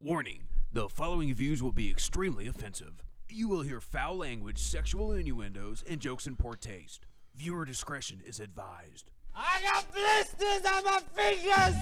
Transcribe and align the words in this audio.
Warning 0.00 0.42
the 0.72 0.88
following 0.88 1.34
views 1.34 1.60
will 1.60 1.72
be 1.72 1.90
extremely 1.90 2.46
offensive. 2.46 3.02
You 3.28 3.48
will 3.48 3.62
hear 3.62 3.80
foul 3.80 4.16
language, 4.16 4.58
sexual 4.58 5.10
innuendos, 5.10 5.82
and 5.90 5.98
jokes 5.98 6.28
in 6.28 6.36
poor 6.36 6.54
taste. 6.54 7.04
Viewer 7.34 7.64
discretion 7.64 8.20
is 8.24 8.38
advised. 8.38 9.10
I 9.34 9.60
got 9.60 9.92
blisters 9.92 10.64
on 10.70 10.84
my 10.84 11.00
fingers! 11.16 11.74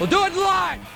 We'll 0.00 0.10
do 0.10 0.24
it 0.24 0.34
live! 0.36 0.95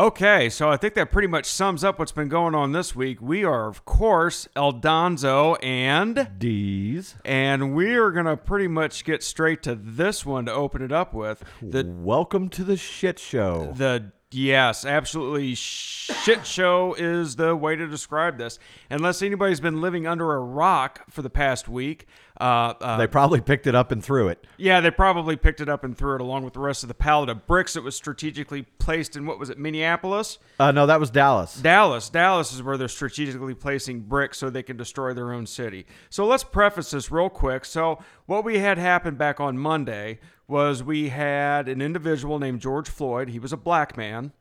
Okay, 0.00 0.48
so 0.48 0.70
I 0.70 0.78
think 0.78 0.94
that 0.94 1.10
pretty 1.10 1.28
much 1.28 1.44
sums 1.44 1.84
up 1.84 1.98
what's 1.98 2.10
been 2.10 2.30
going 2.30 2.54
on 2.54 2.72
this 2.72 2.96
week. 2.96 3.20
We 3.20 3.44
are, 3.44 3.68
of 3.68 3.84
course, 3.84 4.48
Eldonzo 4.56 5.62
and 5.62 6.26
D's. 6.38 7.16
and 7.22 7.74
we 7.74 7.96
are 7.96 8.10
gonna 8.10 8.38
pretty 8.38 8.66
much 8.66 9.04
get 9.04 9.22
straight 9.22 9.62
to 9.64 9.74
this 9.74 10.24
one 10.24 10.46
to 10.46 10.54
open 10.54 10.80
it 10.80 10.90
up 10.90 11.12
with 11.12 11.44
the 11.60 11.84
Welcome 11.86 12.48
to 12.48 12.64
the 12.64 12.78
shit 12.78 13.18
show. 13.18 13.74
the 13.76 14.10
yes, 14.30 14.84
absolutely 14.84 15.54
shit 15.54 16.46
show 16.46 16.94
is 16.94 17.36
the 17.36 17.54
way 17.56 17.76
to 17.76 17.86
describe 17.86 18.38
this. 18.38 18.58
Unless 18.90 19.22
anybody's 19.22 19.60
been 19.60 19.80
living 19.80 20.06
under 20.06 20.34
a 20.34 20.40
rock 20.40 21.02
for 21.10 21.22
the 21.22 21.30
past 21.30 21.68
week, 21.68 22.06
uh, 22.40 22.72
uh, 22.80 22.96
they 22.96 23.06
probably 23.06 23.40
picked 23.40 23.66
it 23.66 23.74
up 23.74 23.92
and 23.92 24.02
threw 24.02 24.28
it. 24.28 24.46
yeah, 24.56 24.80
they 24.80 24.90
probably 24.90 25.36
picked 25.36 25.60
it 25.60 25.68
up 25.68 25.84
and 25.84 25.96
threw 25.96 26.14
it 26.14 26.22
along 26.22 26.42
with 26.42 26.54
the 26.54 26.60
rest 26.60 26.82
of 26.82 26.88
the 26.88 26.94
pallet 26.94 27.28
of 27.28 27.46
bricks 27.46 27.74
that 27.74 27.82
was 27.82 27.94
strategically 27.94 28.62
placed 28.78 29.14
in 29.14 29.26
what 29.26 29.38
was 29.38 29.50
it, 29.50 29.58
Minneapolis? 29.58 30.38
Uh, 30.58 30.72
no, 30.72 30.86
that 30.86 30.98
was 30.98 31.10
Dallas. 31.10 31.56
Dallas. 31.60 32.08
Dallas 32.08 32.52
is 32.52 32.62
where 32.62 32.78
they're 32.78 32.88
strategically 32.88 33.54
placing 33.54 34.00
bricks 34.00 34.38
so 34.38 34.48
they 34.48 34.62
can 34.62 34.78
destroy 34.78 35.12
their 35.12 35.32
own 35.32 35.46
city. 35.46 35.86
So 36.08 36.26
let's 36.26 36.44
preface 36.44 36.92
this 36.92 37.10
real 37.10 37.28
quick. 37.28 37.64
So, 37.66 37.98
what 38.24 38.44
we 38.44 38.58
had 38.60 38.78
happen 38.78 39.16
back 39.16 39.40
on 39.40 39.58
Monday 39.58 40.20
was 40.50 40.82
we 40.82 41.08
had 41.10 41.68
an 41.68 41.80
individual 41.80 42.38
named 42.38 42.60
George 42.60 42.88
Floyd. 42.88 43.28
He 43.28 43.38
was 43.38 43.52
a 43.52 43.56
black 43.56 43.96
man. 43.96 44.32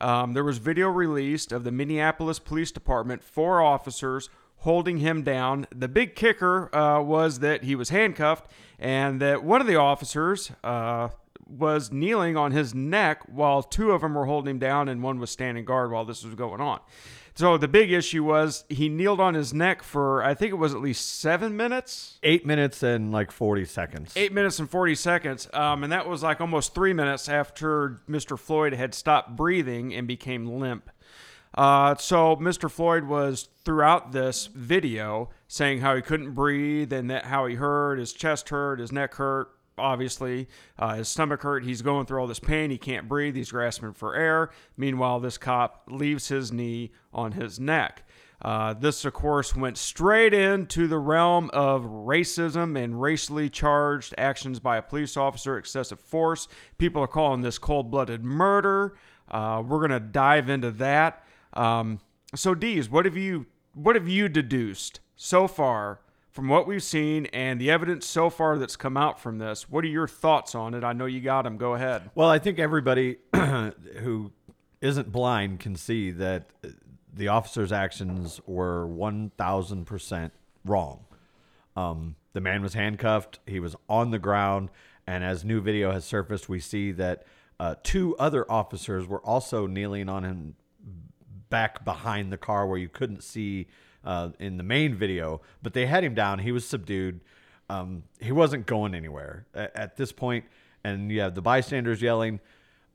Um, 0.00 0.34
there 0.34 0.44
was 0.44 0.58
video 0.58 0.88
released 0.88 1.50
of 1.50 1.64
the 1.64 1.72
Minneapolis 1.72 2.38
Police 2.38 2.70
Department, 2.70 3.24
four 3.24 3.62
officers 3.62 4.28
holding 4.58 4.98
him 4.98 5.22
down. 5.22 5.66
The 5.74 5.88
big 5.88 6.14
kicker 6.14 6.74
uh, 6.74 7.00
was 7.00 7.38
that 7.40 7.64
he 7.64 7.74
was 7.74 7.88
handcuffed 7.88 8.50
and 8.78 9.20
that 9.22 9.42
one 9.42 9.60
of 9.60 9.66
the 9.66 9.76
officers 9.76 10.52
uh, 10.62 11.08
was 11.46 11.90
kneeling 11.90 12.36
on 12.36 12.52
his 12.52 12.74
neck 12.74 13.22
while 13.26 13.62
two 13.62 13.92
of 13.92 14.02
them 14.02 14.14
were 14.14 14.26
holding 14.26 14.52
him 14.52 14.58
down 14.58 14.88
and 14.88 15.02
one 15.02 15.18
was 15.18 15.30
standing 15.30 15.64
guard 15.64 15.90
while 15.90 16.04
this 16.04 16.22
was 16.22 16.34
going 16.34 16.60
on. 16.60 16.80
So 17.36 17.58
the 17.58 17.68
big 17.68 17.92
issue 17.92 18.24
was 18.24 18.64
he 18.70 18.88
kneeled 18.88 19.20
on 19.20 19.34
his 19.34 19.52
neck 19.52 19.82
for 19.82 20.22
I 20.24 20.32
think 20.34 20.52
it 20.52 20.56
was 20.56 20.74
at 20.74 20.80
least 20.80 21.20
seven 21.20 21.54
minutes, 21.56 22.18
Eight 22.22 22.46
minutes 22.46 22.82
and 22.82 23.12
like 23.12 23.30
40 23.30 23.66
seconds. 23.66 24.12
eight 24.16 24.32
minutes 24.32 24.58
and 24.58 24.68
forty 24.70 24.94
seconds, 24.94 25.48
um, 25.52 25.84
and 25.84 25.92
that 25.92 26.08
was 26.08 26.22
like 26.22 26.40
almost 26.40 26.74
three 26.74 26.94
minutes 26.94 27.28
after 27.28 28.00
Mr. 28.08 28.38
Floyd 28.38 28.72
had 28.72 28.94
stopped 28.94 29.36
breathing 29.36 29.94
and 29.94 30.08
became 30.08 30.46
limp. 30.58 30.90
Uh, 31.54 31.94
so 31.96 32.36
Mr. 32.36 32.70
Floyd 32.70 33.04
was 33.04 33.48
throughout 33.64 34.12
this 34.12 34.46
video 34.46 35.30
saying 35.48 35.80
how 35.80 35.94
he 35.96 36.02
couldn't 36.02 36.32
breathe 36.32 36.92
and 36.92 37.10
that 37.10 37.26
how 37.26 37.46
he 37.46 37.54
hurt, 37.54 37.98
his 37.98 38.12
chest 38.12 38.48
hurt, 38.50 38.78
his 38.80 38.92
neck 38.92 39.14
hurt, 39.14 39.48
obviously, 39.78 40.48
uh, 40.78 40.96
his 40.96 41.08
stomach 41.08 41.42
hurt. 41.42 41.64
He's 41.64 41.82
going 41.82 42.06
through 42.06 42.20
all 42.20 42.26
this 42.26 42.40
pain. 42.40 42.70
He 42.70 42.78
can't 42.78 43.08
breathe. 43.08 43.36
He's 43.36 43.50
grasping 43.50 43.92
for 43.92 44.14
air. 44.14 44.50
Meanwhile, 44.76 45.20
this 45.20 45.38
cop 45.38 45.84
leaves 45.88 46.28
his 46.28 46.52
knee 46.52 46.92
on 47.12 47.32
his 47.32 47.60
neck. 47.60 48.02
Uh, 48.42 48.74
this, 48.74 49.04
of 49.04 49.14
course, 49.14 49.56
went 49.56 49.78
straight 49.78 50.34
into 50.34 50.86
the 50.86 50.98
realm 50.98 51.50
of 51.52 51.84
racism 51.84 52.82
and 52.82 53.00
racially 53.00 53.48
charged 53.48 54.14
actions 54.18 54.60
by 54.60 54.76
a 54.76 54.82
police 54.82 55.16
officer, 55.16 55.56
excessive 55.56 56.00
force. 56.00 56.46
People 56.76 57.02
are 57.02 57.08
calling 57.08 57.40
this 57.40 57.58
cold 57.58 57.90
blooded 57.90 58.24
murder. 58.24 58.96
Uh, 59.30 59.62
we're 59.66 59.78
going 59.78 59.90
to 59.90 60.00
dive 60.00 60.50
into 60.50 60.70
that. 60.72 61.24
Um, 61.54 62.00
so, 62.34 62.54
Dees, 62.54 62.90
what 62.90 63.06
have 63.06 63.16
you 63.16 63.46
what 63.72 63.94
have 63.94 64.08
you 64.08 64.28
deduced 64.28 65.00
so 65.16 65.46
far 65.46 66.00
from 66.36 66.48
what 66.48 66.66
we've 66.66 66.82
seen 66.82 67.24
and 67.32 67.58
the 67.58 67.70
evidence 67.70 68.04
so 68.04 68.28
far 68.28 68.58
that's 68.58 68.76
come 68.76 68.94
out 68.94 69.18
from 69.18 69.38
this? 69.38 69.70
What 69.70 69.82
are 69.84 69.88
your 69.88 70.06
thoughts 70.06 70.54
on 70.54 70.74
it? 70.74 70.84
I 70.84 70.92
know 70.92 71.06
you 71.06 71.22
got 71.22 71.42
them. 71.42 71.56
Go 71.56 71.72
ahead. 71.72 72.10
Well, 72.14 72.28
I 72.28 72.38
think 72.38 72.58
everybody 72.58 73.16
who 73.32 74.32
isn't 74.82 75.10
blind 75.10 75.60
can 75.60 75.76
see 75.76 76.10
that 76.10 76.50
the 77.10 77.28
officer's 77.28 77.72
actions 77.72 78.38
were 78.46 78.86
1000% 78.86 80.30
wrong. 80.66 81.06
Um, 81.74 82.16
the 82.34 82.42
man 82.42 82.62
was 82.62 82.74
handcuffed, 82.74 83.38
he 83.46 83.58
was 83.58 83.74
on 83.88 84.10
the 84.10 84.18
ground, 84.18 84.68
and 85.06 85.24
as 85.24 85.42
new 85.42 85.62
video 85.62 85.90
has 85.90 86.04
surfaced, 86.04 86.50
we 86.50 86.60
see 86.60 86.92
that 86.92 87.24
uh, 87.58 87.76
two 87.82 88.14
other 88.18 88.44
officers 88.52 89.06
were 89.06 89.24
also 89.24 89.66
kneeling 89.66 90.10
on 90.10 90.22
him 90.22 90.56
back 91.48 91.82
behind 91.82 92.30
the 92.30 92.36
car 92.36 92.66
where 92.66 92.76
you 92.76 92.90
couldn't 92.90 93.22
see 93.22 93.68
uh, 94.06 94.30
in 94.38 94.56
the 94.56 94.62
main 94.62 94.94
video, 94.94 95.42
but 95.62 95.74
they 95.74 95.84
had 95.86 96.04
him 96.04 96.14
down. 96.14 96.38
He 96.38 96.52
was 96.52 96.66
subdued. 96.66 97.20
Um, 97.68 98.04
he 98.20 98.32
wasn't 98.32 98.66
going 98.66 98.94
anywhere 98.94 99.46
at, 99.52 99.96
this 99.96 100.12
point. 100.12 100.44
point, 100.44 100.52
and 100.84 101.10
you 101.10 101.20
have 101.20 101.34
the 101.34 101.42
bystanders 101.42 102.00
yelling. 102.00 102.40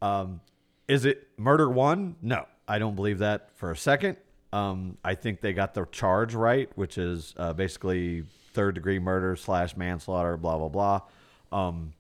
Um, 0.02 0.40
is 0.88 1.06
it 1.06 1.28
murder 1.38 1.70
one? 1.70 2.16
No, 2.22 2.46
I 2.68 2.80
don't 2.80 2.96
believe 2.96 3.20
that 3.20 3.52
for 3.56 3.72
a 3.72 3.78
second. 3.78 4.18
Um, 4.54 4.98
I 5.04 5.16
think 5.16 5.42
they 5.42 5.54
got 5.54 5.74
the 5.74 5.86
charge 5.86 6.34
right, 6.34 6.70
which 6.76 6.98
is 6.98 7.34
uh, 7.38 7.54
basically 7.54 8.24
third 8.54 8.76
degree 8.76 9.00
murder 9.00 9.36
slash 9.36 9.78
manslaughter, 9.78 10.38
blah 10.38 10.58
blah 10.58 10.70
blah. 10.70 11.02
Um, 11.52 11.94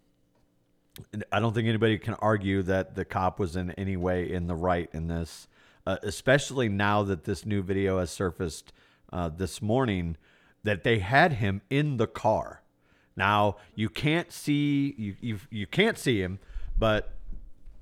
I 1.32 1.40
don't 1.40 1.54
think 1.54 1.68
anybody 1.68 1.98
can 1.98 2.16
argue 2.16 2.64
that 2.64 2.96
the 2.96 3.06
cop 3.06 3.40
was 3.40 3.56
in 3.56 3.72
any 3.72 3.96
way 3.96 4.32
in 4.32 4.48
the 4.48 4.56
right 4.56 4.90
in 4.94 5.08
this, 5.08 5.48
uh, 5.86 5.98
especially 6.04 6.68
now 6.68 7.04
that 7.04 7.24
this 7.24 7.46
new 7.46 7.62
video 7.62 8.00
has 8.00 8.12
surfaced 8.12 8.74
uh, 9.12 9.30
this 9.30 9.62
morning 9.62 10.18
that 10.64 10.84
they 10.84 11.00
had 11.00 11.34
him 11.34 11.62
in 11.70 11.98
the 11.98 12.08
car. 12.08 12.62
Now 13.16 13.58
you 13.76 13.90
can't 13.90 14.32
see 14.32 14.96
you 14.98 15.16
you, 15.22 15.40
you 15.50 15.68
can't 15.68 15.98
see 15.98 16.22
him, 16.22 16.40
but 16.78 17.14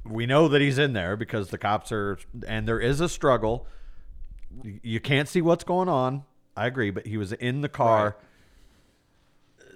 we 0.06 0.26
know 0.26 0.48
that 0.48 0.62
he's 0.62 0.78
in 0.78 0.94
there 0.94 1.16
because 1.16 1.50
the 1.50 1.58
cops 1.58 1.92
are 1.92 2.18
and 2.48 2.68
there 2.68 2.80
is 2.80 3.00
a 3.02 3.10
struggle. 3.10 3.68
You- 4.82 5.00
can't 5.00 5.28
see 5.30 5.42
what's 5.42 5.64
going 5.64 5.88
on. 5.90 6.24
I 6.58 6.66
agree, 6.66 6.90
but 6.90 7.06
he 7.06 7.18
was 7.18 7.32
in 7.34 7.62
the 7.62 7.70
car. 7.70 8.18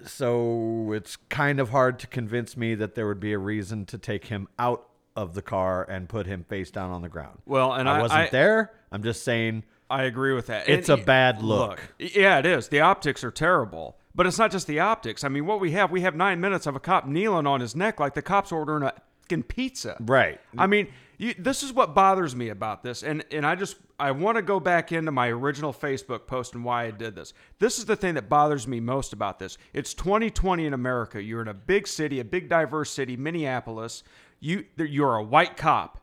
So 0.06 0.92
it's 0.92 1.16
kind 1.28 1.60
of 1.60 1.70
hard 1.70 1.98
to 2.00 2.06
convince 2.06 2.56
me 2.56 2.74
that 2.74 2.94
there 2.94 3.06
would 3.06 3.20
be 3.20 3.32
a 3.32 3.38
reason 3.38 3.86
to 3.86 3.96
take 3.98 4.26
him 4.26 4.48
out 4.58 4.86
of 5.16 5.34
the 5.34 5.42
car 5.42 5.84
and 5.88 6.08
put 6.08 6.26
him 6.26 6.44
face 6.44 6.70
down 6.70 6.90
on 6.90 7.00
the 7.02 7.08
ground. 7.08 7.38
Well, 7.46 7.72
and 7.72 7.88
I 7.88 7.98
I- 7.98 8.02
wasn't 8.02 8.20
I- 8.20 8.28
there. 8.30 8.72
I'm 8.92 9.02
just 9.02 9.22
saying 9.22 9.62
I 9.94 10.04
agree 10.04 10.32
with 10.34 10.46
that. 10.48 10.68
It's 10.68 10.88
And- 10.88 11.00
a 11.00 11.04
bad 11.04 11.42
look. 11.42 11.80
Yeah, 11.98 12.38
it 12.38 12.46
is. 12.46 12.68
The 12.68 12.80
optics 12.80 13.22
are 13.24 13.30
terrible. 13.30 13.96
But 14.16 14.26
it's 14.26 14.38
not 14.38 14.52
just 14.52 14.66
the 14.68 14.78
optics. 14.78 15.24
I 15.24 15.28
mean, 15.28 15.44
what 15.44 15.58
we 15.60 15.72
have, 15.72 15.90
we 15.90 16.02
have 16.02 16.14
nine 16.14 16.40
minutes 16.40 16.66
of 16.66 16.76
a 16.76 16.80
cop 16.80 17.04
kneeling 17.06 17.46
on 17.48 17.60
his 17.60 17.74
neck 17.74 17.98
like 17.98 18.14
the 18.14 18.22
cop's 18.22 18.52
ordering 18.52 18.84
a 18.84 18.92
fucking 19.22 19.42
pizza. 19.44 19.96
Right. 20.00 20.40
I 20.56 20.68
mean, 20.68 20.88
you, 21.18 21.34
this 21.36 21.62
is 21.64 21.72
what 21.72 21.94
bothers 21.94 22.34
me 22.36 22.48
about 22.48 22.82
this, 22.84 23.02
and 23.02 23.24
and 23.32 23.44
I 23.46 23.54
just 23.56 23.76
I 23.98 24.10
want 24.12 24.36
to 24.36 24.42
go 24.42 24.60
back 24.60 24.92
into 24.92 25.10
my 25.12 25.28
original 25.28 25.72
Facebook 25.72 26.26
post 26.28 26.54
and 26.54 26.64
why 26.64 26.84
I 26.84 26.90
did 26.92 27.14
this. 27.16 27.34
This 27.58 27.78
is 27.78 27.84
the 27.86 27.96
thing 27.96 28.14
that 28.14 28.28
bothers 28.28 28.66
me 28.68 28.78
most 28.80 29.12
about 29.12 29.38
this. 29.40 29.56
It's 29.72 29.94
2020 29.94 30.66
in 30.66 30.74
America. 30.74 31.20
You're 31.22 31.42
in 31.42 31.48
a 31.48 31.54
big 31.54 31.86
city, 31.88 32.18
a 32.20 32.24
big 32.24 32.48
diverse 32.48 32.90
city, 32.92 33.16
Minneapolis. 33.16 34.02
You 34.40 34.64
you're 34.76 35.16
a 35.16 35.22
white 35.22 35.56
cop. 35.56 36.00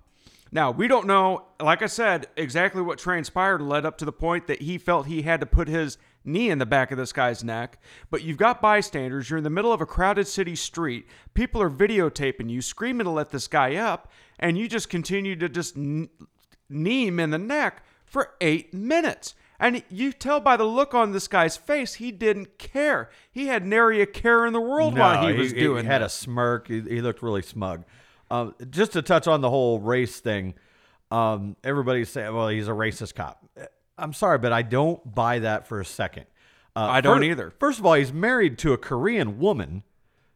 Now, 0.51 0.71
we 0.71 0.87
don't 0.87 1.07
know, 1.07 1.45
like 1.61 1.81
I 1.81 1.87
said, 1.87 2.27
exactly 2.35 2.81
what 2.81 2.99
transpired 2.99 3.61
led 3.61 3.85
up 3.85 3.97
to 3.99 4.05
the 4.05 4.11
point 4.11 4.47
that 4.47 4.61
he 4.61 4.77
felt 4.77 5.07
he 5.07 5.21
had 5.21 5.39
to 5.39 5.45
put 5.45 5.69
his 5.69 5.97
knee 6.25 6.49
in 6.49 6.57
the 6.59 6.65
back 6.65 6.91
of 6.91 6.97
this 6.97 7.13
guy's 7.13 7.43
neck. 7.43 7.81
But 8.09 8.23
you've 8.23 8.37
got 8.37 8.61
bystanders. 8.61 9.29
You're 9.29 9.37
in 9.37 9.45
the 9.45 9.49
middle 9.49 9.71
of 9.71 9.79
a 9.79 9.85
crowded 9.85 10.27
city 10.27 10.55
street. 10.55 11.07
People 11.33 11.61
are 11.61 11.69
videotaping 11.69 12.49
you, 12.49 12.61
screaming 12.61 13.05
to 13.05 13.11
let 13.11 13.29
this 13.29 13.47
guy 13.47 13.75
up. 13.75 14.11
And 14.39 14.57
you 14.57 14.67
just 14.67 14.89
continue 14.89 15.37
to 15.37 15.47
just 15.47 15.75
kn- 15.75 16.09
knee 16.69 17.07
him 17.07 17.19
in 17.19 17.29
the 17.29 17.37
neck 17.37 17.83
for 18.03 18.31
eight 18.41 18.73
minutes. 18.73 19.35
And 19.57 19.83
you 19.89 20.11
tell 20.11 20.39
by 20.39 20.57
the 20.57 20.63
look 20.65 20.93
on 20.93 21.11
this 21.11 21.27
guy's 21.27 21.55
face, 21.55 21.93
he 21.95 22.11
didn't 22.11 22.57
care. 22.57 23.09
He 23.31 23.47
had 23.47 23.65
nary 23.65 24.01
a 24.01 24.07
care 24.07 24.45
in 24.45 24.53
the 24.53 24.59
world 24.59 24.97
while 24.97 25.27
he 25.27 25.33
was 25.33 25.53
doing 25.53 25.79
it. 25.79 25.83
He 25.83 25.87
had 25.87 26.01
this. 26.01 26.17
a 26.17 26.17
smirk. 26.23 26.67
He, 26.67 26.81
he 26.81 26.99
looked 26.99 27.21
really 27.21 27.43
smug. 27.43 27.85
Um, 28.31 28.55
just 28.69 28.93
to 28.93 29.01
touch 29.01 29.27
on 29.27 29.41
the 29.41 29.49
whole 29.49 29.79
race 29.79 30.21
thing, 30.21 30.53
um, 31.11 31.57
everybody's 31.63 32.09
saying, 32.09 32.33
"Well, 32.33 32.47
he's 32.47 32.69
a 32.69 32.71
racist 32.71 33.13
cop." 33.13 33.43
I'm 33.97 34.13
sorry, 34.13 34.37
but 34.37 34.53
I 34.53 34.61
don't 34.61 35.13
buy 35.13 35.39
that 35.39 35.67
for 35.67 35.81
a 35.81 35.85
second. 35.85 36.25
Uh, 36.75 36.79
I 36.79 37.01
don't 37.01 37.25
either. 37.25 37.51
First 37.59 37.79
of 37.79 37.85
all, 37.85 37.93
he's 37.93 38.13
married 38.13 38.57
to 38.59 38.71
a 38.71 38.77
Korean 38.77 39.37
woman. 39.37 39.83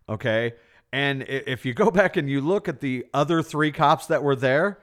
Okay, 0.09 0.53
and 0.92 1.24
if 1.24 1.65
you 1.65 1.74
go 1.74 1.89
back 2.01 2.18
and 2.18 2.30
you 2.30 2.42
look 2.42 2.68
at 2.68 2.81
the 2.81 3.06
other 3.13 3.42
three 3.42 3.71
cops 3.71 4.07
that 4.07 4.21
were 4.21 4.36
there, 4.36 4.80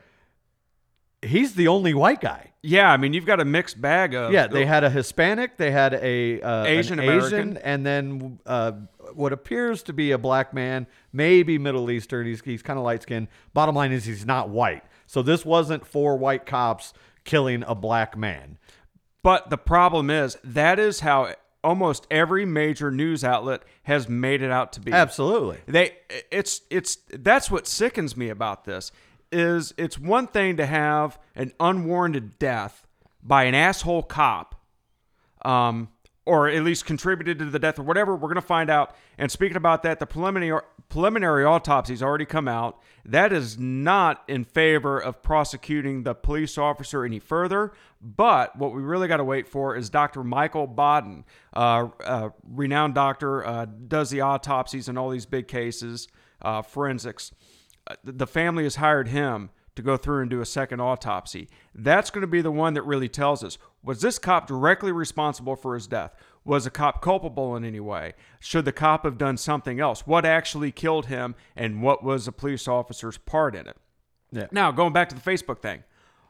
he's 1.20 1.54
the 1.54 1.68
only 1.68 1.92
white 1.92 2.20
guy. 2.20 2.52
Yeah, 2.62 2.90
I 2.90 2.96
mean, 2.96 3.12
you've 3.12 3.26
got 3.26 3.40
a 3.40 3.44
mixed 3.44 3.80
bag 3.80 4.14
of. 4.14 4.32
Yeah, 4.32 4.46
they 4.46 4.64
had 4.64 4.84
a 4.84 4.90
Hispanic, 4.90 5.56
they 5.56 5.70
had 5.70 5.94
a 5.94 6.40
uh, 6.40 6.64
Asian 6.64 6.98
American. 6.98 7.56
And 7.58 7.84
then 7.84 8.38
uh, 8.46 8.72
what 9.14 9.32
appears 9.32 9.82
to 9.84 9.92
be 9.92 10.10
a 10.12 10.18
black 10.18 10.54
man, 10.54 10.86
maybe 11.12 11.58
Middle 11.58 11.90
Eastern. 11.90 12.26
He's 12.26 12.40
he's 12.40 12.62
kind 12.62 12.78
of 12.78 12.84
light 12.84 13.02
skinned. 13.02 13.28
Bottom 13.54 13.74
line 13.74 13.92
is 13.92 14.04
he's 14.04 14.26
not 14.26 14.48
white. 14.48 14.84
So 15.06 15.22
this 15.22 15.44
wasn't 15.44 15.86
four 15.86 16.16
white 16.16 16.46
cops 16.46 16.92
killing 17.24 17.62
a 17.66 17.74
black 17.74 18.16
man. 18.16 18.58
But 19.22 19.50
the 19.50 19.58
problem 19.58 20.10
is 20.10 20.36
that 20.42 20.78
is 20.78 21.00
how 21.00 21.34
almost 21.62 22.06
every 22.10 22.44
major 22.44 22.90
news 22.90 23.22
outlet 23.22 23.62
has 23.84 24.08
made 24.08 24.42
it 24.42 24.50
out 24.50 24.72
to 24.74 24.80
be. 24.80 24.92
Absolutely. 24.92 25.58
They 25.66 25.96
it's 26.30 26.62
it's 26.70 26.98
that's 27.10 27.50
what 27.50 27.66
sickens 27.66 28.16
me 28.16 28.28
about 28.28 28.64
this 28.64 28.90
is 29.30 29.72
it's 29.78 29.98
one 29.98 30.26
thing 30.26 30.56
to 30.56 30.66
have 30.66 31.18
an 31.34 31.52
unwarranted 31.58 32.38
death 32.38 32.86
by 33.22 33.44
an 33.44 33.54
asshole 33.54 34.02
cop 34.02 34.54
um 35.44 35.88
or 36.24 36.48
at 36.48 36.62
least 36.62 36.86
contributed 36.86 37.38
to 37.38 37.46
the 37.46 37.58
death 37.58 37.78
or 37.78 37.82
whatever 37.82 38.14
we're 38.14 38.28
going 38.28 38.34
to 38.36 38.42
find 38.42 38.70
out. 38.70 38.94
And 39.18 39.30
speaking 39.30 39.56
about 39.56 39.82
that 39.82 39.98
the 39.98 40.06
preliminary 40.06 40.62
preliminary 40.88 41.44
autopsy's 41.44 42.02
already 42.02 42.26
come 42.26 42.48
out. 42.48 42.78
That 43.04 43.32
is 43.32 43.58
not 43.58 44.22
in 44.28 44.44
favor 44.44 44.98
of 44.98 45.22
prosecuting 45.22 46.02
the 46.02 46.14
police 46.14 46.58
officer 46.58 47.04
any 47.04 47.18
further 47.18 47.72
but 48.00 48.56
what 48.56 48.74
we 48.74 48.82
really 48.82 49.06
got 49.06 49.18
to 49.18 49.24
wait 49.24 49.46
for 49.46 49.76
is 49.76 49.88
dr 49.88 50.22
michael 50.24 50.66
Baden 50.66 51.24
uh, 51.54 51.88
uh, 52.04 52.30
renowned 52.42 52.94
doctor 52.94 53.46
uh, 53.46 53.64
does 53.64 54.10
the 54.10 54.20
autopsies 54.20 54.88
in 54.88 54.98
all 54.98 55.08
these 55.08 55.24
big 55.24 55.46
cases 55.46 56.08
uh, 56.42 56.62
forensics. 56.62 57.32
Uh, 57.86 57.94
the 58.04 58.26
family 58.26 58.64
has 58.64 58.76
hired 58.76 59.08
him 59.08 59.50
to 59.74 59.82
go 59.82 59.96
through 59.96 60.20
and 60.20 60.30
do 60.30 60.40
a 60.40 60.46
second 60.46 60.80
autopsy. 60.80 61.48
That's 61.74 62.10
going 62.10 62.22
to 62.22 62.26
be 62.26 62.42
the 62.42 62.50
one 62.50 62.74
that 62.74 62.82
really 62.82 63.08
tells 63.08 63.42
us 63.42 63.58
was 63.82 64.00
this 64.00 64.18
cop 64.18 64.46
directly 64.46 64.92
responsible 64.92 65.56
for 65.56 65.74
his 65.74 65.86
death? 65.86 66.14
Was 66.44 66.64
the 66.64 66.70
cop 66.70 67.02
culpable 67.02 67.56
in 67.56 67.64
any 67.64 67.80
way? 67.80 68.14
Should 68.40 68.64
the 68.64 68.72
cop 68.72 69.04
have 69.04 69.18
done 69.18 69.36
something 69.36 69.80
else? 69.80 70.06
What 70.06 70.24
actually 70.24 70.72
killed 70.72 71.06
him 71.06 71.34
and 71.56 71.82
what 71.82 72.04
was 72.04 72.26
the 72.26 72.32
police 72.32 72.68
officer's 72.68 73.18
part 73.18 73.54
in 73.54 73.66
it? 73.66 73.76
Yeah. 74.30 74.46
Now, 74.50 74.70
going 74.70 74.92
back 74.92 75.08
to 75.10 75.14
the 75.14 75.20
Facebook 75.20 75.60
thing. 75.60 75.84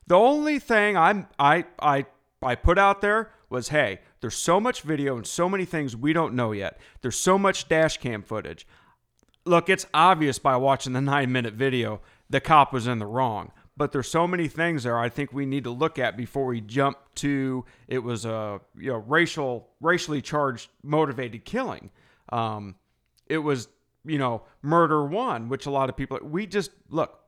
The 0.06 0.16
only 0.16 0.58
thing 0.58 0.96
I'm 0.96 1.28
I 1.38 1.64
I 1.78 2.06
I 2.42 2.54
put 2.56 2.78
out 2.78 3.00
there 3.00 3.30
was 3.48 3.68
hey, 3.68 4.00
there's 4.20 4.34
so 4.34 4.58
much 4.60 4.82
video 4.82 5.16
and 5.16 5.26
so 5.26 5.48
many 5.48 5.64
things 5.64 5.96
we 5.96 6.12
don't 6.12 6.34
know 6.34 6.52
yet. 6.52 6.80
There's 7.00 7.16
so 7.16 7.38
much 7.38 7.68
dash 7.68 7.98
cam 7.98 8.22
footage 8.22 8.66
look, 9.44 9.68
it's 9.68 9.86
obvious 9.92 10.38
by 10.38 10.56
watching 10.56 10.92
the 10.92 11.00
nine 11.00 11.32
minute 11.32 11.54
video 11.54 12.00
the 12.32 12.40
cop 12.40 12.72
was 12.72 12.86
in 12.86 12.98
the 12.98 13.06
wrong. 13.06 13.52
But 13.76 13.92
there's 13.92 14.10
so 14.10 14.26
many 14.26 14.48
things 14.48 14.82
there 14.82 14.98
I 14.98 15.08
think 15.08 15.32
we 15.32 15.46
need 15.46 15.64
to 15.64 15.70
look 15.70 15.98
at 15.98 16.16
before 16.16 16.46
we 16.46 16.60
jump 16.60 16.98
to 17.16 17.64
it 17.88 17.98
was 17.98 18.24
a 18.24 18.60
you 18.76 18.90
know 18.90 18.98
racial 18.98 19.68
racially 19.80 20.20
charged 20.20 20.68
motivated 20.82 21.44
killing. 21.44 21.90
Um, 22.30 22.74
it 23.26 23.38
was 23.38 23.68
you 24.04 24.18
know 24.18 24.42
murder 24.60 25.04
one, 25.06 25.48
which 25.48 25.66
a 25.66 25.70
lot 25.70 25.88
of 25.88 25.96
people 25.96 26.18
we 26.22 26.46
just 26.46 26.70
look. 26.90 27.20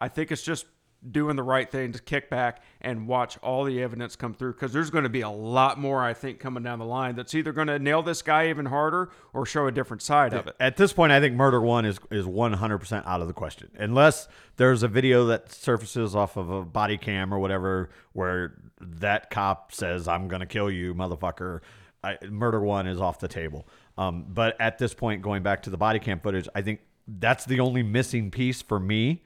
I 0.00 0.08
think 0.08 0.30
it's 0.30 0.42
just 0.42 0.66
doing 1.10 1.36
the 1.36 1.42
right 1.42 1.70
thing 1.70 1.92
to 1.92 2.02
kick 2.02 2.28
back 2.28 2.62
and 2.80 3.06
watch 3.06 3.38
all 3.38 3.64
the 3.64 3.82
evidence 3.82 4.16
come 4.16 4.34
through 4.34 4.52
because 4.52 4.72
there's 4.72 4.90
going 4.90 5.04
to 5.04 5.10
be 5.10 5.20
a 5.20 5.30
lot 5.30 5.78
more 5.78 6.02
I 6.02 6.14
think 6.14 6.40
coming 6.40 6.62
down 6.62 6.78
the 6.78 6.84
line 6.84 7.14
that's 7.14 7.34
either 7.34 7.52
going 7.52 7.68
to 7.68 7.78
nail 7.78 8.02
this 8.02 8.22
guy 8.22 8.48
even 8.48 8.66
harder 8.66 9.10
or 9.32 9.46
show 9.46 9.66
a 9.66 9.72
different 9.72 10.02
side 10.02 10.34
of 10.34 10.46
it. 10.46 10.56
At 10.58 10.76
this 10.76 10.92
point, 10.92 11.12
I 11.12 11.20
think 11.20 11.34
murder 11.34 11.60
one 11.60 11.84
is 11.84 11.98
is 12.10 12.26
one 12.26 12.54
hundred 12.54 12.78
percent 12.78 13.06
out 13.06 13.20
of 13.20 13.28
the 13.28 13.34
question, 13.34 13.70
unless 13.78 14.28
there's 14.56 14.82
a 14.82 14.88
video 14.88 15.26
that 15.26 15.52
surfaces 15.52 16.16
off 16.16 16.36
of 16.36 16.50
a 16.50 16.64
body 16.64 16.96
cam 16.98 17.32
or 17.32 17.38
whatever 17.38 17.90
where 18.12 18.54
that 18.80 19.30
cop 19.30 19.72
says, 19.72 20.08
"I'm 20.08 20.28
gonna 20.28 20.46
kill 20.46 20.70
you, 20.70 20.94
motherfucker." 20.94 21.60
I, 22.02 22.18
murder 22.28 22.60
one 22.60 22.86
is 22.86 23.00
off 23.00 23.18
the 23.18 23.28
table. 23.28 23.66
Um, 23.98 24.26
but 24.28 24.60
at 24.60 24.78
this 24.78 24.94
point, 24.94 25.22
going 25.22 25.42
back 25.42 25.62
to 25.62 25.70
the 25.70 25.76
body 25.76 25.98
cam 25.98 26.20
footage, 26.20 26.48
I 26.54 26.62
think 26.62 26.80
that's 27.08 27.44
the 27.44 27.60
only 27.60 27.82
missing 27.82 28.30
piece 28.30 28.62
for 28.62 28.78
me 28.78 29.22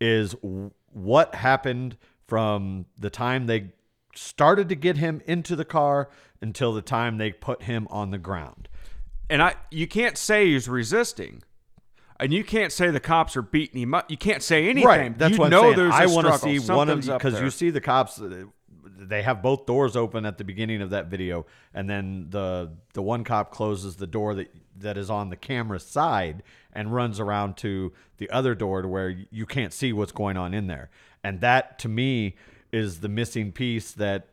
is 0.00 0.34
what 0.92 1.34
happened 1.34 1.96
from 2.26 2.86
the 2.98 3.10
time 3.10 3.46
they 3.46 3.72
started 4.14 4.68
to 4.68 4.74
get 4.74 4.96
him 4.96 5.22
into 5.26 5.56
the 5.56 5.64
car 5.64 6.08
until 6.40 6.72
the 6.72 6.82
time 6.82 7.18
they 7.18 7.32
put 7.32 7.62
him 7.62 7.86
on 7.90 8.10
the 8.10 8.18
ground. 8.18 8.68
And 9.30 9.42
I 9.42 9.56
you 9.70 9.86
can't 9.86 10.16
say 10.16 10.46
he's 10.52 10.68
resisting. 10.68 11.42
And 12.20 12.32
you 12.32 12.42
can't 12.42 12.72
say 12.72 12.90
the 12.90 12.98
cops 12.98 13.36
are 13.36 13.42
beating 13.42 13.80
him 13.80 13.94
up. 13.94 14.10
You 14.10 14.16
can't 14.16 14.42
say 14.42 14.68
anything. 14.68 14.88
Right. 14.88 15.16
That's 15.16 15.34
you 15.34 15.38
what 15.38 15.54
I'm 15.54 15.60
saying. 15.60 15.76
there's 15.76 15.94
I 15.94 16.06
want 16.06 16.26
to 16.26 16.38
see 16.38 16.58
one 16.58 16.88
of 16.88 17.04
Something's 17.04 17.22
because 17.22 17.40
you 17.40 17.50
see 17.50 17.70
the 17.70 17.80
cops. 17.80 18.20
They 19.00 19.22
have 19.22 19.42
both 19.42 19.64
doors 19.64 19.94
open 19.94 20.26
at 20.26 20.38
the 20.38 20.44
beginning 20.44 20.82
of 20.82 20.90
that 20.90 21.06
video, 21.06 21.46
and 21.72 21.88
then 21.88 22.26
the 22.30 22.72
the 22.94 23.02
one 23.02 23.22
cop 23.22 23.52
closes 23.52 23.96
the 23.96 24.06
door 24.06 24.34
that 24.34 24.52
that 24.76 24.98
is 24.98 25.08
on 25.08 25.30
the 25.30 25.36
camera 25.36 25.78
side 25.78 26.42
and 26.72 26.92
runs 26.92 27.20
around 27.20 27.56
to 27.58 27.92
the 28.18 28.28
other 28.30 28.54
door 28.54 28.82
to 28.82 28.88
where 28.88 29.16
you 29.30 29.46
can't 29.46 29.72
see 29.72 29.92
what's 29.92 30.12
going 30.12 30.36
on 30.36 30.52
in 30.52 30.66
there. 30.66 30.90
And 31.22 31.40
that 31.40 31.78
to 31.80 31.88
me 31.88 32.36
is 32.72 33.00
the 33.00 33.08
missing 33.08 33.52
piece 33.52 33.92
that 33.92 34.28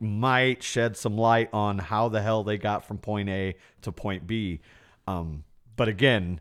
might 0.00 0.62
shed 0.62 0.96
some 0.96 1.16
light 1.16 1.50
on 1.52 1.78
how 1.78 2.08
the 2.08 2.22
hell 2.22 2.42
they 2.42 2.58
got 2.58 2.84
from 2.84 2.98
point 2.98 3.28
A 3.28 3.54
to 3.82 3.92
point 3.92 4.26
B. 4.26 4.60
Um, 5.06 5.44
but 5.76 5.88
again, 5.88 6.40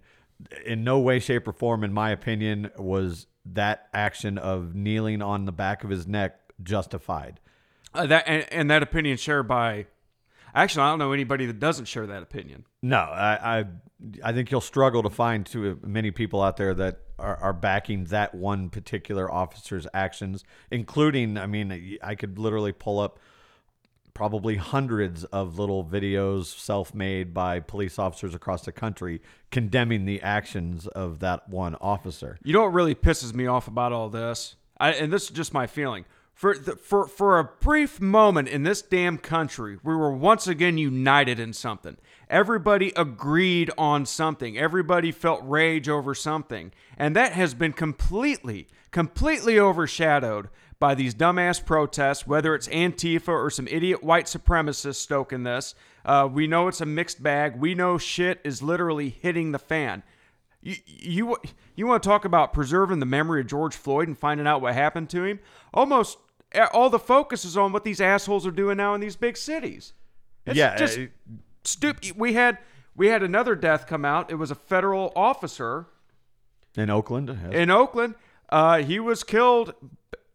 in 0.66 0.84
no 0.84 1.00
way, 1.00 1.20
shape, 1.20 1.48
or 1.48 1.52
form, 1.52 1.84
in 1.84 1.94
my 1.94 2.12
opinion, 2.12 2.72
was 2.78 3.28
that 3.46 3.88
action 3.94 4.38
of 4.38 4.76
kneeling 4.76 5.22
on 5.22 5.46
the 5.46 5.52
back 5.52 5.84
of 5.84 5.90
his 5.90 6.08
neck 6.08 6.40
justified. 6.64 7.40
Uh, 7.94 8.06
that 8.06 8.24
and, 8.28 8.46
and 8.52 8.72
that 8.72 8.84
opinion 8.84 9.18
shared 9.18 9.48
by 9.48 9.88
actually 10.54 10.84
I 10.84 10.90
don't 10.90 11.00
know 11.00 11.12
anybody 11.12 11.46
that 11.48 11.60
doesn't 11.60 11.86
share 11.86 12.08
that 12.08 12.22
opinion. 12.22 12.66
No, 12.82 12.98
I, 12.98 13.60
I, 13.60 13.66
I 14.24 14.34
think 14.34 14.52
you'll 14.52 14.62
struggle 14.62 15.04
to 15.04 15.10
find 15.10 15.46
too 15.46 15.80
many 15.84 16.12
people 16.12 16.42
out 16.42 16.58
there 16.58 16.74
that 16.74 17.00
are, 17.18 17.36
are 17.38 17.54
backing 17.54 18.06
that 18.06 18.34
one 18.34 18.70
particular 18.70 19.32
officer's 19.32 19.86
actions, 19.94 20.44
including, 20.72 21.38
I 21.38 21.48
mean, 21.48 21.98
I 22.02 22.16
could 22.16 22.40
literally 22.40 22.72
pull 22.72 23.00
up 23.00 23.20
probably 24.14 24.56
hundreds 24.56 25.24
of 25.26 25.60
little 25.60 25.84
videos 25.84 26.46
self-made 26.46 27.34
by 27.34 27.60
police 27.60 27.98
officers 27.98 28.36
across 28.36 28.66
the 28.66 28.72
country 28.72 29.22
condemning 29.50 30.06
the 30.06 30.22
actions 30.22 30.88
of 30.88 31.20
that 31.20 31.48
one 31.50 31.76
officer. 31.76 32.38
You 32.44 32.54
know 32.54 32.64
what 32.64 32.74
really 32.74 32.96
pisses 32.96 33.34
me 33.34 33.48
off 33.48 33.68
about 33.68 33.94
all 33.94 34.10
this? 34.10 34.56
I, 34.78 34.92
and 34.94 35.12
this 35.12 35.24
is 35.24 35.30
just 35.30 35.54
my 35.54 35.68
feeling. 35.68 36.06
For, 36.40 36.58
the, 36.58 36.78
for, 36.78 37.06
for 37.06 37.38
a 37.38 37.44
brief 37.44 38.00
moment 38.00 38.48
in 38.48 38.64
this 38.64 38.82
damn 38.82 39.18
country, 39.18 39.78
we 39.84 39.94
were 39.94 40.14
once 40.14 40.48
again 40.48 40.78
united 40.78 41.38
in 41.38 41.52
something. 41.52 41.98
Everybody 42.30 42.94
agreed 42.96 43.72
on 43.78 44.06
something. 44.06 44.58
Everybody 44.58 45.12
felt 45.12 45.42
rage 45.44 45.90
over 45.90 46.16
something. 46.16 46.72
And 46.98 47.14
that 47.14 47.34
has 47.34 47.54
been 47.54 47.74
completely, 47.74 48.68
completely 48.92 49.60
overshadowed 49.60 50.48
by 50.80 50.96
these 50.96 51.14
dumbass 51.14 51.66
protests, 51.66 52.26
whether 52.26 52.56
it's 52.56 52.70
Antifa 52.70 53.28
or 53.28 53.50
some 53.50 53.68
idiot 53.68 54.02
white 54.02 54.28
supremacist 54.28 54.96
stoking 54.96 55.44
this. 55.44 55.76
Uh, 56.06 56.30
we 56.32 56.48
know 56.48 56.70
it's 56.70 56.80
a 56.80 56.86
mixed 56.86 57.22
bag. 57.22 57.58
We 57.58 57.76
know 57.76 57.98
shit 57.98 58.40
is 58.46 58.64
literally 58.64 59.10
hitting 59.10 59.52
the 59.52 59.60
fan. 59.60 60.04
You, 60.62 60.76
you 60.86 61.38
you 61.76 61.86
want 61.86 62.02
to 62.02 62.08
talk 62.08 62.24
about 62.24 62.54
preserving 62.54 63.00
the 63.00 63.06
memory 63.06 63.42
of 63.42 63.48
George 63.48 63.76
Floyd 63.76 64.08
and 64.08 64.18
finding 64.18 64.48
out 64.48 64.62
what 64.62 64.74
happened 64.74 65.10
to 65.10 65.26
him? 65.26 65.40
Almost 65.74 66.18
all 66.74 66.90
the 66.90 67.00
focus 67.00 67.46
is 67.46 67.56
on 67.58 67.72
what 67.72 67.84
these 67.84 68.02
assholes 68.02 68.46
are 68.46 68.52
doing 68.52 68.78
now 68.78 68.94
in 68.94 69.02
these 69.02 69.16
big 69.16 69.38
cities. 69.38 69.94
It's 70.46 70.58
Yeah, 70.58 70.76
just 70.76 70.98
uh, 70.98 71.06
stupid. 71.64 72.14
We 72.18 72.34
had 72.34 72.58
we 72.96 73.08
had 73.08 73.24
another 73.24 73.56
death 73.56 73.88
come 73.88 74.04
out. 74.04 74.32
It 74.32 74.36
was 74.36 74.52
a 74.52 74.56
federal 74.56 75.14
officer 75.16 75.88
In 76.76 76.90
Oakland, 76.90 77.30
in 77.54 77.70
Oakland. 77.70 78.16
Uh, 78.50 78.80
he 78.80 79.00
was 79.00 79.24
killed 79.24 79.74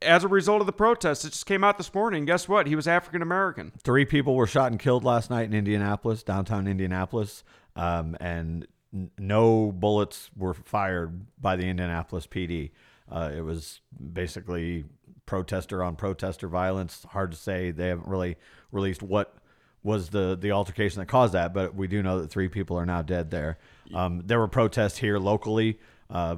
as 0.00 0.22
a 0.22 0.28
result 0.28 0.60
of 0.60 0.66
the 0.66 0.72
protests. 0.72 1.24
It 1.24 1.30
just 1.30 1.46
came 1.46 1.64
out 1.64 1.78
this 1.78 1.92
morning. 1.92 2.24
Guess 2.26 2.48
what? 2.48 2.66
He 2.66 2.76
was 2.76 2.86
African 2.86 3.22
American. 3.22 3.72
Three 3.82 4.04
people 4.04 4.34
were 4.36 4.46
shot 4.46 4.70
and 4.70 4.78
killed 4.78 5.04
last 5.04 5.30
night 5.30 5.46
in 5.46 5.54
Indianapolis, 5.54 6.22
downtown 6.22 6.66
Indianapolis, 6.68 7.42
um, 7.74 8.16
and 8.20 8.66
n- 8.92 9.10
no 9.18 9.72
bullets 9.72 10.30
were 10.36 10.54
fired 10.54 11.26
by 11.40 11.56
the 11.56 11.64
Indianapolis 11.64 12.26
PD. 12.26 12.70
Uh, 13.10 13.30
it 13.36 13.40
was 13.42 13.80
basically 14.12 14.84
protester 15.26 15.82
on 15.82 15.96
protester 15.96 16.48
violence. 16.48 17.04
Hard 17.10 17.32
to 17.32 17.36
say. 17.36 17.70
They 17.70 17.88
haven't 17.88 18.08
really 18.08 18.36
released 18.72 19.02
what 19.02 19.36
was 19.82 20.08
the 20.08 20.36
the 20.40 20.52
altercation 20.52 21.00
that 21.00 21.06
caused 21.06 21.34
that, 21.34 21.52
but 21.52 21.74
we 21.74 21.86
do 21.86 22.02
know 22.02 22.20
that 22.20 22.30
three 22.30 22.48
people 22.48 22.78
are 22.78 22.86
now 22.86 23.02
dead 23.02 23.30
there. 23.30 23.58
Um, 23.94 24.22
there 24.24 24.38
were 24.38 24.48
protests 24.48 24.98
here 24.98 25.18
locally 25.18 25.78
uh, 26.10 26.36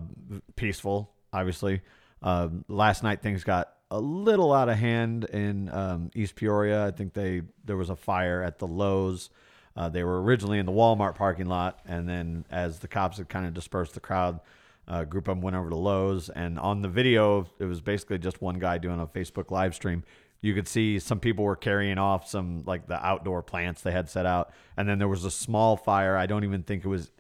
peaceful, 0.57 1.13
obviously. 1.33 1.83
Uh, 2.23 2.49
last 2.69 3.03
night 3.03 3.23
things 3.23 3.45
got 3.45 3.73
a 3.91 4.01
little 4.01 4.53
out 4.53 4.69
of 4.69 4.77
hand 4.77 5.25
in 5.25 5.69
um, 5.73 6.11
East 6.15 6.35
Peoria. 6.35 6.87
I 6.87 6.91
think 6.91 7.13
they 7.13 7.43
there 7.65 7.77
was 7.77 7.91
a 7.91 7.97
fire 7.97 8.43
at 8.43 8.59
the 8.59 8.67
Lowe's. 8.67 9.31
Uh, 9.77 9.91
they 9.91 10.03
were 10.03 10.23
originally 10.23 10.59
in 10.59 10.67
the 10.67 10.73
Walmart 10.73 11.15
parking 11.15 11.47
lot, 11.47 11.79
and 11.87 12.09
then 12.09 12.47
as 12.51 12.79
the 12.79 12.89
cops 12.89 13.19
had 13.19 13.29
kind 13.29 13.47
of 13.47 13.55
dispersed 13.55 13.95
the 13.95 14.01
crowd, 14.01 14.41
a 14.89 15.05
group 15.05 15.29
of 15.29 15.37
them 15.37 15.43
went 15.43 15.57
over 15.57 15.71
to 15.71 15.77
Lowe's. 15.77 16.29
And 16.29 16.59
on 16.59 16.83
the 16.83 16.89
video, 16.89 17.47
it 17.59 17.65
was 17.65 17.81
basically 17.81 18.19
just 18.19 18.41
one 18.41 18.59
guy 18.59 18.79
doing 18.79 19.01
a 19.01 19.07
Facebook 19.07 19.51
live 19.51 19.75
stream. 19.75 20.05
You 20.41 20.55
could 20.55 20.69
see 20.69 20.99
some 20.99 21.19
people 21.19 21.45
were 21.45 21.57
carrying 21.57 21.99
off 21.99 22.29
some 22.29 22.63
like 22.67 22.87
the 22.87 23.05
outdoor 23.05 23.43
plants 23.43 23.83
they 23.83 23.91
had 23.91 24.09
set 24.09 24.27
out, 24.27 24.53
and 24.77 24.89
then 24.89 24.99
there 24.99 25.09
was 25.09 25.25
a 25.25 25.31
small 25.31 25.77
fire. 25.77 26.17
I 26.17 26.27
don't 26.27 26.45
even 26.45 26.63
think 26.63 26.85
it 26.85 26.89
was 26.89 27.11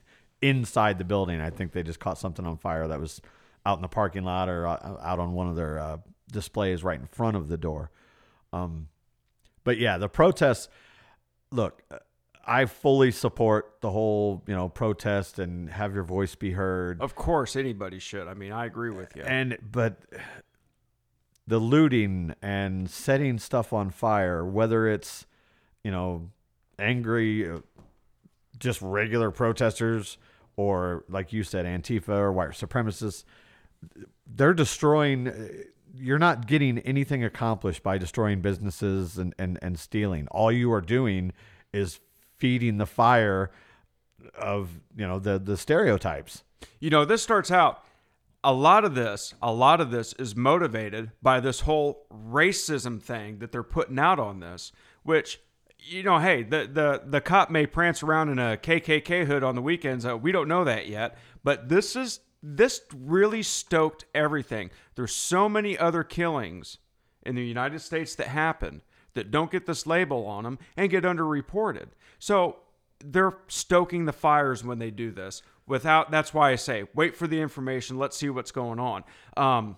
inside 0.43 0.99
the 0.99 1.05
building. 1.05 1.41
I 1.41 1.51
think 1.51 1.73
they 1.73 1.83
just 1.83 1.99
caught 1.99 2.19
something 2.19 2.47
on 2.47 2.59
fire 2.59 2.87
that 2.87 3.01
was 3.01 3.21
out 3.65 3.79
in 3.79 3.83
the 3.83 3.89
parking 3.89 4.23
lot 4.23 4.49
or 4.49 4.67
uh, 4.67 4.99
out 5.03 5.19
on 5.19 5.33
one 5.33 5.49
of 5.49 5.57
their 5.57 5.79
uh, 5.79 5.97
displays 6.31 6.85
right 6.85 7.01
in 7.01 7.07
front 7.07 7.37
of 7.37 7.49
the 7.49 7.57
door. 7.57 7.91
Um, 8.53 8.89
but 9.65 9.79
yeah, 9.79 9.99
the 9.99 10.09
protests. 10.09 10.69
Look, 11.51 11.83
I 12.47 12.67
fully 12.67 13.11
support 13.11 13.81
the 13.81 13.91
whole 13.91 14.43
you 14.47 14.55
know 14.55 14.69
protest 14.69 15.39
and 15.39 15.69
have 15.71 15.95
your 15.95 16.05
voice 16.05 16.35
be 16.35 16.53
heard. 16.53 17.01
Of 17.01 17.15
course, 17.15 17.57
anybody 17.57 17.99
should. 17.99 18.29
I 18.29 18.35
mean, 18.35 18.53
I 18.53 18.67
agree 18.67 18.91
with 18.91 19.17
you. 19.17 19.23
And 19.23 19.59
but 19.73 19.99
the 21.47 21.59
looting 21.59 22.35
and 22.43 22.89
setting 22.91 23.39
stuff 23.39 23.73
on 23.73 23.91
fire, 23.91 24.45
whether 24.45 24.89
it's 24.89 25.27
you 25.83 25.91
know 25.91 26.31
angry, 26.79 27.51
uh, 27.51 27.59
just 28.59 28.81
regular 28.83 29.31
protesters, 29.31 30.19
or 30.57 31.05
like 31.09 31.33
you 31.33 31.43
said, 31.43 31.67
Antifa 31.67 32.09
or 32.09 32.33
white 32.33 32.51
supremacists, 32.51 33.25
they're 34.27 34.55
destroying. 34.55 35.29
uh, 35.29 35.49
You're 35.95 36.19
not 36.19 36.47
getting 36.47 36.79
anything 36.81 37.25
accomplished 37.25 37.83
by 37.83 37.99
destroying 37.99 38.41
businesses 38.41 39.17
and, 39.19 39.35
and, 39.39 39.59
and 39.63 39.79
stealing. 39.79 40.27
All 40.29 40.53
you 40.53 40.73
are 40.73 40.81
doing 40.83 41.33
is 41.73 42.01
feeding 42.39 42.79
the 42.79 42.87
fire 42.87 43.51
of 44.39 44.81
you 44.97 45.07
know 45.07 45.19
the 45.19 45.39
the 45.39 45.57
stereotypes. 45.57 46.43
You 46.81 46.91
know, 46.91 47.05
this 47.05 47.23
starts 47.23 47.51
out 47.51 47.85
a 48.47 48.53
lot 48.53 48.85
of 48.85 48.95
this, 48.95 49.35
a 49.43 49.53
lot 49.53 49.81
of 49.81 49.91
this 49.91 50.13
is 50.15 50.37
motivated 50.37 51.11
by 51.21 51.41
this 51.41 51.61
whole 51.61 52.07
racism 52.13 53.03
thing 53.03 53.41
that 53.41 53.51
they're 53.51 53.65
putting 53.65 53.99
out 53.99 54.21
on 54.21 54.39
this, 54.39 54.71
which 55.03 55.41
you 55.79 56.05
know, 56.05 56.19
hey, 56.19 56.45
the 56.45 56.69
the 56.73 57.03
the 57.05 57.21
cop 57.21 57.51
may 57.51 57.67
prance 57.67 58.03
around 58.03 58.29
in 58.29 58.39
a 58.39 58.57
KKK 58.57 59.27
hood 59.27 59.43
on 59.43 59.57
the 59.57 59.63
weekends. 59.63 60.07
Uh, 60.07 60.17
we 60.17 60.33
don't 60.33 60.49
know 60.49 60.63
that 60.65 60.87
yet, 60.89 61.17
but 61.43 61.69
this 61.69 61.97
is 61.97 62.21
this 62.41 62.83
really 62.95 63.43
stoked 63.43 64.05
everything. 64.15 64.71
There's 64.95 65.15
so 65.15 65.49
many 65.49 65.77
other 65.77 66.05
killings 66.05 66.79
in 67.25 67.35
the 67.35 67.45
United 67.45 67.81
States 67.81 68.15
that 68.15 68.29
happen 68.29 68.83
that 69.15 69.33
don't 69.33 69.51
get 69.51 69.67
this 69.67 69.87
label 69.87 70.25
on 70.25 70.45
them 70.45 70.59
and 70.77 70.91
get 70.91 71.03
underreported. 71.03 71.89
So 72.19 72.57
they're 73.05 73.37
stoking 73.49 74.05
the 74.05 74.13
fires 74.13 74.65
when 74.65 74.79
they 74.79 74.91
do 74.91 75.11
this. 75.11 75.43
Without 75.67 76.11
that's 76.11 76.33
why 76.33 76.53
I 76.53 76.57
say 76.57 76.85
wait 76.95 77.17
for 77.17 77.27
the 77.27 77.41
information. 77.41 77.99
Let's 77.99 78.17
see 78.17 78.31
what's 78.31 78.53
going 78.53 78.79
on. 78.79 79.05
Um, 79.37 79.77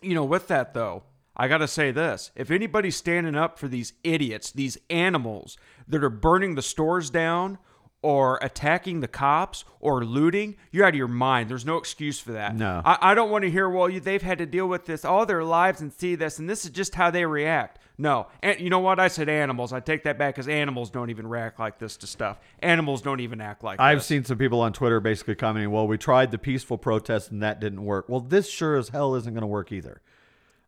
you 0.00 0.14
know, 0.14 0.24
with 0.24 0.48
that 0.48 0.72
though, 0.72 1.02
I 1.36 1.48
got 1.48 1.58
to 1.58 1.68
say 1.68 1.90
this. 1.90 2.30
If 2.34 2.50
anybody's 2.50 2.96
standing 2.96 3.34
up 3.34 3.58
for 3.58 3.68
these 3.68 3.92
idiots, 4.04 4.50
these 4.50 4.78
animals 4.88 5.56
that 5.88 6.02
are 6.02 6.10
burning 6.10 6.54
the 6.54 6.62
stores 6.62 7.10
down 7.10 7.58
or 8.02 8.38
attacking 8.40 9.00
the 9.00 9.08
cops 9.08 9.64
or 9.78 10.04
looting, 10.04 10.56
you're 10.70 10.86
out 10.86 10.94
of 10.94 10.96
your 10.96 11.08
mind. 11.08 11.50
There's 11.50 11.66
no 11.66 11.76
excuse 11.76 12.18
for 12.18 12.32
that. 12.32 12.56
No. 12.56 12.80
I, 12.84 13.10
I 13.10 13.14
don't 13.14 13.30
want 13.30 13.44
to 13.44 13.50
hear, 13.50 13.68
well, 13.68 13.90
you, 13.90 14.00
they've 14.00 14.22
had 14.22 14.38
to 14.38 14.46
deal 14.46 14.66
with 14.66 14.86
this 14.86 15.04
all 15.04 15.26
their 15.26 15.44
lives 15.44 15.82
and 15.82 15.92
see 15.92 16.14
this, 16.14 16.38
and 16.38 16.48
this 16.48 16.64
is 16.64 16.70
just 16.70 16.94
how 16.94 17.10
they 17.10 17.26
react. 17.26 17.78
No. 18.00 18.28
And 18.42 18.58
you 18.58 18.70
know 18.70 18.78
what? 18.78 18.98
I 18.98 19.08
said 19.08 19.28
animals. 19.28 19.72
I 19.74 19.80
take 19.80 20.04
that 20.04 20.18
back 20.18 20.34
because 20.34 20.48
animals 20.48 20.88
don't 20.90 21.10
even 21.10 21.26
react 21.26 21.60
like 21.60 21.78
this 21.78 21.98
to 21.98 22.06
stuff. 22.06 22.40
Animals 22.60 23.02
don't 23.02 23.20
even 23.20 23.40
act 23.42 23.62
like 23.62 23.78
I've 23.78 23.98
this. 23.98 24.06
seen 24.06 24.24
some 24.24 24.38
people 24.38 24.60
on 24.62 24.72
Twitter 24.72 25.00
basically 25.00 25.34
commenting, 25.34 25.70
"Well, 25.70 25.86
we 25.86 25.98
tried 25.98 26.30
the 26.30 26.38
peaceful 26.38 26.78
protest 26.78 27.30
and 27.30 27.42
that 27.42 27.60
didn't 27.60 27.84
work." 27.84 28.08
Well, 28.08 28.20
this 28.20 28.48
sure 28.48 28.76
as 28.76 28.88
hell 28.88 29.14
isn't 29.16 29.32
going 29.34 29.42
to 29.42 29.46
work 29.46 29.70
either. 29.70 30.00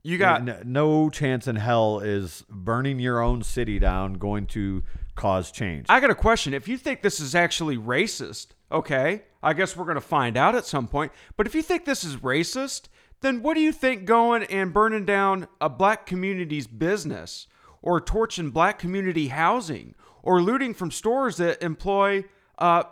You 0.02 0.18
got 0.18 0.46
N- 0.46 0.62
no 0.66 1.08
chance 1.10 1.46
in 1.48 1.56
hell 1.56 2.00
is 2.00 2.44
burning 2.50 2.98
your 2.98 3.20
own 3.20 3.42
city 3.42 3.78
down 3.78 4.14
going 4.14 4.46
to 4.48 4.82
cause 5.14 5.50
change. 5.52 5.86
I 5.88 6.00
got 6.00 6.10
a 6.10 6.14
question. 6.14 6.52
If 6.54 6.66
you 6.68 6.76
think 6.76 7.02
this 7.02 7.18
is 7.20 7.34
actually 7.34 7.76
racist, 7.78 8.48
okay, 8.70 9.22
I 9.42 9.52
guess 9.52 9.76
we're 9.76 9.84
going 9.84 9.94
to 9.94 10.00
find 10.00 10.36
out 10.36 10.54
at 10.54 10.66
some 10.66 10.88
point. 10.88 11.12
But 11.36 11.46
if 11.46 11.54
you 11.54 11.62
think 11.62 11.84
this 11.84 12.02
is 12.04 12.16
racist, 12.16 12.88
then 13.22 13.42
what 13.42 13.54
do 13.54 13.60
you 13.60 13.72
think 13.72 14.04
going 14.04 14.42
and 14.44 14.72
burning 14.72 15.04
down 15.04 15.48
a 15.60 15.68
black 15.68 16.06
community's 16.06 16.66
business 16.66 17.46
or 17.80 18.00
torching 18.00 18.50
black 18.50 18.78
community 18.78 19.28
housing 19.28 19.94
or 20.22 20.42
looting 20.42 20.74
from 20.74 20.90
stores 20.90 21.36
that 21.38 21.62
employ 21.62 22.24
uh, 22.58 22.84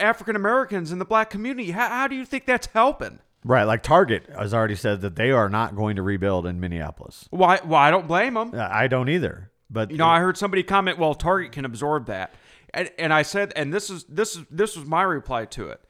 African 0.00 0.36
Americans 0.36 0.92
in 0.92 0.98
the 0.98 1.04
black 1.04 1.30
community? 1.30 1.70
How, 1.70 1.88
how 1.88 2.08
do 2.08 2.16
you 2.16 2.24
think 2.24 2.46
that's 2.46 2.66
helping? 2.68 3.20
right, 3.44 3.64
like 3.64 3.82
Target 3.82 4.26
has 4.36 4.52
already 4.52 4.74
said 4.74 5.00
that 5.00 5.16
they 5.16 5.30
are 5.30 5.48
not 5.48 5.74
going 5.76 5.96
to 5.96 6.02
rebuild 6.02 6.44
in 6.46 6.60
Minneapolis. 6.60 7.26
Why? 7.30 7.60
Well, 7.64 7.80
I 7.80 7.90
don't 7.90 8.06
blame 8.06 8.34
them. 8.34 8.52
I 8.54 8.88
don't 8.88 9.08
either. 9.08 9.50
But 9.70 9.90
You 9.90 9.98
know, 9.98 10.06
I 10.06 10.20
heard 10.20 10.36
somebody 10.36 10.62
comment, 10.62 10.98
"Well, 10.98 11.14
Target 11.14 11.52
can 11.52 11.64
absorb 11.64 12.06
that," 12.06 12.32
and 12.72 12.90
and 12.98 13.12
I 13.12 13.22
said, 13.22 13.52
and 13.54 13.72
this 13.72 13.90
is 13.90 14.04
this 14.04 14.36
is 14.36 14.44
this 14.50 14.76
was 14.76 14.86
my 14.86 15.02
reply 15.02 15.44
to 15.46 15.68
it, 15.68 15.80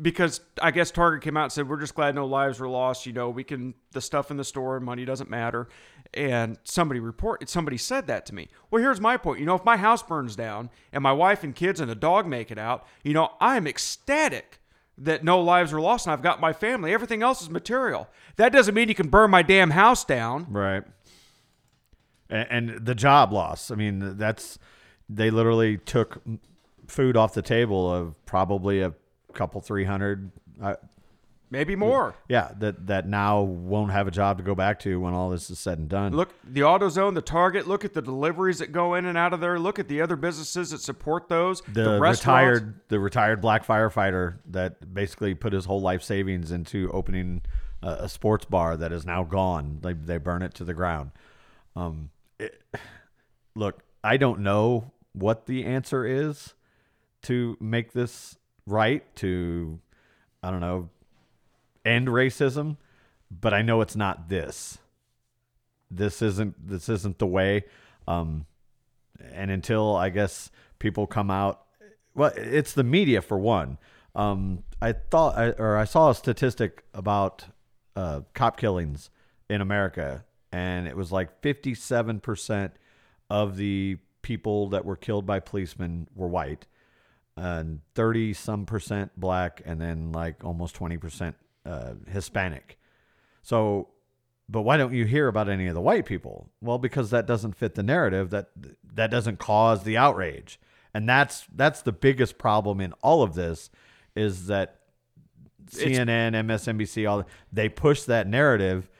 because 0.00 0.40
I 0.60 0.70
guess 0.70 0.90
Target 0.90 1.22
came 1.22 1.36
out 1.36 1.44
and 1.44 1.52
said, 1.52 1.68
"We're 1.68 1.80
just 1.80 1.94
glad 1.94 2.14
no 2.14 2.26
lives 2.26 2.60
were 2.60 2.68
lost." 2.68 3.06
You 3.06 3.12
know, 3.12 3.28
we 3.30 3.44
can 3.44 3.74
the 3.92 4.00
stuff 4.00 4.30
in 4.30 4.36
the 4.36 4.44
store, 4.44 4.80
money 4.80 5.04
doesn't 5.04 5.28
matter, 5.28 5.68
and 6.14 6.58
somebody 6.64 7.00
report 7.00 7.48
somebody 7.48 7.76
said 7.76 8.06
that 8.06 8.24
to 8.26 8.34
me. 8.34 8.48
Well, 8.70 8.82
here's 8.82 9.00
my 9.00 9.16
point. 9.16 9.40
You 9.40 9.46
know, 9.46 9.54
if 9.54 9.64
my 9.64 9.76
house 9.76 10.02
burns 10.02 10.36
down 10.36 10.70
and 10.92 11.02
my 11.02 11.12
wife 11.12 11.44
and 11.44 11.54
kids 11.54 11.80
and 11.80 11.90
a 11.90 11.94
dog 11.94 12.26
make 12.26 12.50
it 12.50 12.58
out, 12.58 12.86
you 13.02 13.12
know, 13.12 13.32
I 13.40 13.56
am 13.56 13.66
ecstatic 13.66 14.60
that 14.98 15.24
no 15.24 15.40
lives 15.40 15.72
were 15.72 15.80
lost 15.80 16.06
and 16.06 16.12
I've 16.12 16.22
got 16.22 16.40
my 16.40 16.52
family. 16.52 16.92
Everything 16.92 17.22
else 17.22 17.42
is 17.42 17.50
material. 17.50 18.08
That 18.36 18.52
doesn't 18.52 18.74
mean 18.74 18.88
you 18.88 18.94
can 18.94 19.08
burn 19.08 19.30
my 19.30 19.42
damn 19.42 19.70
house 19.70 20.04
down. 20.04 20.46
Right. 20.50 20.84
And, 22.28 22.68
and 22.68 22.86
the 22.86 22.94
job 22.94 23.32
loss. 23.32 23.70
I 23.70 23.74
mean, 23.74 24.16
that's 24.16 24.58
they 25.08 25.30
literally 25.30 25.78
took 25.78 26.22
food 26.86 27.16
off 27.16 27.34
the 27.34 27.42
table 27.42 27.92
of 27.92 28.14
probably 28.26 28.80
a 28.80 28.92
couple, 29.32 29.60
three 29.60 29.84
hundred. 29.84 30.30
Uh, 30.60 30.74
Maybe 31.52 31.76
more. 31.76 32.14
yeah, 32.30 32.52
that 32.60 32.86
that 32.86 33.06
now 33.06 33.42
won't 33.42 33.92
have 33.92 34.08
a 34.08 34.10
job 34.10 34.38
to 34.38 34.42
go 34.42 34.54
back 34.54 34.78
to 34.80 34.98
when 34.98 35.12
all 35.12 35.28
this 35.28 35.50
is 35.50 35.58
said 35.58 35.78
and 35.78 35.86
done. 35.86 36.12
Look, 36.14 36.30
the 36.42 36.62
AutoZone, 36.62 37.14
the 37.14 37.20
Target. 37.20 37.68
Look 37.68 37.84
at 37.84 37.92
the 37.92 38.00
deliveries 38.00 38.60
that 38.60 38.72
go 38.72 38.94
in 38.94 39.04
and 39.04 39.18
out 39.18 39.34
of 39.34 39.40
there. 39.40 39.58
Look 39.58 39.78
at 39.78 39.86
the 39.86 40.00
other 40.00 40.16
businesses 40.16 40.70
that 40.70 40.80
support 40.80 41.28
those. 41.28 41.60
the, 41.68 42.00
restaurants. 42.00 42.24
retired 42.24 42.80
the 42.88 42.98
retired 42.98 43.42
black 43.42 43.66
firefighter 43.66 44.38
that 44.46 44.94
basically 44.94 45.34
put 45.34 45.52
his 45.52 45.66
whole 45.66 45.82
life 45.82 46.02
savings 46.02 46.52
into 46.52 46.90
opening 46.90 47.42
a, 47.82 48.04
a 48.04 48.08
sports 48.08 48.46
bar 48.46 48.78
that 48.78 48.90
is 48.90 49.04
now 49.04 49.22
gone. 49.22 49.80
They 49.82 49.92
they 49.92 50.16
burn 50.16 50.40
it 50.40 50.54
to 50.54 50.64
the 50.64 50.72
ground. 50.72 51.10
Um, 51.76 52.08
it, 52.38 52.62
look, 53.54 53.82
I 54.02 54.16
don't 54.16 54.40
know 54.40 54.92
what 55.12 55.44
the 55.44 55.66
answer 55.66 56.06
is 56.06 56.54
to 57.24 57.58
make 57.60 57.92
this 57.92 58.38
right. 58.66 59.02
To 59.16 59.80
I 60.42 60.50
don't 60.50 60.60
know 60.60 60.88
end 61.84 62.08
racism, 62.08 62.76
but 63.30 63.52
I 63.52 63.62
know 63.62 63.80
it's 63.80 63.96
not 63.96 64.28
this. 64.28 64.78
This 65.90 66.22
isn't 66.22 66.68
this 66.68 66.88
isn't 66.88 67.18
the 67.18 67.26
way. 67.26 67.64
Um, 68.08 68.46
and 69.32 69.50
until 69.50 69.94
I 69.94 70.08
guess 70.08 70.50
people 70.78 71.06
come 71.06 71.30
out, 71.30 71.64
well, 72.14 72.32
it's 72.36 72.72
the 72.72 72.84
media 72.84 73.22
for 73.22 73.38
one. 73.38 73.78
Um, 74.14 74.64
I 74.80 74.92
thought, 74.92 75.38
I, 75.38 75.50
or 75.50 75.76
I 75.76 75.84
saw 75.84 76.10
a 76.10 76.14
statistic 76.14 76.84
about 76.92 77.46
uh, 77.94 78.22
cop 78.34 78.56
killings 78.58 79.10
in 79.48 79.60
America, 79.60 80.24
and 80.50 80.88
it 80.88 80.96
was 80.96 81.12
like 81.12 81.40
fifty-seven 81.40 82.20
percent 82.20 82.72
of 83.30 83.56
the 83.56 83.98
people 84.22 84.68
that 84.70 84.84
were 84.84 84.96
killed 84.96 85.24
by 85.24 85.40
policemen 85.40 86.08
were 86.14 86.28
white, 86.28 86.66
and 87.36 87.80
thirty 87.94 88.32
some 88.32 88.66
percent 88.66 89.12
black, 89.16 89.62
and 89.64 89.80
then 89.80 90.12
like 90.12 90.44
almost 90.44 90.74
twenty 90.74 90.96
percent 90.96 91.36
uh, 91.64 91.94
Hispanic. 92.08 92.78
So, 93.42 93.88
but 94.48 94.62
why 94.62 94.76
don't 94.76 94.92
you 94.92 95.04
hear 95.04 95.28
about 95.28 95.48
any 95.48 95.66
of 95.66 95.74
the 95.74 95.80
white 95.80 96.06
people? 96.06 96.50
Well, 96.60 96.78
because 96.78 97.10
that 97.10 97.26
doesn't 97.26 97.56
fit 97.56 97.74
the 97.74 97.82
narrative. 97.82 98.30
That 98.30 98.50
that 98.94 99.10
doesn't 99.10 99.38
cause 99.38 99.84
the 99.84 99.96
outrage, 99.96 100.60
and 100.92 101.08
that's 101.08 101.46
that's 101.54 101.82
the 101.82 101.92
biggest 101.92 102.38
problem 102.38 102.80
in 102.80 102.92
all 103.02 103.22
of 103.22 103.34
this, 103.34 103.70
is 104.14 104.46
that 104.46 104.80
CNN, 105.66 106.32
MSNBC, 106.32 107.08
all 107.08 107.24
they 107.52 107.68
push 107.68 108.02
that 108.02 108.26
narrative 108.26 108.90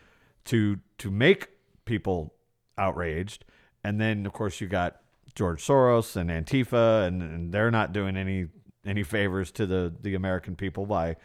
to 0.46 0.78
to 0.98 1.10
make 1.10 1.48
people 1.84 2.34
outraged, 2.78 3.44
and 3.84 4.00
then 4.00 4.24
of 4.24 4.32
course 4.32 4.60
you 4.60 4.68
got 4.68 5.01
George 5.34 5.64
Soros 5.64 6.16
and 6.16 6.30
Antifa, 6.30 7.06
and, 7.06 7.22
and 7.22 7.52
they're 7.52 7.70
not 7.70 7.92
doing 7.92 8.16
any 8.16 8.48
any 8.84 9.02
favors 9.02 9.50
to 9.52 9.66
the 9.66 9.94
the 10.00 10.14
American 10.14 10.56
people 10.56 10.86
by 10.86 11.16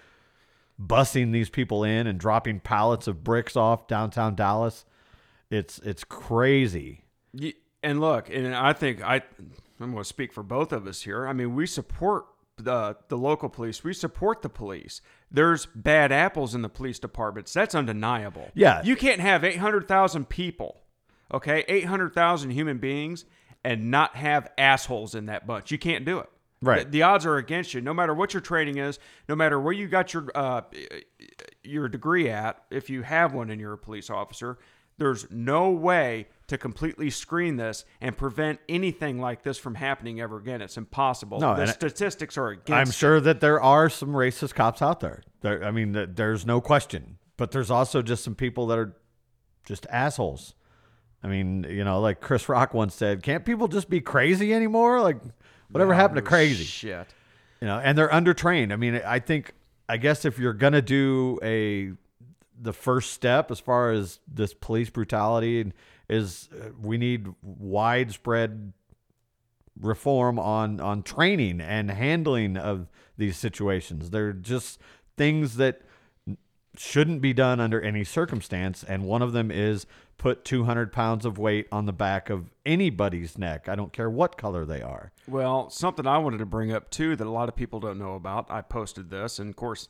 bussing 0.80 1.32
these 1.32 1.50
people 1.50 1.84
in 1.84 2.08
and 2.08 2.20
dropping 2.20 2.60
pallets 2.60 3.08
of 3.08 3.24
bricks 3.24 3.56
off 3.56 3.88
downtown 3.88 4.36
Dallas. 4.36 4.86
It's 5.50 5.80
it's 5.80 6.04
crazy. 6.04 7.04
And 7.84 8.00
look, 8.02 8.30
and 8.30 8.56
I 8.56 8.74
think 8.74 9.04
I, 9.04 9.22
I'm 9.80 9.92
going 9.92 9.98
to 9.98 10.04
speak 10.04 10.34
for 10.34 10.44
both 10.44 10.72
of 10.72 10.88
us 10.88 11.04
here. 11.04 11.28
I 11.28 11.34
mean, 11.34 11.56
we 11.56 11.66
support 11.66 12.26
the 12.58 12.98
the 13.08 13.18
local 13.18 13.50
police. 13.50 13.84
We 13.84 13.94
support 13.94 14.42
the 14.42 14.50
police. 14.50 15.02
There's 15.32 15.66
bad 15.68 16.12
apples 16.12 16.56
in 16.56 16.62
the 16.62 16.70
police 16.70 17.00
departments. 17.00 17.54
That's 17.54 17.76
undeniable. 17.76 18.50
Yeah. 18.54 18.82
you 18.84 18.96
can't 18.96 19.22
have 19.22 19.44
800,000 19.44 20.28
people, 20.30 20.82
okay, 21.34 21.66
800,000 21.68 22.52
human 22.52 22.78
beings, 22.78 23.26
and 23.68 23.92
not 23.92 24.16
have 24.16 24.50
assholes 24.58 25.14
in 25.14 25.26
that 25.26 25.46
bunch. 25.46 25.72
You 25.72 25.78
can't 25.78 26.06
do 26.06 26.20
it. 26.20 26.30
Right. 26.62 26.86
The, 26.86 26.90
the 27.00 27.02
odds 27.04 27.26
are 27.26 27.36
against 27.36 27.74
you. 27.74 27.82
No 27.82 27.94
matter 27.94 28.14
what 28.14 28.34
your 28.34 28.40
training 28.40 28.78
is, 28.78 28.98
no 29.28 29.36
matter 29.36 29.60
where 29.60 29.74
you 29.74 29.90
got 29.90 30.14
your 30.14 30.32
uh, 30.34 30.62
your 31.64 31.90
degree 31.90 32.30
at, 32.30 32.64
if 32.72 32.90
you 32.90 33.02
have 33.02 33.34
one 33.34 33.50
and 33.50 33.60
you're 33.60 33.74
a 33.74 33.78
police 33.78 34.10
officer, 34.10 34.58
there's 34.98 35.30
no 35.30 35.70
way 35.70 36.30
to 36.48 36.58
completely 36.58 37.10
screen 37.10 37.58
this 37.58 37.84
and 38.00 38.18
prevent 38.18 38.60
anything 38.70 39.20
like 39.20 39.44
this 39.44 39.58
from 39.58 39.76
happening 39.76 40.22
ever 40.22 40.38
again. 40.38 40.62
It's 40.62 40.78
impossible. 40.78 41.42
No, 41.42 41.54
the 41.54 41.68
statistics 41.68 42.38
are 42.38 42.48
against. 42.48 42.72
I'm 42.72 42.88
it. 42.88 42.94
sure 42.94 43.20
that 43.20 43.42
there 43.42 43.62
are 43.62 43.90
some 43.90 44.14
racist 44.14 44.56
cops 44.56 44.82
out 44.82 45.02
there. 45.02 45.24
There, 45.42 45.62
I 45.62 45.72
mean, 45.72 45.92
th- 45.92 46.12
there's 46.14 46.46
no 46.46 46.62
question. 46.62 47.18
But 47.36 47.52
there's 47.52 47.70
also 47.70 48.02
just 48.02 48.24
some 48.24 48.34
people 48.34 48.66
that 48.68 48.80
are 48.80 48.96
just 49.66 49.86
assholes. 49.92 50.56
I 51.24 51.28
mean, 51.28 51.66
you 51.70 51.84
know, 51.84 52.00
like 52.00 52.22
Chris 52.22 52.48
Rock 52.48 52.74
once 52.74 52.94
said, 52.96 53.24
"Can't 53.24 53.44
people 53.44 53.68
just 53.68 53.90
be 53.90 54.02
crazy 54.02 54.54
anymore? 54.54 55.02
Like, 55.02 55.18
whatever 55.70 55.94
happened 55.94 56.18
to 56.18 56.22
crazy? 56.22 56.64
Shit. 56.64 57.08
You 57.60 57.68
know?" 57.68 57.80
And 57.80 57.98
they're 57.98 58.10
undertrained. 58.10 58.72
I 58.72 58.76
mean, 58.76 59.02
I 59.06 59.20
think, 59.20 59.54
I 59.90 59.98
guess 59.98 60.26
if 60.26 60.38
you're 60.38 60.54
gonna 60.54 60.82
do 60.82 61.40
a 61.42 61.94
the 62.60 62.74
first 62.74 63.12
step 63.12 63.52
as 63.52 63.60
far 63.60 63.92
as 63.92 64.20
this 64.28 64.54
police 64.54 64.90
brutality 64.90 65.72
is, 66.10 66.50
uh, 66.54 66.70
we 66.82 66.98
need 66.98 67.28
widespread 67.42 68.74
reform 69.80 70.40
on 70.40 70.80
on 70.80 71.04
training 71.04 71.62
and 71.62 71.92
handling 71.92 72.58
of 72.58 72.88
these 73.18 73.38
situations. 73.38 74.10
They're 74.12 74.34
just 74.34 74.80
things 75.18 75.58
that 75.58 75.82
shouldn't 76.76 77.22
be 77.22 77.34
done 77.34 77.60
under 77.60 77.82
any 77.82 78.04
circumstance, 78.04 78.84
and 78.84 79.04
one 79.04 79.22
of 79.22 79.34
them 79.34 79.50
is 79.52 79.86
put 80.18 80.44
200 80.44 80.92
pounds 80.92 81.26
of 81.26 81.38
weight 81.38 81.68
on 81.72 81.86
the 81.86 81.94
back 81.94 82.30
of 82.30 82.50
anybody's 82.66 83.38
neck. 83.38 83.70
I 83.70 83.76
don't 83.76 83.94
care 83.94 84.10
what 84.10 84.38
color 84.38 84.66
they 84.66 84.82
are. 84.82 85.12
Well, 85.28 85.70
something 85.70 86.08
I 86.08 86.18
wanted 86.18 86.40
to 86.40 86.46
bring 86.46 86.72
up 86.72 86.90
too 86.90 87.16
that 87.16 87.28
a 87.28 87.30
lot 87.32 87.50
of 87.50 87.56
people 87.56 87.80
don't 87.80 88.00
know 88.00 88.16
about. 88.16 88.48
I 88.50 88.62
posted 88.62 89.10
this, 89.10 89.40
and 89.40 89.50
of 89.50 89.56
course, 89.56 89.90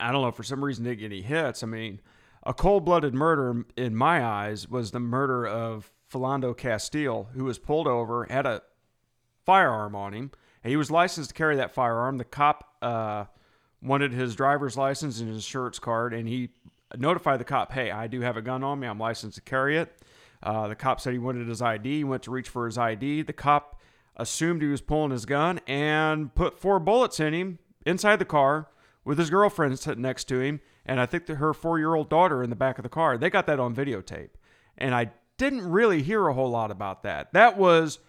I 0.00 0.10
don't 0.12 0.22
know 0.22 0.30
for 0.32 0.42
some 0.42 0.64
reason 0.64 0.84
didn't 0.84 0.98
get 1.00 1.06
any 1.06 1.22
hits. 1.22 1.62
I 1.62 1.66
mean, 1.66 2.00
a 2.44 2.54
cold-blooded 2.54 3.14
murder 3.14 3.64
in 3.76 3.94
my 3.94 4.24
eyes 4.24 4.68
was 4.68 4.90
the 4.90 5.00
murder 5.00 5.46
of 5.46 5.92
Philando 6.12 6.56
Castile, 6.56 7.28
who 7.34 7.44
was 7.44 7.58
pulled 7.58 7.86
over, 7.86 8.24
had 8.30 8.46
a 8.46 8.62
firearm 9.44 9.94
on 9.94 10.14
him. 10.14 10.30
and 10.64 10.70
He 10.70 10.76
was 10.76 10.90
licensed 10.90 11.30
to 11.30 11.34
carry 11.34 11.56
that 11.56 11.74
firearm. 11.74 12.18
The 12.18 12.24
cop 12.24 12.74
uh, 12.82 13.24
wanted 13.82 14.12
his 14.12 14.34
driver's 14.34 14.76
license 14.76 15.20
and 15.20 15.28
his 15.28 15.38
insurance 15.38 15.78
card, 15.78 16.12
and 16.14 16.26
he 16.28 16.50
notified 16.96 17.40
the 17.40 17.44
cop, 17.44 17.72
"Hey, 17.72 17.90
I 17.90 18.06
do 18.06 18.20
have 18.20 18.36
a 18.36 18.42
gun 18.42 18.62
on 18.62 18.80
me. 18.80 18.86
I'm 18.86 18.98
licensed 18.98 19.36
to 19.36 19.42
carry 19.42 19.76
it." 19.76 20.02
Uh, 20.42 20.68
the 20.68 20.76
cop 20.76 21.00
said 21.00 21.12
he 21.12 21.18
wanted 21.18 21.48
his 21.48 21.60
ID. 21.60 21.98
He 21.98 22.04
went 22.04 22.22
to 22.24 22.30
reach 22.30 22.48
for 22.48 22.66
his 22.66 22.78
ID. 22.78 23.22
The 23.22 23.32
cop 23.32 23.80
assumed 24.16 24.62
he 24.62 24.68
was 24.68 24.80
pulling 24.80 25.10
his 25.10 25.26
gun 25.26 25.60
and 25.66 26.34
put 26.34 26.58
four 26.58 26.78
bullets 26.78 27.20
in 27.20 27.34
him 27.34 27.58
inside 27.86 28.16
the 28.16 28.24
car 28.24 28.68
with 29.04 29.18
his 29.18 29.30
girlfriend 29.30 29.78
sitting 29.78 30.02
next 30.02 30.24
to 30.24 30.40
him, 30.40 30.60
and 30.84 31.00
I 31.00 31.06
think 31.06 31.26
that 31.26 31.36
her 31.36 31.54
four-year-old 31.54 32.10
daughter 32.10 32.42
in 32.42 32.50
the 32.50 32.56
back 32.56 32.78
of 32.78 32.82
the 32.82 32.88
car. 32.88 33.16
They 33.16 33.30
got 33.30 33.46
that 33.46 33.60
on 33.60 33.74
videotape, 33.74 34.30
and 34.76 34.94
I 34.94 35.12
didn't 35.38 35.68
really 35.68 36.02
hear 36.02 36.26
a 36.26 36.34
whole 36.34 36.50
lot 36.50 36.70
about 36.70 37.02
that. 37.04 37.32
That 37.32 37.56
was 37.56 38.00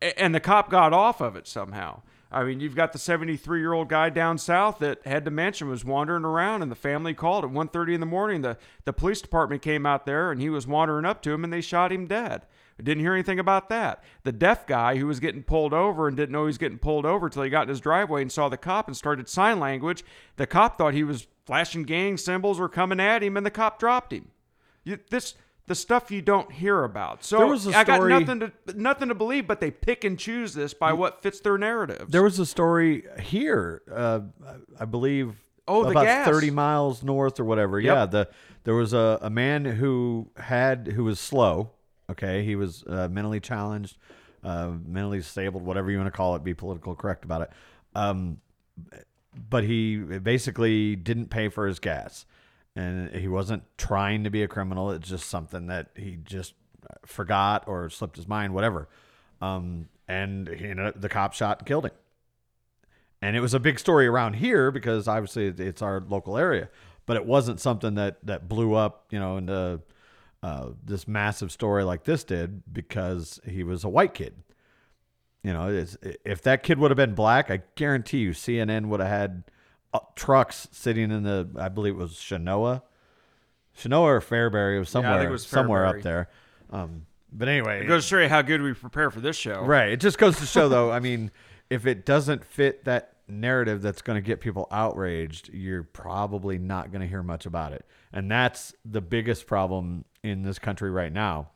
and 0.00 0.34
the 0.34 0.40
cop 0.40 0.70
got 0.70 0.92
off 0.92 1.20
of 1.20 1.36
it 1.36 1.46
somehow. 1.46 2.02
I 2.32 2.44
mean, 2.44 2.60
you've 2.60 2.76
got 2.76 2.92
the 2.92 2.98
73 2.98 3.60
year 3.60 3.72
old 3.72 3.88
guy 3.88 4.08
down 4.08 4.38
south 4.38 4.78
that 4.78 5.04
had 5.04 5.24
dementia, 5.24 5.66
was 5.66 5.84
wandering 5.84 6.24
around, 6.24 6.62
and 6.62 6.70
the 6.70 6.76
family 6.76 7.12
called 7.12 7.44
at 7.44 7.50
1:30 7.50 7.94
in 7.94 8.00
the 8.00 8.06
morning. 8.06 8.42
The 8.42 8.56
the 8.84 8.92
police 8.92 9.20
department 9.20 9.62
came 9.62 9.84
out 9.84 10.06
there, 10.06 10.30
and 10.30 10.40
he 10.40 10.48
was 10.48 10.66
wandering 10.66 11.04
up 11.04 11.22
to 11.22 11.32
him, 11.32 11.42
and 11.42 11.52
they 11.52 11.60
shot 11.60 11.92
him 11.92 12.06
dead. 12.06 12.46
Didn't 12.82 13.02
hear 13.02 13.12
anything 13.12 13.38
about 13.38 13.68
that. 13.68 14.02
The 14.22 14.32
deaf 14.32 14.66
guy 14.66 14.96
who 14.96 15.06
was 15.06 15.20
getting 15.20 15.42
pulled 15.42 15.74
over 15.74 16.08
and 16.08 16.16
didn't 16.16 16.32
know 16.32 16.44
he 16.44 16.46
was 16.46 16.58
getting 16.58 16.78
pulled 16.78 17.04
over 17.04 17.28
till 17.28 17.42
he 17.42 17.50
got 17.50 17.64
in 17.64 17.68
his 17.68 17.80
driveway 17.80 18.22
and 18.22 18.32
saw 18.32 18.48
the 18.48 18.56
cop 18.56 18.86
and 18.86 18.96
started 18.96 19.28
sign 19.28 19.60
language. 19.60 20.04
The 20.36 20.46
cop 20.46 20.78
thought 20.78 20.94
he 20.94 21.04
was 21.04 21.26
flashing 21.44 21.82
gang 21.82 22.16
symbols 22.16 22.58
or 22.58 22.68
coming 22.68 23.00
at 23.00 23.22
him, 23.22 23.36
and 23.36 23.44
the 23.44 23.50
cop 23.50 23.78
dropped 23.78 24.12
him. 24.12 24.30
You, 24.84 24.98
this 25.10 25.34
the 25.66 25.74
stuff 25.74 26.10
you 26.10 26.22
don't 26.22 26.50
hear 26.50 26.84
about. 26.84 27.24
So 27.24 27.38
There 27.38 27.46
was 27.46 27.66
a 27.66 27.76
I 27.76 27.84
got 27.84 28.06
nothing 28.06 28.40
to 28.40 28.52
nothing 28.74 29.08
to 29.08 29.14
believe, 29.14 29.46
but 29.46 29.60
they 29.60 29.70
pick 29.70 30.04
and 30.04 30.18
choose 30.18 30.54
this 30.54 30.74
by 30.74 30.92
what 30.92 31.22
fits 31.22 31.40
their 31.40 31.58
narratives. 31.58 32.10
There 32.10 32.22
was 32.22 32.38
a 32.38 32.46
story 32.46 33.04
here, 33.20 33.82
uh, 33.92 34.20
I 34.78 34.84
believe. 34.84 35.36
Oh, 35.68 35.84
the 35.84 35.90
about 35.90 36.04
gas. 36.04 36.26
thirty 36.26 36.50
miles 36.50 37.02
north 37.02 37.38
or 37.38 37.44
whatever. 37.44 37.78
Yep. 37.78 37.94
Yeah, 37.94 38.06
the 38.06 38.28
there 38.64 38.74
was 38.74 38.92
a, 38.92 39.18
a 39.22 39.30
man 39.30 39.64
who 39.64 40.30
had 40.36 40.88
who 40.88 41.04
was 41.04 41.20
slow. 41.20 41.70
Okay, 42.10 42.42
he 42.44 42.56
was 42.56 42.82
uh, 42.88 43.08
mentally 43.08 43.38
challenged, 43.38 43.96
uh, 44.42 44.72
mentally 44.84 45.18
disabled, 45.18 45.64
whatever 45.64 45.90
you 45.90 45.98
want 45.98 46.08
to 46.08 46.16
call 46.16 46.34
it. 46.34 46.42
Be 46.42 46.54
political 46.54 46.96
correct 46.96 47.24
about 47.24 47.42
it. 47.42 47.50
Um, 47.94 48.38
but 49.48 49.62
he 49.62 49.96
basically 49.96 50.96
didn't 50.96 51.26
pay 51.26 51.48
for 51.48 51.68
his 51.68 51.78
gas, 51.78 52.26
and 52.80 53.14
he 53.14 53.28
wasn't 53.28 53.62
trying 53.76 54.24
to 54.24 54.30
be 54.30 54.42
a 54.42 54.48
criminal. 54.48 54.90
It's 54.90 55.08
just 55.08 55.28
something 55.28 55.66
that 55.66 55.90
he 55.94 56.18
just 56.22 56.54
forgot 57.04 57.64
or 57.66 57.90
slipped 57.90 58.16
his 58.16 58.26
mind, 58.26 58.54
whatever. 58.54 58.88
Um, 59.40 59.88
and 60.08 60.48
he 60.48 60.66
ended 60.66 60.86
up, 60.86 61.00
the 61.00 61.08
cop 61.08 61.34
shot 61.34 61.60
and 61.60 61.66
killed 61.66 61.86
him. 61.86 61.92
And 63.22 63.36
it 63.36 63.40
was 63.40 63.52
a 63.52 63.60
big 63.60 63.78
story 63.78 64.06
around 64.06 64.34
here 64.34 64.70
because 64.70 65.06
obviously 65.06 65.46
it's 65.46 65.82
our 65.82 66.00
local 66.00 66.38
area, 66.38 66.70
but 67.04 67.16
it 67.16 67.26
wasn't 67.26 67.60
something 67.60 67.94
that 67.96 68.24
that 68.24 68.48
blew 68.48 68.74
up, 68.74 69.04
you 69.10 69.18
know, 69.18 69.36
into 69.36 69.80
uh, 70.42 70.70
this 70.82 71.06
massive 71.06 71.52
story 71.52 71.84
like 71.84 72.04
this 72.04 72.24
did 72.24 72.62
because 72.72 73.38
he 73.46 73.62
was 73.62 73.84
a 73.84 73.90
white 73.90 74.14
kid. 74.14 74.36
You 75.42 75.52
know, 75.52 75.84
if 76.24 76.42
that 76.42 76.62
kid 76.62 76.78
would 76.78 76.90
have 76.90 76.96
been 76.96 77.14
black, 77.14 77.50
I 77.50 77.62
guarantee 77.74 78.18
you 78.18 78.30
CNN 78.30 78.86
would 78.86 79.00
have 79.00 79.08
had 79.08 79.44
trucks 80.14 80.68
sitting 80.72 81.10
in 81.10 81.22
the, 81.22 81.48
I 81.56 81.68
believe 81.68 81.94
it 81.94 81.98
was 81.98 82.12
Chenoa, 82.12 82.82
Chenoa 83.76 84.00
or 84.02 84.20
Fairbury, 84.20 84.76
it 84.76 84.78
was 84.80 84.88
Yeah, 84.88 84.92
somewhere, 84.92 85.28
it 85.28 85.30
was 85.30 85.46
somewhere 85.46 85.86
up 85.86 86.02
there. 86.02 86.28
Um, 86.70 87.06
but 87.32 87.48
anyway, 87.48 87.82
it 87.82 87.86
goes 87.86 88.04
to 88.04 88.08
show 88.08 88.18
you 88.20 88.28
how 88.28 88.42
good 88.42 88.62
we 88.62 88.72
prepare 88.72 89.10
for 89.10 89.20
this 89.20 89.36
show. 89.36 89.62
Right. 89.62 89.90
It 89.90 90.00
just 90.00 90.18
goes 90.18 90.38
to 90.38 90.46
show, 90.46 90.68
though. 90.68 90.90
I 90.90 91.00
mean, 91.00 91.30
if 91.68 91.86
it 91.86 92.04
doesn't 92.04 92.44
fit 92.44 92.84
that 92.84 93.14
narrative 93.28 93.82
that's 93.82 94.02
going 94.02 94.16
to 94.16 94.26
get 94.26 94.40
people 94.40 94.66
outraged, 94.70 95.48
you're 95.52 95.84
probably 95.84 96.58
not 96.58 96.90
going 96.90 97.00
to 97.00 97.06
hear 97.06 97.22
much 97.22 97.46
about 97.46 97.72
it. 97.72 97.84
And 98.12 98.30
that's 98.30 98.74
the 98.84 99.00
biggest 99.00 99.46
problem 99.46 100.04
in 100.22 100.42
this 100.42 100.58
country 100.58 100.90
right 100.90 101.12
now. 101.12 101.50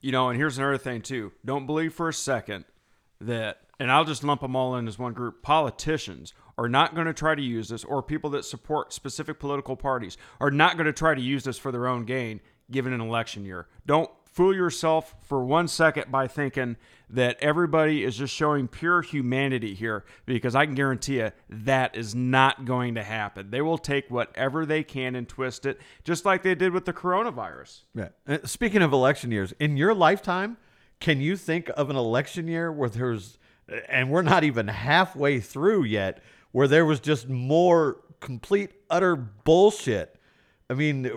You 0.00 0.12
know, 0.12 0.28
and 0.30 0.38
here's 0.38 0.58
another 0.58 0.78
thing 0.78 1.02
too. 1.02 1.32
Don't 1.44 1.66
believe 1.66 1.92
for 1.92 2.08
a 2.08 2.14
second 2.14 2.64
that, 3.20 3.60
and 3.80 3.90
I'll 3.90 4.04
just 4.04 4.24
lump 4.24 4.40
them 4.42 4.56
all 4.56 4.76
in 4.76 4.88
as 4.88 4.98
one 4.98 5.12
group. 5.12 5.42
Politicians 5.42 6.34
are 6.56 6.68
not 6.68 6.94
going 6.94 7.06
to 7.06 7.14
try 7.14 7.34
to 7.34 7.42
use 7.42 7.68
this, 7.68 7.84
or 7.84 8.02
people 8.02 8.30
that 8.30 8.44
support 8.44 8.92
specific 8.92 9.38
political 9.38 9.76
parties 9.76 10.16
are 10.40 10.50
not 10.50 10.76
going 10.76 10.86
to 10.86 10.92
try 10.92 11.14
to 11.14 11.20
use 11.20 11.44
this 11.44 11.58
for 11.58 11.70
their 11.70 11.86
own 11.86 12.04
gain, 12.04 12.40
given 12.70 12.92
an 12.92 13.00
election 13.00 13.44
year. 13.44 13.68
Don't 13.86 14.10
fool 14.24 14.54
yourself 14.54 15.14
for 15.22 15.44
one 15.44 15.66
second 15.66 16.12
by 16.12 16.28
thinking 16.28 16.76
that 17.10 17.36
everybody 17.40 18.04
is 18.04 18.16
just 18.16 18.34
showing 18.34 18.68
pure 18.68 19.02
humanity 19.02 19.74
here, 19.74 20.04
because 20.26 20.54
I 20.54 20.66
can 20.66 20.74
guarantee 20.74 21.16
you 21.16 21.32
that 21.48 21.96
is 21.96 22.14
not 22.14 22.64
going 22.64 22.94
to 22.96 23.02
happen. 23.02 23.50
They 23.50 23.62
will 23.62 23.78
take 23.78 24.10
whatever 24.10 24.66
they 24.66 24.84
can 24.84 25.14
and 25.14 25.28
twist 25.28 25.64
it, 25.64 25.80
just 26.04 26.24
like 26.24 26.42
they 26.42 26.54
did 26.54 26.72
with 26.72 26.84
the 26.84 26.92
coronavirus. 26.92 27.80
Yeah. 27.94 28.08
Uh, 28.26 28.38
Speaking 28.44 28.82
of 28.82 28.92
election 28.92 29.32
years, 29.32 29.52
in 29.58 29.76
your 29.76 29.94
lifetime, 29.94 30.56
can 31.00 31.20
you 31.20 31.36
think 31.36 31.70
of 31.76 31.90
an 31.90 31.96
election 31.96 32.48
year 32.48 32.72
where 32.72 32.88
there's, 32.88 33.38
and 33.88 34.10
we're 34.10 34.22
not 34.22 34.44
even 34.44 34.68
halfway 34.68 35.40
through 35.40 35.84
yet, 35.84 36.22
where 36.52 36.66
there 36.68 36.84
was 36.86 37.00
just 37.00 37.28
more 37.28 38.00
complete, 38.20 38.70
utter 38.90 39.14
bullshit? 39.16 40.16
I 40.70 40.74
mean, 40.74 41.10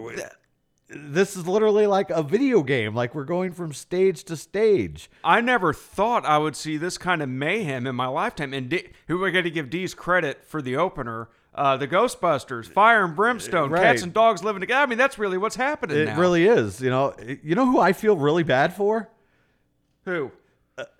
this 0.90 1.36
is 1.38 1.48
literally 1.48 1.88
like 1.88 2.10
a 2.10 2.22
video 2.22 2.64
game. 2.64 2.94
Like 2.94 3.16
we're 3.16 3.24
going 3.24 3.54
from 3.54 3.74
stage 3.74 4.24
to 4.26 4.36
stage. 4.38 5.10
I 5.24 5.42
never 5.42 5.74
thought 5.74 6.26
I 6.26 6.38
would 6.38 6.56
see 6.56 6.78
this 6.78 6.98
kind 6.98 7.22
of 7.22 7.30
mayhem 7.30 7.88
in 7.88 7.96
my 7.96 8.08
lifetime. 8.08 8.54
And 8.54 8.70
D- 8.70 8.90
who 9.08 9.20
we 9.20 9.32
got 9.32 9.42
to 9.44 9.52
give 9.52 9.70
D's 9.70 9.94
credit 9.94 10.44
for 10.46 10.62
the 10.62 10.76
opener? 10.76 11.30
Uh, 11.54 11.76
the 11.76 11.88
Ghostbusters, 11.88 12.66
Fire 12.72 13.04
and 13.04 13.14
Brimstone, 13.14 13.72
Right. 13.72 13.84
cats 13.84 14.04
and 14.04 14.14
dogs 14.14 14.42
living 14.42 14.62
together. 14.62 14.84
I 14.84 14.86
mean, 14.86 14.98
that's 14.98 15.20
really 15.20 15.38
what's 15.38 15.58
happening 15.58 15.98
It 15.98 16.06
now. 16.06 16.18
really 16.18 16.46
is. 16.46 16.80
You 16.82 16.90
know, 16.90 17.14
you 17.44 17.56
know 17.56 17.66
who 17.66 17.78
I 17.80 17.92
feel 17.92 18.16
really 18.16 18.44
bad 18.44 18.74
for? 18.74 19.10
Who? 20.06 20.32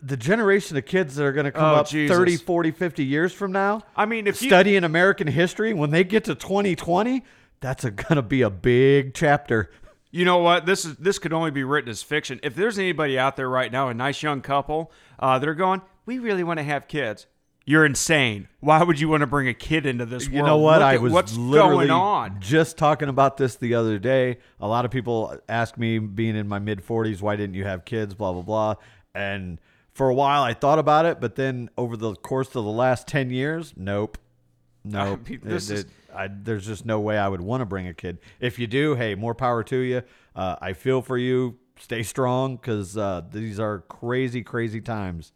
the 0.02 0.18
generation 0.18 0.78
of 0.78 0.86
kids 0.86 1.16
that 1.16 1.24
are 1.24 1.32
going 1.32 1.46
to 1.46 1.52
come 1.52 1.64
Oh, 1.64 1.76
up 1.76 1.88
Jesus. 1.88 2.16
30, 2.16 2.38
40, 2.38 2.72
50 2.72 3.04
years 3.06 3.34
from 3.34 3.52
now, 3.52 3.82
I 3.96 4.06
mean, 4.06 4.28
if 4.28 4.42
you 4.42 4.50
studying 4.50 4.84
American 4.84 5.28
history, 5.28 5.74
when 5.74 5.90
they 5.90 6.04
get 6.04 6.26
to 6.26 6.36
2020, 6.36 7.24
that's 7.62 7.84
going 7.84 8.16
to 8.16 8.22
be 8.22 8.42
a 8.42 8.50
big 8.50 9.14
chapter. 9.14 9.72
You 10.12 10.26
know 10.26 10.40
what? 10.40 10.66
This 10.66 10.84
is 10.84 10.98
this 10.98 11.20
could 11.20 11.32
only 11.32 11.52
be 11.52 11.64
written 11.64 11.90
as 11.90 12.04
fiction. 12.04 12.40
If 12.44 12.54
there's 12.54 12.78
anybody 12.78 13.18
out 13.18 13.38
there 13.38 13.50
right 13.50 13.72
now, 13.72 13.88
a 13.88 13.94
nice 13.94 14.22
young 14.22 14.42
couple, 14.42 14.92
uh, 15.20 15.40
that 15.40 15.48
are 15.48 15.56
going, 15.56 15.82
we 16.06 16.20
really 16.20 16.44
want 16.44 16.60
to 16.60 16.64
have 16.64 16.88
kids. 16.88 17.28
You're 17.66 17.86
insane. 17.86 18.48
Why 18.60 18.82
would 18.84 19.00
you 19.00 19.08
want 19.08 19.22
to 19.22 19.28
bring 19.28 19.48
a 19.48 19.54
kid 19.54 19.86
into 19.86 20.06
this 20.06 20.24
world? 20.28 20.34
You 20.36 20.44
know 20.44 20.58
what? 20.58 20.80
Look 20.80 20.84
I 20.88 20.98
was 20.98 21.14
what's 21.14 21.38
literally 21.38 21.88
going 21.88 21.92
on. 21.92 22.38
just 22.40 22.78
talking 22.78 23.08
about 23.08 23.38
this 23.38 23.56
the 23.56 23.76
other 23.76 24.00
day. 24.00 24.40
A 24.60 24.68
lot 24.68 24.84
of 24.84 24.92
people 24.92 25.38
ask 25.48 25.78
me, 25.78 26.00
being 26.00 26.36
in 26.36 26.48
my 26.48 26.60
mid 26.60 26.84
40s, 26.86 27.22
why 27.22 27.36
didn't 27.36 27.56
you 27.56 27.64
have 27.66 27.86
kids? 27.86 28.16
Blah 28.16 28.34
blah 28.34 28.42
blah. 28.42 28.76
And 29.14 29.60
for 29.94 30.10
a 30.10 30.14
while, 30.14 30.42
I 30.42 30.54
thought 30.54 30.80
about 30.80 31.06
it, 31.06 31.20
but 31.22 31.36
then 31.36 31.70
over 31.78 31.96
the 31.98 32.16
course 32.16 32.48
of 32.56 32.64
the 32.66 32.72
last 32.72 33.08
10 33.08 33.30
years, 33.30 33.74
nope, 33.76 34.18
nope. 34.84 35.28
mean, 35.30 35.42
It- 35.46 35.52
is- 35.54 35.70
it- 35.72 35.88
I, 36.14 36.28
there's 36.28 36.66
just 36.66 36.86
no 36.86 37.00
way 37.00 37.18
I 37.18 37.30
would 37.30 37.40
want 37.40 37.62
to 37.62 37.66
bring 37.66 37.88
a 37.88 37.94
kid. 37.94 38.18
If 38.42 38.60
you 38.60 38.68
do, 38.68 38.96
hey, 38.96 39.16
more 39.16 39.34
power 39.34 39.64
to 39.64 39.78
you. 39.78 40.02
Uh, 40.36 40.58
I 40.62 40.74
feel 40.74 41.02
for 41.02 41.18
you. 41.18 41.58
Stay 41.80 42.04
strong 42.04 42.58
because 42.58 42.98
uh, 42.98 43.22
these 43.32 43.62
are 43.62 43.80
crazy, 43.88 44.44
crazy 44.44 44.82
times. 44.82 45.32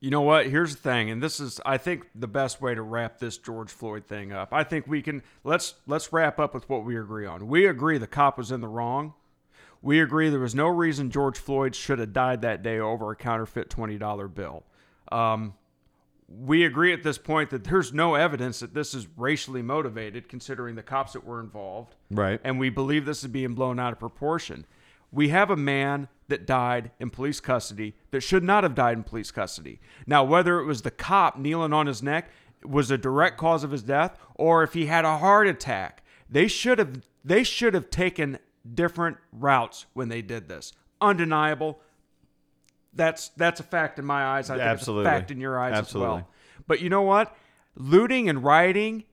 You 0.00 0.10
know 0.10 0.20
what? 0.20 0.46
Here's 0.46 0.76
the 0.76 0.80
thing, 0.80 1.10
and 1.10 1.20
this 1.20 1.40
is, 1.40 1.60
I 1.66 1.76
think, 1.76 2.08
the 2.14 2.28
best 2.28 2.60
way 2.60 2.72
to 2.72 2.82
wrap 2.82 3.18
this 3.18 3.36
George 3.36 3.70
Floyd 3.70 4.06
thing 4.06 4.32
up. 4.32 4.52
I 4.52 4.62
think 4.62 4.86
we 4.86 5.02
can 5.02 5.22
let's 5.42 5.74
let's 5.86 6.12
wrap 6.12 6.38
up 6.38 6.54
with 6.54 6.68
what 6.68 6.84
we 6.84 6.96
agree 6.96 7.26
on. 7.26 7.48
We 7.48 7.66
agree 7.66 7.98
the 7.98 8.06
cop 8.06 8.38
was 8.38 8.52
in 8.52 8.60
the 8.60 8.68
wrong. 8.68 9.14
We 9.82 10.00
agree 10.00 10.30
there 10.30 10.38
was 10.38 10.54
no 10.54 10.68
reason 10.68 11.10
George 11.10 11.38
Floyd 11.38 11.74
should 11.74 11.98
have 11.98 12.12
died 12.12 12.42
that 12.42 12.62
day 12.62 12.78
over 12.78 13.10
a 13.10 13.16
counterfeit 13.16 13.70
twenty 13.70 13.98
dollar 13.98 14.28
bill. 14.28 14.62
Um, 15.10 15.54
we 16.28 16.64
agree 16.64 16.92
at 16.92 17.02
this 17.02 17.18
point 17.18 17.50
that 17.50 17.64
there's 17.64 17.92
no 17.92 18.14
evidence 18.14 18.60
that 18.60 18.74
this 18.74 18.94
is 18.94 19.08
racially 19.16 19.62
motivated, 19.62 20.28
considering 20.28 20.74
the 20.76 20.82
cops 20.82 21.14
that 21.14 21.24
were 21.24 21.40
involved. 21.40 21.96
Right. 22.10 22.38
And 22.44 22.58
we 22.60 22.70
believe 22.70 23.04
this 23.04 23.22
is 23.22 23.28
being 23.28 23.54
blown 23.54 23.80
out 23.80 23.94
of 23.94 23.98
proportion. 23.98 24.66
We 25.10 25.30
have 25.30 25.50
a 25.50 25.56
man 25.56 26.08
that 26.28 26.46
died 26.46 26.90
in 27.00 27.10
police 27.10 27.40
custody 27.40 27.94
that 28.10 28.20
should 28.20 28.44
not 28.44 28.62
have 28.62 28.74
died 28.74 28.96
in 28.96 29.02
police 29.02 29.30
custody. 29.30 29.80
Now, 30.06 30.24
whether 30.24 30.60
it 30.60 30.64
was 30.64 30.82
the 30.82 30.90
cop 30.90 31.38
kneeling 31.38 31.72
on 31.72 31.86
his 31.86 32.02
neck 32.02 32.30
was 32.64 32.90
a 32.90 32.98
direct 32.98 33.38
cause 33.38 33.64
of 33.64 33.70
his 33.70 33.82
death, 33.82 34.18
or 34.34 34.62
if 34.62 34.74
he 34.74 34.86
had 34.86 35.04
a 35.04 35.18
heart 35.18 35.46
attack, 35.46 36.02
they 36.28 36.48
should 36.48 36.78
have 36.78 37.02
they 37.24 37.42
should 37.42 37.74
have 37.74 37.90
taken 37.90 38.38
different 38.74 39.16
routes 39.32 39.86
when 39.94 40.08
they 40.08 40.22
did 40.22 40.48
this. 40.48 40.72
Undeniable. 41.00 41.80
That's 42.92 43.28
that's 43.30 43.60
a 43.60 43.64
fact 43.64 43.98
in 43.98 44.04
my 44.04 44.24
eyes. 44.24 44.50
I 44.50 44.54
think 44.56 44.66
Absolutely. 44.66 45.06
it's 45.06 45.14
a 45.14 45.18
fact 45.18 45.30
in 45.30 45.40
your 45.40 45.58
eyes 45.58 45.78
as 45.78 45.94
well. 45.94 46.28
But 46.66 46.80
you 46.80 46.90
know 46.90 47.02
what? 47.02 47.34
Looting 47.76 48.28
and 48.28 48.42
rioting 48.42 49.04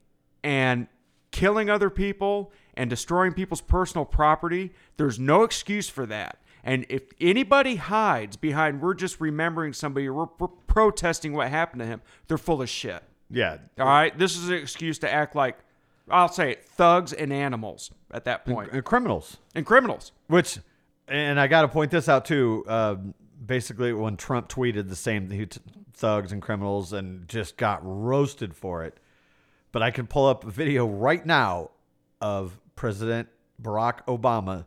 and 0.44 0.88
killing 1.32 1.70
other 1.70 1.90
people 1.90 2.52
and 2.74 2.90
destroying 2.90 3.34
people's 3.34 3.62
personal 3.62 4.06
property, 4.06 4.74
there's 4.98 5.20
no 5.20 5.44
excuse 5.44 5.88
for 5.88 6.06
that. 6.08 6.40
And 6.66 6.86
if 6.90 7.04
anybody 7.22 7.76
hides 7.76 8.36
behind 8.36 8.82
we're 8.82 8.96
just 8.96 9.22
remembering 9.22 9.72
somebody 9.72 10.10
we're, 10.10 10.26
we're 10.40 10.48
protesting 10.48 11.34
what 11.34 11.50
happened 11.50 11.80
to 11.82 11.86
him, 11.86 12.02
they're 12.28 12.40
full 12.40 12.62
of 12.62 12.70
shit. 12.70 13.04
Yeah. 13.30 13.58
All 13.80 13.86
right? 13.86 14.18
This 14.18 14.36
is 14.36 14.50
an 14.50 14.56
excuse 14.56 14.98
to 15.00 15.12
act 15.12 15.36
like 15.36 15.60
I'll 16.10 16.30
say 16.30 16.52
it, 16.52 16.66
thugs 16.66 17.14
and 17.14 17.32
animals 17.32 17.92
at 18.12 18.26
that 18.26 18.46
point. 18.46 18.72
And 18.72 18.84
criminals. 18.84 19.38
And 19.56 19.66
criminals. 19.66 20.12
Which, 20.28 20.60
and 21.08 21.40
I 21.40 21.48
got 21.48 21.64
to 21.64 21.68
point 21.68 21.92
this 21.92 22.10
out 22.10 22.26
too. 22.26 22.64
Uh, 22.68 22.96
basically, 23.44 23.94
when 23.94 24.18
Trump 24.18 24.50
tweeted 24.50 24.90
the 24.90 24.96
same 24.96 25.30
he 25.30 25.46
t- 25.46 25.60
thugs 25.94 26.32
and 26.32 26.42
criminals 26.42 26.94
and 26.94 27.28
just 27.28 27.58
got 27.58 27.80
roasted 27.84 28.56
for 28.56 28.84
it. 28.84 28.98
But 29.72 29.82
I 29.82 29.92
can 29.92 30.08
pull 30.08 30.28
up 30.28 30.46
a 30.46 30.52
video 30.52 30.86
right 30.86 31.26
now 31.26 31.72
of 32.22 32.60
President 32.76 33.28
Barack 33.62 34.06
Obama 34.06 34.66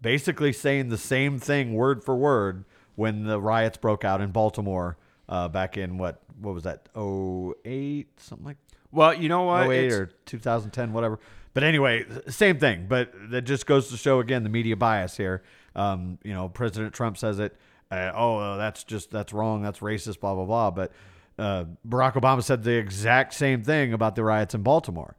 basically 0.00 0.52
saying 0.52 0.88
the 0.88 0.98
same 0.98 1.38
thing 1.38 1.74
word 1.74 2.02
for 2.04 2.16
word 2.16 2.64
when 2.96 3.24
the 3.24 3.40
riots 3.40 3.76
broke 3.76 4.04
out 4.04 4.20
in 4.20 4.30
Baltimore 4.30 4.96
uh, 5.28 5.48
back 5.48 5.76
in 5.76 5.98
what 5.98 6.20
what 6.40 6.54
was 6.54 6.64
that 6.64 6.88
08 6.96 8.08
something 8.20 8.46
like 8.46 8.56
Well, 8.90 9.14
you 9.14 9.28
know 9.28 9.42
what? 9.42 9.68
08 9.70 9.84
It's- 9.86 9.92
or 10.00 10.10
2010, 10.26 10.92
whatever. 10.92 11.18
But 11.52 11.64
anyway, 11.64 12.06
same 12.28 12.58
thing. 12.58 12.86
But 12.88 13.12
that 13.30 13.42
just 13.42 13.66
goes 13.66 13.88
to 13.90 13.96
show 13.96 14.20
again 14.20 14.44
the 14.44 14.48
media 14.48 14.76
bias 14.76 15.16
here. 15.16 15.42
Um, 15.74 16.18
you 16.22 16.32
know, 16.32 16.48
President 16.48 16.94
Trump 16.94 17.18
says 17.18 17.38
it. 17.40 17.56
Uh, 17.90 18.12
oh, 18.14 18.56
that's 18.56 18.84
just 18.84 19.10
that's 19.10 19.32
wrong. 19.32 19.60
That's 19.62 19.80
racist. 19.80 20.20
Blah 20.20 20.34
blah 20.36 20.44
blah. 20.44 20.70
But 20.70 20.92
uh, 21.38 21.64
Barack 21.88 22.12
Obama 22.14 22.42
said 22.42 22.62
the 22.62 22.74
exact 22.76 23.34
same 23.34 23.62
thing 23.64 23.92
about 23.92 24.14
the 24.14 24.22
riots 24.22 24.54
in 24.54 24.62
Baltimore. 24.62 25.16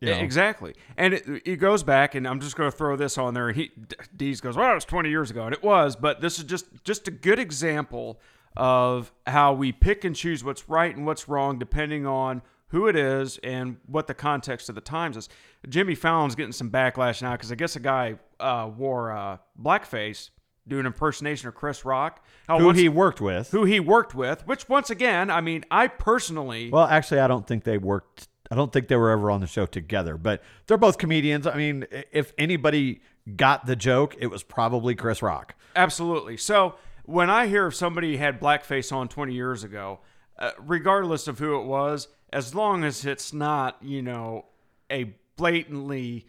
You 0.00 0.10
know? 0.10 0.18
Exactly. 0.18 0.74
And 0.96 1.14
it, 1.14 1.24
it 1.46 1.56
goes 1.56 1.82
back, 1.82 2.14
and 2.14 2.26
I'm 2.28 2.38
just 2.40 2.54
going 2.56 2.70
to 2.70 2.76
throw 2.76 2.96
this 2.96 3.16
on 3.16 3.32
there. 3.34 3.50
He 3.52 3.70
Dees 4.14 4.40
goes, 4.40 4.56
"Well, 4.56 4.70
it 4.70 4.74
was 4.74 4.84
20 4.84 5.08
years 5.08 5.30
ago," 5.30 5.44
and 5.44 5.54
it 5.54 5.62
was, 5.62 5.96
but 5.96 6.20
this 6.20 6.38
is 6.38 6.44
just 6.44 6.66
just 6.84 7.08
a 7.08 7.10
good 7.10 7.38
example 7.38 8.20
of 8.56 9.12
how 9.26 9.52
we 9.52 9.72
pick 9.72 10.04
and 10.04 10.14
choose 10.16 10.42
what's 10.44 10.68
right 10.68 10.94
and 10.96 11.04
what's 11.06 11.28
wrong 11.28 11.58
depending 11.58 12.06
on 12.06 12.42
who 12.68 12.88
it 12.88 12.96
is 12.96 13.38
and 13.44 13.76
what 13.86 14.06
the 14.06 14.14
context 14.14 14.68
of 14.68 14.74
the 14.74 14.80
times 14.80 15.16
is. 15.16 15.28
Jimmy 15.68 15.94
Fallon's 15.94 16.34
getting 16.34 16.52
some 16.52 16.70
backlash 16.70 17.22
now 17.22 17.32
because 17.32 17.52
I 17.52 17.54
guess 17.54 17.76
a 17.76 17.80
guy 17.80 18.16
uh, 18.40 18.70
wore 18.76 19.12
uh, 19.12 19.38
blackface 19.60 20.30
doing 20.68 20.80
an 20.80 20.86
impersonation 20.86 21.48
of 21.48 21.54
Chris 21.54 21.84
Rock. 21.84 22.24
Now, 22.48 22.58
Who 22.58 22.66
once- 22.66 22.78
he 22.78 22.88
worked 22.88 23.20
with. 23.20 23.50
who 23.50 23.64
he 23.64 23.78
worked 23.78 24.14
with, 24.14 24.46
which 24.46 24.68
once 24.68 24.90
again, 24.90 25.30
I 25.30 25.40
mean, 25.40 25.64
I 25.70 25.86
personally. 25.88 26.70
Well, 26.70 26.86
actually, 26.86 27.20
I 27.20 27.28
don't 27.28 27.46
think 27.46 27.64
they 27.64 27.78
worked. 27.78 28.28
I 28.50 28.54
don't 28.54 28.72
think 28.72 28.88
they 28.88 28.96
were 28.96 29.10
ever 29.10 29.30
on 29.30 29.40
the 29.40 29.46
show 29.46 29.66
together. 29.66 30.16
But 30.16 30.42
they're 30.66 30.76
both 30.76 30.98
comedians. 30.98 31.46
I 31.46 31.56
mean, 31.56 31.86
if 32.12 32.32
anybody 32.38 33.00
got 33.36 33.66
the 33.66 33.76
joke, 33.76 34.16
it 34.18 34.28
was 34.28 34.42
probably 34.42 34.94
Chris 34.94 35.22
Rock. 35.22 35.54
Absolutely. 35.74 36.36
So 36.36 36.76
when 37.04 37.30
I 37.30 37.46
hear 37.46 37.70
somebody 37.70 38.16
had 38.16 38.40
blackface 38.40 38.92
on 38.92 39.08
20 39.08 39.34
years 39.34 39.64
ago, 39.64 40.00
uh, 40.38 40.50
regardless 40.58 41.28
of 41.28 41.38
who 41.38 41.58
it 41.60 41.64
was, 41.64 42.08
as 42.32 42.54
long 42.54 42.84
as 42.84 43.04
it's 43.04 43.32
not, 43.32 43.78
you 43.80 44.02
know, 44.02 44.44
a 44.90 45.14
blatantly 45.36 46.26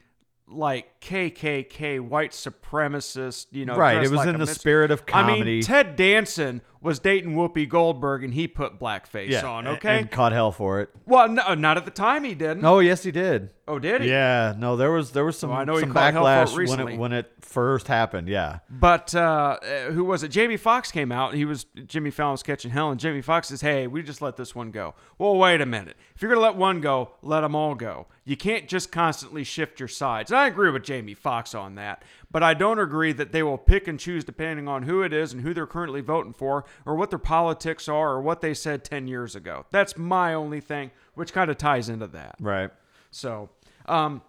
like 0.47 1.01
KKK 1.01 1.99
white 1.99 2.31
supremacist, 2.31 3.47
you 3.51 3.65
know, 3.65 3.75
Right, 3.75 3.97
it 3.97 4.09
was 4.09 4.13
like 4.13 4.27
in 4.27 4.33
the 4.33 4.45
mis- 4.45 4.55
spirit 4.55 4.91
of 4.91 5.05
comedy. 5.05 5.41
I 5.41 5.43
mean. 5.43 5.61
Ted 5.61 5.95
Danson 5.95 6.61
was 6.81 6.99
dating 6.99 7.35
Whoopi 7.35 7.67
Goldberg 7.67 8.23
and 8.23 8.33
he 8.33 8.47
put 8.47 8.79
blackface 8.79 9.43
on. 9.43 9.67
a- 9.67 9.71
Okay. 9.71 9.99
and 9.99 10.11
caught 10.11 10.31
hell 10.31 10.51
for 10.51 10.81
it. 10.81 10.89
well, 11.05 11.27
no, 11.29 11.43
uh, 11.47 11.55
not 11.55 11.77
at 11.77 11.85
the 11.85 11.91
time 11.91 12.23
he 12.23 12.35
didn't. 12.35 12.63
Oh, 12.65 12.79
yes, 12.79 13.03
he 13.03 13.11
did. 13.11 13.49
Oh, 13.69 13.79
did 13.79 14.01
he? 14.01 14.09
Yeah, 14.09 14.53
no, 14.57 14.77
there 14.77 14.91
was 14.91 15.11
there 15.11 15.25
was 15.25 15.37
some, 15.37 15.49
Well, 15.49 15.59
I 15.59 15.65
know 15.65 15.77
some 15.79 15.91
caught 15.91 16.13
hell 16.13 16.23
for 16.23 16.29
it 16.29 16.47
backlash 16.47 16.51
when 16.51 16.57
recently. 16.57 16.93
it 16.93 16.99
when 16.99 17.11
it 17.13 17.31
first 17.41 17.87
happened. 17.87 18.29
Yeah, 18.29 18.59
But 18.69 19.13
uh, 19.13 19.57
uh, 19.61 19.91
who 19.91 20.05
was 20.05 20.23
it? 20.23 20.29
Jamie 20.29 20.55
Foxx 20.55 20.91
came 20.91 21.11
out. 21.11 21.33
He 21.33 21.43
was 21.43 21.65
Jimmy 21.85 22.09
Fallon 22.09 22.31
was 22.31 22.43
catching 22.43 22.71
hell, 22.71 22.91
and 22.91 22.99
Jamie 22.99 23.21
Foxx 23.21 23.49
says, 23.49 23.59
"Hey, 23.61 23.85
we 23.87 24.03
just 24.03 24.21
let 24.21 24.37
this 24.37 24.55
one 24.55 24.71
go." 24.71 24.95
Well, 25.17 25.35
wait 25.35 25.59
a 25.59 25.65
minute. 25.65 25.97
If 26.15 26.21
you're 26.21 26.29
gonna 26.31 26.41
let 26.41 26.55
one 26.55 26.79
go, 26.79 27.11
let 27.21 27.41
them 27.41 27.55
all 27.55 27.75
go. 27.75 28.07
You 28.23 28.37
can't 28.37 28.67
just 28.67 28.91
constantly 28.91 29.43
shift 29.43 29.79
your 29.79 29.87
sides. 29.87 30.31
And 30.31 30.39
I 30.39 30.47
agree 30.47 30.69
with 30.71 30.83
Jamie 30.83 31.13
Foxx 31.13 31.53
on 31.55 31.75
that, 31.75 32.03
but 32.31 32.43
I 32.43 32.53
don't 32.53 32.79
agree 32.79 33.11
that 33.13 33.31
they 33.31 33.43
will 33.43 33.57
pick 33.57 33.87
and 33.87 33.99
choose 33.99 34.23
depending 34.23 34.67
on 34.67 34.83
who 34.83 35.01
it 35.01 35.11
is 35.13 35.33
and 35.33 35.41
who 35.41 35.53
they're 35.53 35.67
currently 35.67 36.01
voting 36.01 36.33
for, 36.33 36.63
or 36.85 36.95
what 36.95 37.09
their 37.09 37.19
politics 37.19 37.89
are, 37.89 38.11
or 38.11 38.21
what 38.21 38.39
they 38.41 38.53
said 38.53 38.83
ten 38.85 39.07
years 39.07 39.35
ago. 39.35 39.65
That's 39.71 39.97
my 39.97 40.33
only 40.33 40.61
thing, 40.61 40.91
which 41.15 41.33
kind 41.33 41.51
of 41.51 41.57
ties 41.57 41.89
into 41.89 42.07
that. 42.07 42.35
right. 42.39 42.69
So, 43.09 43.49
um, 43.87 44.21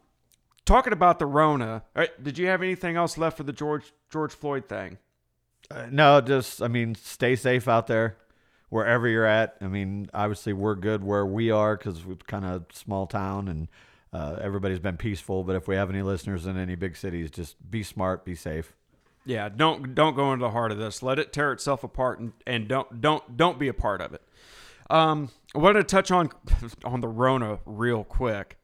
talking 0.64 0.92
about 0.92 1.18
the 1.18 1.26
Rona, 1.26 1.82
uh, 1.96 2.06
did 2.22 2.38
you 2.38 2.46
have 2.46 2.62
anything 2.62 2.96
else 2.96 3.18
left 3.18 3.36
for 3.36 3.42
the 3.42 3.52
George 3.52 3.92
George 4.10 4.32
Floyd 4.32 4.68
thing? 4.68 4.98
Uh, 5.70 5.86
no, 5.90 6.20
just 6.20 6.62
I 6.62 6.68
mean, 6.68 6.94
stay 6.94 7.36
safe 7.36 7.68
out 7.68 7.86
there, 7.86 8.16
wherever 8.68 9.08
you're 9.08 9.26
at. 9.26 9.56
I 9.60 9.66
mean, 9.66 10.08
obviously 10.14 10.52
we're 10.52 10.74
good 10.74 11.04
where 11.04 11.26
we 11.26 11.50
are 11.50 11.76
because 11.76 12.04
we're 12.04 12.16
kind 12.16 12.44
of 12.44 12.66
small 12.72 13.06
town 13.06 13.48
and 13.48 13.68
uh, 14.12 14.38
everybody's 14.40 14.78
been 14.78 14.96
peaceful. 14.96 15.44
But 15.44 15.56
if 15.56 15.68
we 15.68 15.76
have 15.76 15.90
any 15.90 16.02
listeners 16.02 16.46
in 16.46 16.56
any 16.56 16.74
big 16.74 16.96
cities, 16.96 17.30
just 17.30 17.56
be 17.70 17.82
smart, 17.82 18.24
be 18.24 18.34
safe. 18.34 18.74
Yeah, 19.24 19.48
don't 19.48 19.94
don't 19.94 20.16
go 20.16 20.32
into 20.32 20.44
the 20.44 20.50
heart 20.50 20.72
of 20.72 20.78
this. 20.78 21.02
Let 21.02 21.18
it 21.18 21.32
tear 21.32 21.52
itself 21.52 21.84
apart 21.84 22.18
and, 22.18 22.32
and 22.46 22.68
don't 22.68 23.00
don't 23.00 23.36
don't 23.36 23.58
be 23.58 23.68
a 23.68 23.74
part 23.74 24.00
of 24.00 24.14
it. 24.14 24.22
Um, 24.90 25.30
I 25.54 25.58
wanted 25.58 25.80
to 25.80 25.84
touch 25.84 26.10
on 26.10 26.30
on 26.84 27.00
the 27.00 27.08
Rona 27.08 27.58
real 27.66 28.04
quick. 28.04 28.57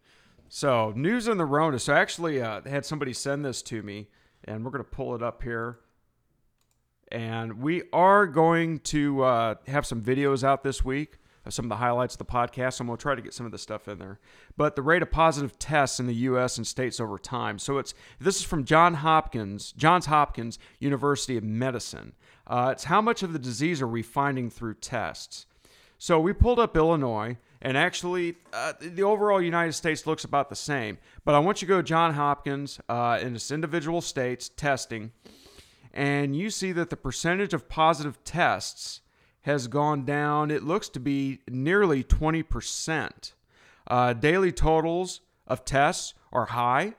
So 0.48 0.92
news 0.94 1.28
on 1.28 1.36
the 1.36 1.44
Rona. 1.44 1.78
So 1.78 1.94
actually, 1.94 2.40
uh, 2.40 2.60
had 2.66 2.84
somebody 2.84 3.12
send 3.12 3.44
this 3.44 3.62
to 3.62 3.82
me, 3.82 4.08
and 4.44 4.64
we're 4.64 4.70
gonna 4.70 4.84
pull 4.84 5.14
it 5.14 5.22
up 5.22 5.42
here. 5.42 5.78
And 7.10 7.60
we 7.60 7.82
are 7.92 8.26
going 8.26 8.80
to 8.80 9.22
uh, 9.22 9.54
have 9.68 9.86
some 9.86 10.02
videos 10.02 10.42
out 10.42 10.62
this 10.62 10.84
week. 10.84 11.18
of 11.44 11.52
some 11.52 11.66
of 11.66 11.68
the 11.68 11.76
highlights 11.76 12.14
of 12.14 12.18
the 12.18 12.24
podcast. 12.24 12.80
I'm 12.80 12.86
going 12.86 12.96
try 12.96 13.14
to 13.14 13.20
get 13.20 13.34
some 13.34 13.44
of 13.44 13.52
the 13.52 13.58
stuff 13.58 13.86
in 13.86 13.98
there. 13.98 14.18
But 14.56 14.76
the 14.76 14.82
rate 14.82 15.02
of 15.02 15.10
positive 15.10 15.58
tests 15.58 16.00
in 16.00 16.06
the 16.06 16.14
U.S. 16.14 16.56
and 16.56 16.66
states 16.66 16.98
over 16.98 17.18
time. 17.18 17.58
So 17.58 17.78
it's 17.78 17.92
this 18.18 18.36
is 18.36 18.42
from 18.42 18.64
John 18.64 18.94
Hopkins, 18.94 19.72
Johns 19.72 20.06
Hopkins 20.06 20.58
University 20.78 21.36
of 21.36 21.44
Medicine. 21.44 22.14
Uh, 22.46 22.70
it's 22.72 22.84
how 22.84 23.00
much 23.00 23.22
of 23.22 23.32
the 23.32 23.38
disease 23.38 23.82
are 23.82 23.88
we 23.88 24.02
finding 24.02 24.48
through 24.50 24.74
tests? 24.74 25.46
So 25.98 26.18
we 26.18 26.32
pulled 26.32 26.58
up 26.58 26.76
Illinois, 26.76 27.36
and 27.64 27.78
actually, 27.78 28.36
uh, 28.52 28.74
the 28.78 29.02
overall 29.02 29.40
United 29.40 29.72
States 29.72 30.06
looks 30.06 30.22
about 30.22 30.50
the 30.50 30.54
same. 30.54 30.98
But 31.24 31.34
I 31.34 31.38
want 31.38 31.62
you 31.62 31.66
to 31.66 31.74
go 31.74 31.80
John 31.82 32.12
Hopkins 32.12 32.78
uh, 32.90 33.18
in 33.22 33.34
its 33.34 33.50
individual 33.50 34.02
states 34.02 34.50
testing, 34.50 35.12
and 35.90 36.36
you 36.36 36.50
see 36.50 36.72
that 36.72 36.90
the 36.90 36.96
percentage 36.96 37.54
of 37.54 37.70
positive 37.70 38.22
tests 38.22 39.00
has 39.42 39.66
gone 39.66 40.04
down. 40.04 40.50
It 40.50 40.62
looks 40.62 40.90
to 40.90 41.00
be 41.00 41.40
nearly 41.48 42.04
20%. 42.04 43.32
Uh, 43.86 44.12
daily 44.12 44.52
totals 44.52 45.22
of 45.46 45.64
tests 45.64 46.12
are 46.32 46.46
high 46.46 46.94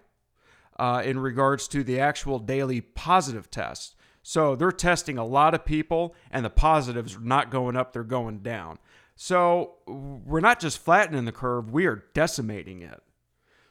uh, 0.80 1.04
in 1.06 1.20
regards 1.20 1.68
to 1.68 1.84
the 1.84 2.00
actual 2.00 2.40
daily 2.40 2.82
positive 2.82 3.52
tests. 3.52 3.94
So 4.24 4.56
they're 4.56 4.72
testing 4.72 5.20
a 5.20 5.26
lot 5.26 5.54
of 5.54 5.64
people, 5.64 6.16
and 6.32 6.44
the 6.44 6.50
positives 6.50 7.16
are 7.16 7.20
not 7.20 7.52
going 7.52 7.76
up, 7.76 7.94
they're 7.94 8.04
going 8.04 8.40
down. 8.40 8.80
So 9.16 9.76
we're 9.88 10.42
not 10.42 10.60
just 10.60 10.80
flattening 10.80 11.26
the 11.26 11.32
curve, 11.32 11.72
we 11.72 11.86
are 11.86 12.04
decimating 12.14 12.82
it. 12.82 13.02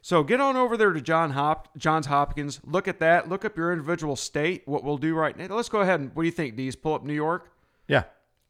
So 0.01 0.23
get 0.23 0.41
on 0.41 0.57
over 0.57 0.77
there 0.77 0.93
to 0.93 1.01
John 1.01 1.31
Hop- 1.31 1.77
Johns 1.79 2.07
Hopkins. 2.07 2.61
Look 2.65 2.89
at 2.89 2.99
that. 3.01 3.29
Look 3.29 3.45
up 3.45 3.57
your 3.57 3.73
individual 3.73 4.17
state. 4.17 4.63
What 4.67 4.85
we'll 4.85 4.99
do 4.99 5.15
right 5.15 5.35
now. 5.37 5.47
Let's 5.55 5.71
go 5.71 5.81
ahead 5.81 6.01
and 6.01 6.15
what 6.15 6.25
do 6.25 6.27
you 6.27 6.33
think, 6.33 6.57
Dees? 6.57 6.77
Pull 6.77 6.95
up 6.95 7.05
New 7.05 7.15
York. 7.15 7.51
Yeah. 7.89 8.05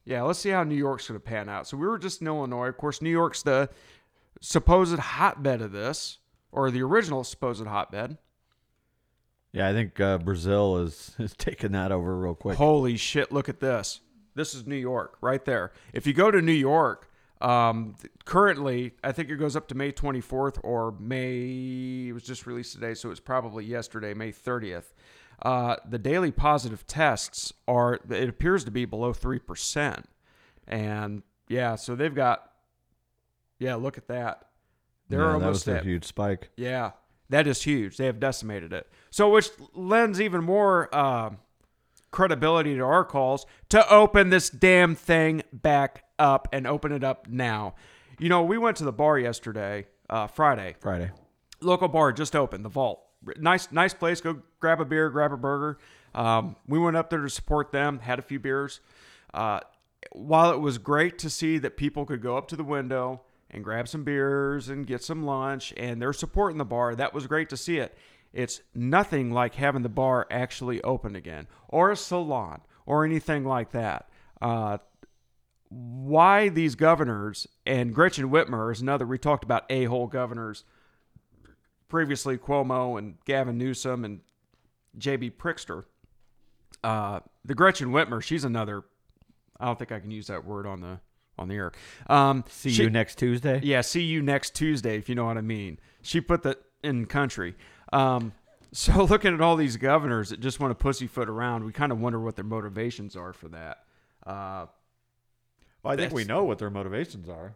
Yeah, 0.04 0.22
let's 0.22 0.38
see 0.40 0.50
how 0.50 0.64
New 0.64 0.74
York's 0.74 1.08
going 1.08 1.18
to 1.18 1.24
pan 1.24 1.48
out. 1.48 1.66
So 1.66 1.76
we 1.76 1.86
were 1.86 1.98
just 1.98 2.20
in 2.20 2.26
Illinois. 2.26 2.68
Of 2.68 2.76
course, 2.76 3.00
New 3.00 3.10
York's 3.10 3.42
the 3.42 3.70
supposed 4.40 4.98
hotbed 4.98 5.62
of 5.62 5.72
this, 5.72 6.18
or 6.52 6.70
the 6.70 6.82
original 6.82 7.24
supposed 7.24 7.64
hotbed. 7.66 8.18
Yeah, 9.52 9.68
I 9.68 9.72
think 9.72 10.00
uh, 10.00 10.18
Brazil 10.18 10.78
is, 10.78 11.14
is 11.18 11.34
taking 11.34 11.72
that 11.72 11.92
over 11.92 12.16
real 12.18 12.34
quick. 12.34 12.56
Holy 12.58 12.96
shit, 12.96 13.32
look 13.32 13.48
at 13.48 13.60
this. 13.60 14.00
This 14.34 14.54
is 14.54 14.66
New 14.66 14.76
York 14.76 15.16
right 15.20 15.44
there. 15.44 15.72
If 15.92 16.06
you 16.06 16.12
go 16.12 16.30
to 16.30 16.42
New 16.42 16.52
York, 16.52 17.10
um, 17.40 17.94
currently, 18.24 18.94
I 19.02 19.12
think 19.12 19.30
it 19.30 19.36
goes 19.36 19.54
up 19.56 19.68
to 19.68 19.74
May 19.74 19.92
24th 19.92 20.58
or 20.62 20.92
May, 20.98 22.08
it 22.08 22.12
was 22.12 22.22
just 22.22 22.46
released 22.46 22.72
today, 22.72 22.94
so 22.94 23.10
it's 23.10 23.20
probably 23.20 23.64
yesterday, 23.64 24.14
May 24.14 24.32
30th. 24.32 24.92
Uh, 25.42 25.76
the 25.88 25.98
daily 25.98 26.30
positive 26.30 26.86
tests 26.86 27.52
are, 27.68 28.00
it 28.08 28.28
appears 28.28 28.64
to 28.64 28.70
be 28.70 28.84
below 28.84 29.12
3%. 29.12 30.04
And 30.66 31.22
yeah, 31.48 31.74
so 31.74 31.94
they've 31.94 32.14
got, 32.14 32.50
yeah, 33.58 33.74
look 33.74 33.98
at 33.98 34.08
that. 34.08 34.46
They're 35.08 35.20
Yeah, 35.20 35.38
that 35.38 35.48
was 35.48 35.68
a 35.68 35.80
huge 35.80 36.04
spike. 36.04 36.50
yeah, 36.56 36.92
that 37.28 37.46
is 37.46 37.62
huge. 37.62 37.98
They 37.98 38.06
have 38.06 38.18
decimated 38.18 38.72
it. 38.72 38.88
So, 39.10 39.28
which 39.30 39.50
lends 39.74 40.20
even 40.20 40.42
more 40.42 40.88
uh, 40.94 41.30
credibility 42.14 42.76
to 42.76 42.80
our 42.80 43.04
calls 43.04 43.44
to 43.68 43.92
open 43.92 44.30
this 44.30 44.48
damn 44.48 44.94
thing 44.94 45.42
back 45.52 46.04
up 46.16 46.46
and 46.52 46.64
open 46.64 46.92
it 46.92 47.02
up 47.02 47.26
now. 47.28 47.74
You 48.20 48.28
know, 48.28 48.44
we 48.44 48.56
went 48.56 48.76
to 48.76 48.84
the 48.84 48.92
bar 48.92 49.18
yesterday, 49.18 49.86
uh, 50.08 50.28
Friday. 50.28 50.76
Friday. 50.78 51.10
Local 51.60 51.88
bar 51.88 52.12
just 52.12 52.36
opened, 52.36 52.64
the 52.64 52.68
Vault. 52.68 53.02
Nice, 53.36 53.72
nice 53.72 53.92
place. 53.92 54.20
Go 54.20 54.42
grab 54.60 54.80
a 54.80 54.84
beer, 54.84 55.10
grab 55.10 55.32
a 55.32 55.36
burger. 55.36 55.78
Um, 56.14 56.54
we 56.68 56.78
went 56.78 56.96
up 56.96 57.10
there 57.10 57.20
to 57.20 57.28
support 57.28 57.72
them. 57.72 57.98
Had 57.98 58.20
a 58.20 58.22
few 58.22 58.38
beers. 58.38 58.80
Uh, 59.32 59.58
while 60.12 60.52
it 60.52 60.60
was 60.60 60.78
great 60.78 61.18
to 61.18 61.28
see 61.28 61.58
that 61.58 61.76
people 61.76 62.04
could 62.04 62.22
go 62.22 62.36
up 62.36 62.46
to 62.48 62.56
the 62.56 62.62
window 62.62 63.22
and 63.50 63.64
grab 63.64 63.88
some 63.88 64.04
beers 64.04 64.68
and 64.68 64.86
get 64.86 65.02
some 65.02 65.24
lunch, 65.24 65.74
and 65.76 66.00
they're 66.00 66.12
supporting 66.12 66.58
the 66.58 66.64
bar, 66.64 66.94
that 66.94 67.12
was 67.12 67.26
great 67.26 67.48
to 67.48 67.56
see 67.56 67.78
it. 67.78 67.96
It's 68.34 68.60
nothing 68.74 69.30
like 69.30 69.54
having 69.54 69.82
the 69.82 69.88
bar 69.88 70.26
actually 70.30 70.82
open 70.82 71.14
again, 71.16 71.46
or 71.68 71.90
a 71.92 71.96
salon, 71.96 72.60
or 72.84 73.04
anything 73.04 73.44
like 73.44 73.70
that. 73.70 74.08
Uh, 74.42 74.78
why 75.70 76.48
these 76.50 76.74
governors 76.74 77.46
and 77.64 77.94
Gretchen 77.94 78.30
Whitmer 78.30 78.70
is 78.72 78.80
another. 78.80 79.06
We 79.06 79.18
talked 79.18 79.44
about 79.44 79.64
a 79.70 79.84
hole 79.84 80.06
governors 80.08 80.64
previously, 81.88 82.36
Cuomo 82.36 82.98
and 82.98 83.16
Gavin 83.24 83.56
Newsom 83.58 84.04
and 84.04 84.20
J.B. 84.98 85.30
Pritzker. 85.30 85.84
Uh, 86.82 87.20
the 87.44 87.54
Gretchen 87.54 87.88
Whitmer, 87.92 88.22
she's 88.22 88.44
another. 88.44 88.84
I 89.58 89.66
don't 89.66 89.78
think 89.78 89.92
I 89.92 90.00
can 90.00 90.10
use 90.10 90.26
that 90.26 90.44
word 90.44 90.66
on 90.66 90.80
the 90.80 91.00
on 91.38 91.48
the 91.48 91.54
air. 91.56 91.72
Um, 92.08 92.44
See 92.48 92.70
she- 92.70 92.82
you 92.84 92.90
next 92.90 93.16
Tuesday. 93.18 93.60
yeah, 93.62 93.80
see 93.80 94.02
you 94.02 94.22
next 94.22 94.54
Tuesday, 94.54 94.96
if 94.98 95.08
you 95.08 95.14
know 95.14 95.24
what 95.24 95.38
I 95.38 95.40
mean. 95.40 95.78
She 96.02 96.20
put 96.20 96.42
the 96.42 96.58
in 96.82 97.06
country. 97.06 97.54
Um, 97.94 98.32
so 98.72 99.04
looking 99.04 99.32
at 99.32 99.40
all 99.40 99.56
these 99.56 99.76
governors 99.76 100.30
that 100.30 100.40
just 100.40 100.60
want 100.60 100.70
to 100.70 100.82
pussyfoot 100.82 101.28
around, 101.28 101.64
we 101.64 101.72
kind 101.72 101.92
of 101.92 102.00
wonder 102.00 102.20
what 102.20 102.36
their 102.36 102.44
motivations 102.44 103.16
are 103.16 103.32
for 103.32 103.48
that. 103.48 103.84
Uh, 104.26 104.66
Well, 105.82 105.92
I 105.92 105.96
think 105.96 106.12
we 106.12 106.24
know 106.24 106.44
what 106.44 106.58
their 106.58 106.70
motivations 106.70 107.28
are. 107.28 107.54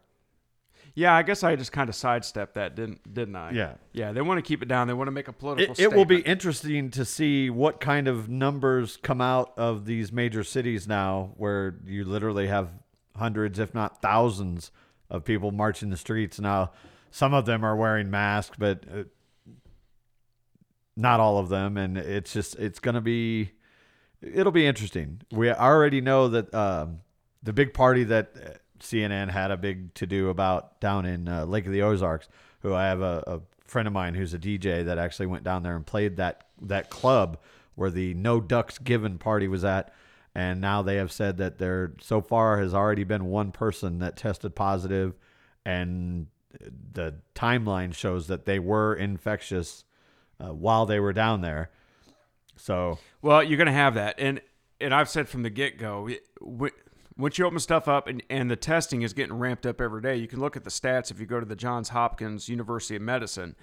yeah, 0.95 1.15
I 1.15 1.23
guess 1.23 1.43
I 1.43 1.57
just 1.57 1.73
kind 1.73 1.89
of 1.89 1.95
sidestepped 1.95 2.55
that, 2.55 2.75
didn't 2.77 3.13
didn't 3.13 3.37
I? 3.37 3.51
Yeah. 3.53 3.75
yeah. 3.93 4.13
They 4.13 4.21
want 4.21 4.39
to 4.39 4.43
keep 4.43 4.63
it 4.63 4.69
down. 4.69 4.87
They 4.87 4.95
want 4.95 5.09
to 5.09 5.13
make 5.13 5.29
a 5.29 5.33
political. 5.33 5.73
It, 5.73 5.81
it 5.81 5.93
will 5.93 6.05
be 6.05 6.21
interesting 6.21 6.91
to 6.93 7.05
see 7.05 7.51
what 7.51 7.81
kind 7.81 8.07
of 8.09 8.29
numbers 8.29 8.99
come 9.03 9.21
out 9.21 9.53
of 9.57 9.87
these 9.87 10.13
major 10.13 10.45
cities 10.45 10.87
now, 10.87 11.33
where 11.37 11.77
you 11.87 12.05
literally 12.05 12.47
have 12.49 12.69
hundreds, 13.17 13.59
if 13.59 13.75
not 13.75 14.01
thousands, 14.01 14.71
of 15.11 15.25
people 15.25 15.51
marching 15.51 15.91
the 15.91 15.97
streets. 15.97 16.39
Now, 16.39 16.73
some 17.11 17.33
of 17.35 17.47
them 17.47 17.65
are 17.65 17.75
wearing 17.75 18.11
masks, 18.11 18.57
but 18.59 18.85
uh, 18.93 19.03
not 20.99 21.21
all 21.21 21.39
of 21.39 21.49
them, 21.49 21.77
and 21.77 21.97
it's 21.97 22.33
just 22.33 22.57
it's 22.57 22.81
going 22.81 22.97
to 22.97 23.01
be 23.01 23.53
it'll 24.21 24.53
be 24.53 24.67
interesting. 24.67 25.23
We 25.31 25.51
already 25.51 26.01
know 26.01 26.29
that 26.29 26.53
um, 26.53 27.01
the 27.43 27.53
big 27.53 27.73
party 27.73 28.03
that 28.05 28.33
uh, 28.37 28.49
CNN 28.81 29.31
had 29.31 29.53
a 29.53 29.57
big 29.57 29.95
to 29.95 30.07
do 30.07 30.29
about 30.29 30.81
down 30.81 31.07
in 31.07 31.29
uh, 31.29 31.45
Lake 31.45 31.67
of 31.67 31.73
the 31.73 31.83
Ozarks, 31.83 32.29
who 32.63 32.75
I 32.75 32.87
have 32.87 33.01
a, 33.01 33.23
a 33.29 33.41
friend 33.65 33.87
of 33.87 33.95
mine 33.95 34.15
who's 34.15 34.35
a 34.35 34.39
DJ 34.39 34.85
that 34.85 34.99
actually 34.99 35.27
went 35.27 35.45
down 35.45 35.63
there 35.63 35.77
and 35.77 35.87
played 35.87 36.17
that 36.17 36.49
that 36.61 36.91
club 36.91 37.39
where 37.77 37.91
the 37.91 38.13
No 38.15 38.41
Ducks 38.41 38.79
Given 38.79 39.19
party 39.19 39.47
was 39.47 39.65
at. 39.65 39.95
And 40.35 40.61
now 40.61 40.83
they 40.83 40.97
have 40.97 41.11
said 41.11 41.39
that 41.39 41.59
there 41.59 41.95
so 42.01 42.21
far 42.21 42.59
has 42.59 42.75
already 42.75 43.05
been 43.05 43.27
one 43.27 43.51
person 43.51 44.01
that 44.01 44.17
tested 44.17 44.55
positive, 44.55 45.17
and 45.65 46.27
the 46.93 47.17
timeline 47.35 47.95
shows 47.95 48.27
that 48.27 48.47
they 48.47 48.59
were 48.59 48.95
infectious 48.95 49.85
uh, 50.41 50.53
while 50.53 50.87
they 50.87 51.01
were 51.01 51.13
down 51.13 51.41
there. 51.41 51.71
So 52.57 52.99
Well, 53.23 53.43
you're 53.43 53.57
going 53.57 53.67
to 53.67 53.73
have 53.73 53.95
that, 53.95 54.17
and 54.19 54.41
and 54.81 54.95
I've 54.95 55.09
said 55.09 55.29
from 55.29 55.43
the 55.43 55.51
get 55.51 55.79
go, 55.79 56.09
once 57.17 57.37
you 57.37 57.45
open 57.45 57.59
stuff 57.59 57.89
up 57.89 58.07
and, 58.07 58.23
and 58.31 58.51
the 58.51 58.57
testing 58.57 59.03
is 59.03 59.13
getting 59.13 59.37
ramped 59.37 59.67
up 59.67 59.81
every 59.81 60.01
day, 60.01 60.17
you 60.17 60.29
can 60.29 60.41
look 60.41 60.57
at 60.57 60.65
the 60.65 60.71
stats 60.71 61.11
if 61.11 61.19
you 61.19 61.27
go 61.27 61.41
to 61.41 61.47
the 61.47 61.57
Johns 61.57 61.89
Hopkins 61.89 62.49
University 62.49 62.97
of 62.97 63.03
Medicine 63.03 63.57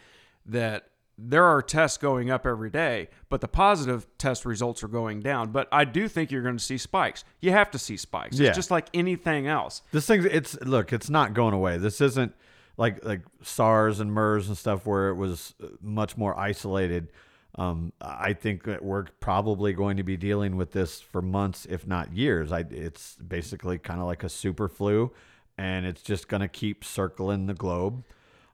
that 0.46 0.90
there 1.18 1.46
are 1.46 1.62
tests 1.62 1.98
going 1.98 2.30
up 2.30 2.46
every 2.46 2.70
day, 2.70 3.08
but 3.30 3.40
the 3.40 3.48
positive 3.48 4.06
test 4.18 4.46
results 4.46 4.84
are 4.84 4.90
going 4.90 5.22
down. 5.22 5.52
But 5.52 5.70
I 5.72 5.86
do 5.86 6.10
think 6.10 6.30
you're 6.30 6.42
going 6.42 6.58
to 6.58 6.64
see 6.64 6.78
spikes. 6.78 7.24
You 7.40 7.52
have 7.52 7.72
to 7.72 7.80
see 7.80 7.96
spikes. 7.96 8.38
Yeah. 8.38 8.50
It's 8.50 8.58
just 8.58 8.72
like 8.72 8.88
anything 8.94 9.48
else. 9.48 9.82
This 9.94 10.06
thing, 10.06 10.28
it's 10.30 10.60
look, 10.62 10.92
it's 10.92 11.10
not 11.10 11.34
going 11.34 11.54
away. 11.54 11.78
This 11.78 12.02
isn't 12.02 12.36
like 12.78 13.04
like 13.04 13.22
SARS 13.42 14.00
and 14.00 14.12
MERS 14.12 14.48
and 14.48 14.58
stuff 14.58 14.86
where 14.86 15.10
it 15.10 15.16
was 15.16 15.54
uh, 15.64 15.68
much 15.82 16.18
more 16.18 16.38
isolated. 16.38 17.12
Um, 17.58 17.94
I 18.02 18.34
think 18.34 18.64
that 18.66 18.84
we're 18.84 19.06
probably 19.22 19.72
going 19.72 19.96
to 19.98 20.04
be 20.04 20.18
dealing 20.18 20.58
with 20.58 20.74
this 20.74 21.00
for 21.00 21.22
months, 21.22 21.66
if 21.70 21.88
not 21.88 22.12
years. 22.12 22.52
I, 22.52 22.66
it's 22.70 23.16
basically 23.16 23.78
kind 23.78 24.02
of 24.02 24.08
like 24.08 24.26
a 24.26 24.30
super 24.30 24.68
flu, 24.68 25.14
and 25.58 25.86
it's 25.86 26.02
just 26.02 26.28
going 26.28 26.42
to 26.42 26.50
keep 26.50 26.84
circling 26.84 27.46
the 27.46 27.54
globe. 27.54 28.04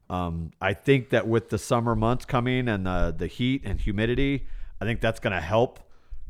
Um, 0.07 0.51
I 0.61 0.73
think 0.73 1.09
that 1.09 1.27
with 1.27 1.49
the 1.49 1.57
summer 1.57 1.95
months 1.95 2.25
coming 2.25 2.67
and 2.67 2.85
the 2.85 3.15
the 3.17 3.27
heat 3.27 3.63
and 3.65 3.79
humidity, 3.79 4.45
I 4.79 4.85
think 4.85 5.01
that's 5.01 5.19
going 5.19 5.33
to 5.33 5.41
help 5.41 5.79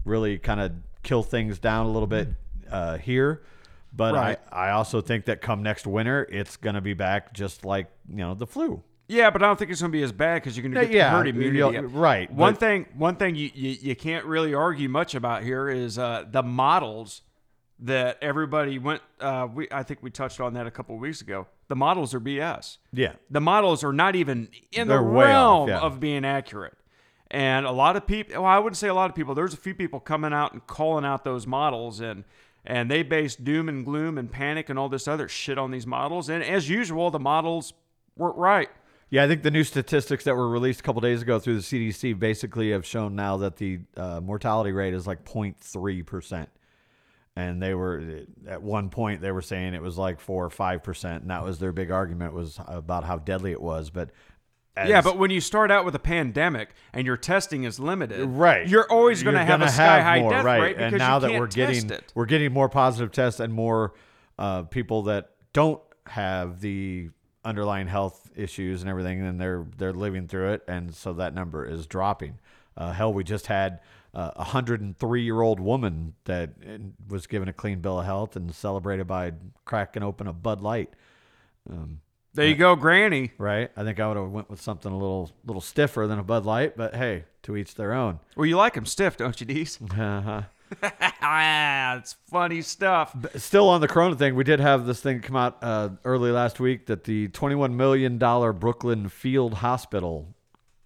really 0.05 0.37
kind 0.37 0.61
of 0.61 0.71
kill 1.03 1.23
things 1.23 1.59
down 1.59 1.87
a 1.87 1.91
little 1.91 2.07
bit 2.07 2.29
uh, 2.69 2.97
here. 2.97 3.43
But 3.93 4.13
Right. 4.13 4.39
I, 4.51 4.67
I 4.67 4.71
also 4.71 5.01
think 5.01 5.25
that 5.25 5.41
come 5.41 5.63
next 5.63 5.85
winter, 5.85 6.27
it's 6.31 6.57
going 6.57 6.75
to 6.75 6.81
be 6.81 6.93
back 6.93 7.33
just 7.33 7.65
like 7.65 7.87
you 8.07 8.17
know 8.17 8.33
the 8.33 8.47
flu. 8.47 8.83
Yeah, 9.07 9.29
but 9.29 9.43
I 9.43 9.47
don't 9.47 9.59
think 9.59 9.71
it's 9.71 9.81
going 9.81 9.91
to 9.91 9.97
be 9.97 10.03
as 10.03 10.13
bad 10.13 10.35
because 10.35 10.55
you're 10.55 10.61
going 10.61 10.73
to 10.73 10.81
get 10.85 10.95
yeah, 10.95 11.11
the 11.11 11.17
herd 11.17 11.27
immunity. 11.27 11.79
right, 11.87 12.31
One 12.31 12.55
thing, 12.55 12.85
one 12.95 13.17
thing 13.17 13.35
you, 13.35 13.51
you 13.53 13.75
you 13.81 13.95
can't 13.95 14.25
really 14.25 14.53
argue 14.53 14.87
much 14.87 15.15
about 15.15 15.43
here 15.43 15.67
is 15.67 15.99
uh, 15.99 16.23
the 16.31 16.41
models 16.41 17.21
that 17.79 18.17
everybody 18.21 18.79
went. 18.79 19.01
Uh, 19.19 19.47
we 19.53 19.67
I 19.69 19.83
think 19.83 20.01
we 20.01 20.11
touched 20.11 20.39
on 20.39 20.53
that 20.53 20.65
a 20.65 20.71
couple 20.71 20.97
weeks 20.97 21.19
ago. 21.19 21.47
The 21.67 21.75
models 21.75 22.13
are 22.13 22.21
BS. 22.21 22.77
Yeah. 22.93 23.13
The 23.29 23.41
models 23.41 23.83
are 23.83 23.93
not 23.93 24.15
even 24.15 24.49
in 24.71 24.87
They're 24.87 24.97
the 24.97 25.03
way 25.03 25.33
off, 25.33 25.67
realm 25.67 25.69
yeah. 25.69 25.79
of 25.79 25.99
being 25.99 26.23
accurate. 26.23 26.77
And 27.29 27.65
a 27.65 27.71
lot 27.71 27.95
of 27.95 28.05
people, 28.05 28.43
well, 28.43 28.51
I 28.51 28.59
wouldn't 28.59 28.75
say 28.77 28.89
a 28.89 28.93
lot 28.93 29.09
of 29.09 29.15
people. 29.15 29.33
There's 29.33 29.53
a 29.53 29.57
few 29.57 29.73
people 29.73 30.01
coming 30.01 30.33
out 30.33 30.51
and 30.51 30.65
calling 30.67 31.05
out 31.05 31.23
those 31.23 31.47
models, 31.47 32.01
and 32.01 32.25
and 32.65 32.89
they 32.89 33.03
based 33.03 33.43
doom 33.43 33.69
and 33.69 33.85
gloom 33.85 34.17
and 34.17 34.31
panic 34.31 34.69
and 34.69 34.77
all 34.77 34.89
this 34.89 35.07
other 35.07 35.27
shit 35.27 35.57
on 35.57 35.71
these 35.71 35.87
models. 35.87 36.29
And 36.29 36.43
as 36.43 36.69
usual, 36.69 37.11
the 37.11 37.19
models 37.19 37.73
weren't 38.15 38.37
right. 38.37 38.69
Yeah, 39.09 39.25
I 39.25 39.27
think 39.27 39.43
the 39.43 39.51
new 39.51 39.65
statistics 39.65 40.23
that 40.23 40.35
were 40.35 40.47
released 40.49 40.79
a 40.79 40.83
couple 40.83 41.01
days 41.01 41.21
ago 41.21 41.37
through 41.37 41.59
the 41.59 41.61
CDC 41.61 42.17
basically 42.17 42.71
have 42.71 42.85
shown 42.85 43.13
now 43.13 43.37
that 43.37 43.57
the 43.57 43.79
uh, 43.97 44.21
mortality 44.21 44.71
rate 44.71 44.93
is 44.93 45.05
like 45.05 45.25
0.3 45.25 46.05
percent, 46.05 46.49
and 47.35 47.61
they 47.61 47.73
were 47.73 48.21
at 48.47 48.61
one 48.61 48.89
point 48.89 49.19
they 49.19 49.33
were 49.33 49.41
saying 49.41 49.73
it 49.73 49.81
was 49.81 49.97
like 49.97 50.21
four 50.21 50.45
or 50.45 50.49
five 50.49 50.81
percent, 50.81 51.23
and 51.23 51.29
that 51.29 51.43
was 51.43 51.59
their 51.59 51.73
big 51.73 51.91
argument 51.91 52.33
was 52.33 52.57
about 52.67 53.03
how 53.03 53.17
deadly 53.17 53.51
it 53.51 53.61
was. 53.61 53.89
But 53.89 54.11
as- 54.75 54.89
yeah, 54.89 55.01
but 55.01 55.17
when 55.17 55.31
you 55.31 55.41
start 55.41 55.71
out 55.71 55.85
with 55.85 55.95
a 55.95 55.99
pandemic 55.99 56.69
and 56.93 57.05
your 57.05 57.17
testing 57.17 57.63
is 57.65 57.79
limited, 57.79 58.25
right, 58.25 58.67
you're 58.67 58.89
always 58.89 59.21
going 59.23 59.35
to 59.35 59.43
have 59.43 59.61
a 59.61 59.69
sky 59.69 59.97
have 59.97 60.03
high 60.03 60.21
more, 60.21 60.31
death 60.31 60.45
right. 60.45 60.61
rate 60.61 60.77
because 60.77 60.93
and 60.93 60.99
now 60.99 61.19
that 61.19 61.31
we're 61.31 61.47
getting 61.47 61.89
it. 61.89 62.11
we're 62.15 62.25
getting 62.25 62.51
more 62.53 62.69
positive 62.69 63.11
tests 63.11 63.39
and 63.39 63.53
more 63.53 63.93
uh, 64.39 64.63
people 64.63 65.03
that 65.03 65.31
don't 65.53 65.81
have 66.07 66.61
the 66.61 67.09
underlying 67.43 67.87
health 67.87 68.29
issues 68.35 68.81
and 68.81 68.89
everything, 68.89 69.21
and 69.21 69.39
they're 69.39 69.65
they're 69.77 69.93
living 69.93 70.27
through 70.27 70.53
it, 70.53 70.63
and 70.67 70.95
so 70.95 71.13
that 71.13 71.33
number 71.33 71.65
is 71.65 71.85
dropping. 71.85 72.39
Uh, 72.77 72.93
hell, 72.93 73.13
we 73.13 73.23
just 73.23 73.47
had 73.47 73.81
uh, 74.13 74.31
a 74.35 74.43
hundred 74.43 74.81
and 74.81 74.97
three 74.97 75.23
year 75.23 75.41
old 75.41 75.59
woman 75.59 76.13
that 76.25 76.51
uh, 76.65 76.77
was 77.09 77.27
given 77.27 77.47
a 77.47 77.53
clean 77.53 77.79
bill 77.79 77.99
of 77.99 78.05
health 78.05 78.35
and 78.35 78.53
celebrated 78.53 79.07
by 79.07 79.33
cracking 79.65 80.03
open 80.03 80.27
a 80.27 80.33
Bud 80.33 80.61
Light. 80.61 80.93
There 82.33 82.47
you 82.47 82.55
go, 82.55 82.75
Granny. 82.75 83.31
Right? 83.37 83.71
I 83.75 83.83
think 83.83 83.99
I 83.99 84.07
would 84.07 84.17
have 84.17 84.29
went 84.29 84.49
with 84.49 84.61
something 84.61 84.91
a 84.91 84.97
little 84.97 85.31
little 85.45 85.61
stiffer 85.61 86.07
than 86.07 86.19
a 86.19 86.23
Bud 86.23 86.45
Light, 86.45 86.77
but 86.77 86.95
hey, 86.95 87.25
to 87.43 87.57
each 87.57 87.75
their 87.75 87.93
own. 87.93 88.19
Well, 88.35 88.45
you 88.45 88.57
like 88.57 88.73
them 88.75 88.85
stiff, 88.85 89.17
don't 89.17 89.39
you, 89.39 89.45
Dees? 89.45 89.79
Uh-huh. 89.91 90.43
ah, 91.21 91.97
it's 91.97 92.15
funny 92.29 92.61
stuff. 92.61 93.13
Still 93.35 93.67
on 93.67 93.81
the 93.81 93.89
Corona 93.89 94.15
thing, 94.15 94.35
we 94.35 94.45
did 94.45 94.61
have 94.61 94.85
this 94.85 95.01
thing 95.01 95.19
come 95.19 95.35
out 95.35 95.57
uh, 95.61 95.89
early 96.05 96.31
last 96.31 96.61
week 96.61 96.85
that 96.85 97.03
the 97.03 97.27
$21 97.29 97.73
million 97.73 98.17
Brooklyn 98.17 99.09
Field 99.09 99.55
Hospital 99.55 100.33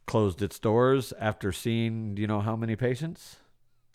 closed 0.07 0.41
its 0.41 0.57
doors 0.57 1.13
after 1.19 1.51
seeing, 1.51 2.15
do 2.15 2.21
you 2.21 2.27
know 2.27 2.41
how 2.41 2.55
many 2.55 2.75
patients? 2.75 3.37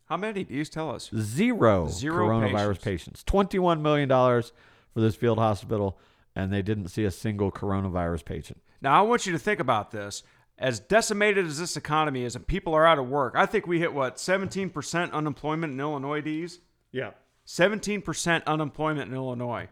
How 0.07 0.17
many? 0.17 0.45
Dees, 0.45 0.69
tell 0.69 0.91
us. 0.91 1.11
Zero, 1.17 1.89
Zero 1.89 2.29
coronavirus 2.29 2.83
patients. 2.83 3.23
patients. 3.23 3.25
$21 3.25 3.81
million 3.81 4.09
for 4.09 5.01
this 5.01 5.15
field 5.15 5.39
hospital, 5.39 5.99
and 6.35 6.53
they 6.53 6.63
didn't 6.63 6.89
see 6.89 7.05
a 7.05 7.11
single 7.11 7.51
coronavirus 7.51 8.25
patient. 8.25 8.61
Now, 8.81 8.99
I 8.99 9.03
want 9.03 9.27
you 9.27 9.33
to 9.33 9.39
think 9.39 9.61
about 9.61 9.91
this. 9.91 10.23
As 10.59 10.79
decimated 10.79 11.47
as 11.47 11.59
this 11.59 11.77
economy 11.77 12.23
is 12.23 12.37
and 12.37 12.47
people 12.47 12.75
are 12.75 12.87
out 12.87 12.99
of 12.99 13.09
work, 13.09 13.35
I 13.37 13.47
think 13.47 13.67
we 13.67 13.79
hit 13.79 13.95
what, 13.95 14.17
17% 14.17 15.13
unemployment 15.13 15.73
in 15.73 15.81
Illinois, 15.81 16.21
Dees? 16.21 16.61
Yeah. 16.93 17.13
17% 17.47 18.45
unemployment 18.45 19.11
in 19.11 19.17
Illinois. 19.17 19.69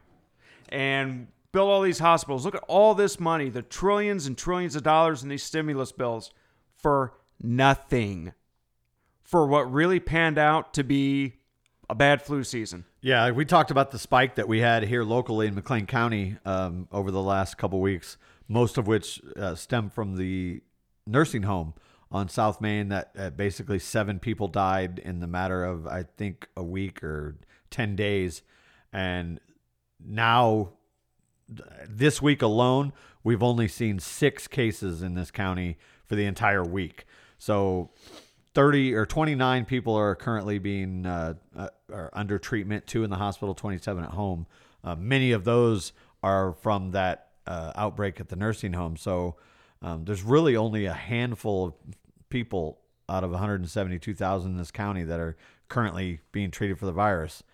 And 0.70 1.28
build 1.52 1.70
all 1.70 1.82
these 1.82 1.98
hospitals. 1.98 2.44
Look 2.44 2.54
at 2.54 2.64
all 2.68 2.94
this 2.94 3.20
money, 3.20 3.48
the 3.50 3.62
trillions 3.62 4.26
and 4.26 4.36
trillions 4.36 4.76
of 4.76 4.82
dollars 4.82 5.22
in 5.22 5.28
these 5.28 5.42
stimulus 5.42 5.92
bills 5.92 6.32
for 6.76 7.14
nothing. 7.40 8.32
For 9.22 9.46
what 9.46 9.70
really 9.70 10.00
panned 10.00 10.38
out 10.38 10.72
to 10.74 10.82
be 10.82 11.37
a 11.88 11.94
bad 11.94 12.22
flu 12.22 12.44
season. 12.44 12.84
Yeah, 13.00 13.30
we 13.30 13.44
talked 13.44 13.70
about 13.70 13.90
the 13.90 13.98
spike 13.98 14.34
that 14.34 14.48
we 14.48 14.60
had 14.60 14.82
here 14.82 15.04
locally 15.04 15.46
in 15.46 15.54
McLean 15.54 15.86
County 15.86 16.36
um, 16.44 16.88
over 16.92 17.10
the 17.10 17.22
last 17.22 17.56
couple 17.56 17.80
weeks, 17.80 18.16
most 18.46 18.76
of 18.76 18.86
which 18.86 19.20
uh, 19.36 19.54
stemmed 19.54 19.92
from 19.92 20.16
the 20.16 20.60
nursing 21.06 21.44
home 21.44 21.74
on 22.10 22.28
South 22.28 22.60
Main. 22.60 22.88
That 22.88 23.12
uh, 23.18 23.30
basically 23.30 23.78
seven 23.78 24.18
people 24.18 24.48
died 24.48 24.98
in 24.98 25.20
the 25.20 25.26
matter 25.26 25.64
of 25.64 25.86
I 25.86 26.04
think 26.16 26.48
a 26.56 26.62
week 26.62 27.02
or 27.02 27.36
ten 27.70 27.96
days, 27.96 28.42
and 28.92 29.40
now 30.04 30.72
this 31.88 32.20
week 32.20 32.42
alone, 32.42 32.92
we've 33.24 33.42
only 33.42 33.68
seen 33.68 33.98
six 33.98 34.46
cases 34.46 35.02
in 35.02 35.14
this 35.14 35.30
county 35.30 35.78
for 36.04 36.14
the 36.14 36.26
entire 36.26 36.64
week. 36.64 37.06
So 37.38 37.90
30 38.58 38.92
or 38.94 39.06
29 39.06 39.66
people 39.66 39.94
are 39.94 40.16
currently 40.16 40.58
being 40.58 41.06
uh, 41.06 41.34
uh, 41.56 41.68
are 41.92 42.10
under 42.12 42.40
treatment, 42.40 42.84
two 42.88 43.04
in 43.04 43.10
the 43.10 43.14
hospital, 43.14 43.54
27 43.54 44.02
at 44.02 44.10
home. 44.10 44.48
Uh, 44.82 44.96
many 44.96 45.30
of 45.30 45.44
those 45.44 45.92
are 46.24 46.54
from 46.54 46.90
that 46.90 47.28
uh, 47.46 47.70
outbreak 47.76 48.18
at 48.18 48.30
the 48.30 48.34
nursing 48.34 48.72
home. 48.72 48.96
So 48.96 49.36
um, 49.80 50.04
there's 50.04 50.24
really 50.24 50.56
only 50.56 50.86
a 50.86 50.92
handful 50.92 51.66
of 51.66 51.74
people 52.30 52.80
out 53.08 53.22
of 53.22 53.30
172,000 53.30 54.50
in 54.50 54.58
this 54.58 54.72
county 54.72 55.04
that 55.04 55.20
are 55.20 55.36
currently 55.68 56.18
being 56.32 56.50
treated 56.50 56.80
for 56.80 56.86
the 56.86 56.92
virus. 56.92 57.44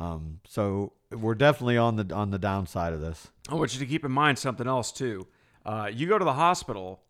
Um, 0.00 0.40
so 0.44 0.92
we're 1.12 1.36
definitely 1.36 1.76
on 1.76 1.94
the 1.94 2.12
on 2.12 2.32
the 2.32 2.38
downside 2.38 2.92
of 2.92 3.00
this. 3.00 3.28
I 3.48 3.54
want 3.54 3.74
you 3.74 3.78
to 3.78 3.86
keep 3.86 4.04
in 4.04 4.10
mind 4.10 4.40
something 4.40 4.66
else 4.66 4.90
too. 4.90 5.28
Uh, 5.64 5.88
you 5.94 6.08
go 6.08 6.18
to 6.18 6.24
the 6.24 6.34
hospital 6.34 7.00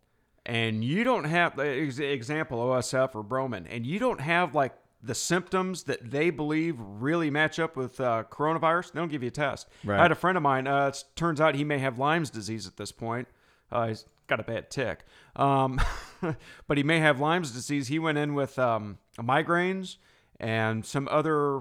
and 0.48 0.82
you 0.82 1.04
don't 1.04 1.24
have, 1.24 1.56
the 1.56 2.10
example, 2.10 2.58
OSF 2.58 3.14
or 3.14 3.22
BroMenn, 3.22 3.66
and 3.68 3.86
you 3.86 3.98
don't 3.98 4.20
have 4.20 4.54
like 4.54 4.72
the 5.02 5.14
symptoms 5.14 5.84
that 5.84 6.10
they 6.10 6.30
believe 6.30 6.76
really 6.78 7.30
match 7.30 7.58
up 7.58 7.76
with 7.76 8.00
uh, 8.00 8.24
coronavirus. 8.30 8.92
They 8.92 8.98
don't 8.98 9.10
give 9.10 9.22
you 9.22 9.28
a 9.28 9.30
test. 9.30 9.68
Right. 9.84 9.98
I 9.98 10.02
had 10.02 10.10
a 10.10 10.16
friend 10.16 10.38
of 10.38 10.42
mine. 10.42 10.66
Uh, 10.66 10.88
it 10.88 11.04
turns 11.14 11.38
out 11.38 11.54
he 11.54 11.64
may 11.64 11.78
have 11.78 11.98
Lyme's 11.98 12.30
disease 12.30 12.66
at 12.66 12.78
this 12.78 12.90
point. 12.90 13.28
Uh, 13.70 13.88
he's 13.88 14.06
got 14.26 14.40
a 14.40 14.42
bad 14.42 14.70
tick, 14.70 15.04
um, 15.36 15.78
but 16.66 16.78
he 16.78 16.82
may 16.82 16.98
have 16.98 17.20
Lyme's 17.20 17.50
disease. 17.50 17.88
He 17.88 17.98
went 17.98 18.16
in 18.16 18.32
with 18.34 18.58
um, 18.58 18.96
migraines 19.18 19.98
and 20.40 20.84
some 20.84 21.08
other 21.10 21.60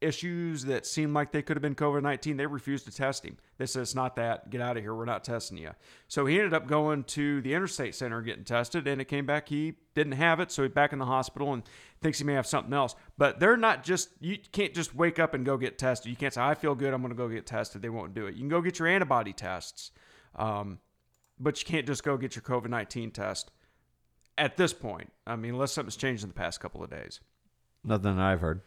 issues 0.00 0.64
that 0.64 0.86
seemed 0.86 1.12
like 1.12 1.30
they 1.30 1.42
could 1.42 1.56
have 1.56 1.62
been 1.62 1.74
COVID 1.74 2.02
19, 2.02 2.36
they 2.36 2.46
refused 2.46 2.86
to 2.86 2.90
test 2.90 3.24
him. 3.24 3.36
They 3.58 3.66
said, 3.66 3.82
it's 3.82 3.94
not 3.94 4.16
that. 4.16 4.50
Get 4.50 4.60
out 4.60 4.76
of 4.76 4.82
here. 4.82 4.94
We're 4.94 5.04
not 5.04 5.24
testing 5.24 5.58
you. 5.58 5.70
So 6.08 6.26
he 6.26 6.36
ended 6.36 6.54
up 6.54 6.66
going 6.66 7.04
to 7.04 7.40
the 7.42 7.54
Interstate 7.54 7.94
Center 7.94 8.22
getting 8.22 8.44
tested, 8.44 8.86
and 8.86 9.00
it 9.00 9.06
came 9.06 9.26
back 9.26 9.48
he 9.48 9.74
didn't 9.94 10.12
have 10.12 10.40
it. 10.40 10.50
So 10.50 10.62
he's 10.62 10.72
back 10.72 10.92
in 10.92 10.98
the 10.98 11.06
hospital 11.06 11.52
and 11.52 11.62
thinks 12.00 12.18
he 12.18 12.24
may 12.24 12.34
have 12.34 12.46
something 12.46 12.72
else. 12.72 12.94
But 13.18 13.40
they're 13.40 13.56
not 13.56 13.84
just, 13.84 14.10
you 14.20 14.38
can't 14.52 14.74
just 14.74 14.94
wake 14.94 15.18
up 15.18 15.34
and 15.34 15.44
go 15.44 15.56
get 15.56 15.78
tested. 15.78 16.10
You 16.10 16.16
can't 16.16 16.32
say, 16.32 16.40
I 16.40 16.54
feel 16.54 16.74
good. 16.74 16.94
I'm 16.94 17.02
going 17.02 17.12
to 17.12 17.16
go 17.16 17.28
get 17.28 17.46
tested. 17.46 17.82
They 17.82 17.90
won't 17.90 18.14
do 18.14 18.26
it. 18.26 18.34
You 18.34 18.40
can 18.40 18.48
go 18.48 18.62
get 18.62 18.78
your 18.78 18.88
antibody 18.88 19.32
tests, 19.32 19.90
um, 20.36 20.78
but 21.38 21.60
you 21.60 21.66
can't 21.66 21.86
just 21.86 22.04
go 22.04 22.16
get 22.16 22.34
your 22.34 22.42
COVID 22.42 22.68
19 22.68 23.10
test 23.10 23.50
at 24.38 24.56
this 24.56 24.72
point. 24.72 25.12
I 25.26 25.36
mean, 25.36 25.54
unless 25.54 25.72
something's 25.72 25.96
changed 25.96 26.22
in 26.22 26.30
the 26.30 26.34
past 26.34 26.60
couple 26.60 26.82
of 26.82 26.90
days. 26.90 27.20
Nothing 27.84 28.18
I've 28.18 28.40
heard. 28.40 28.62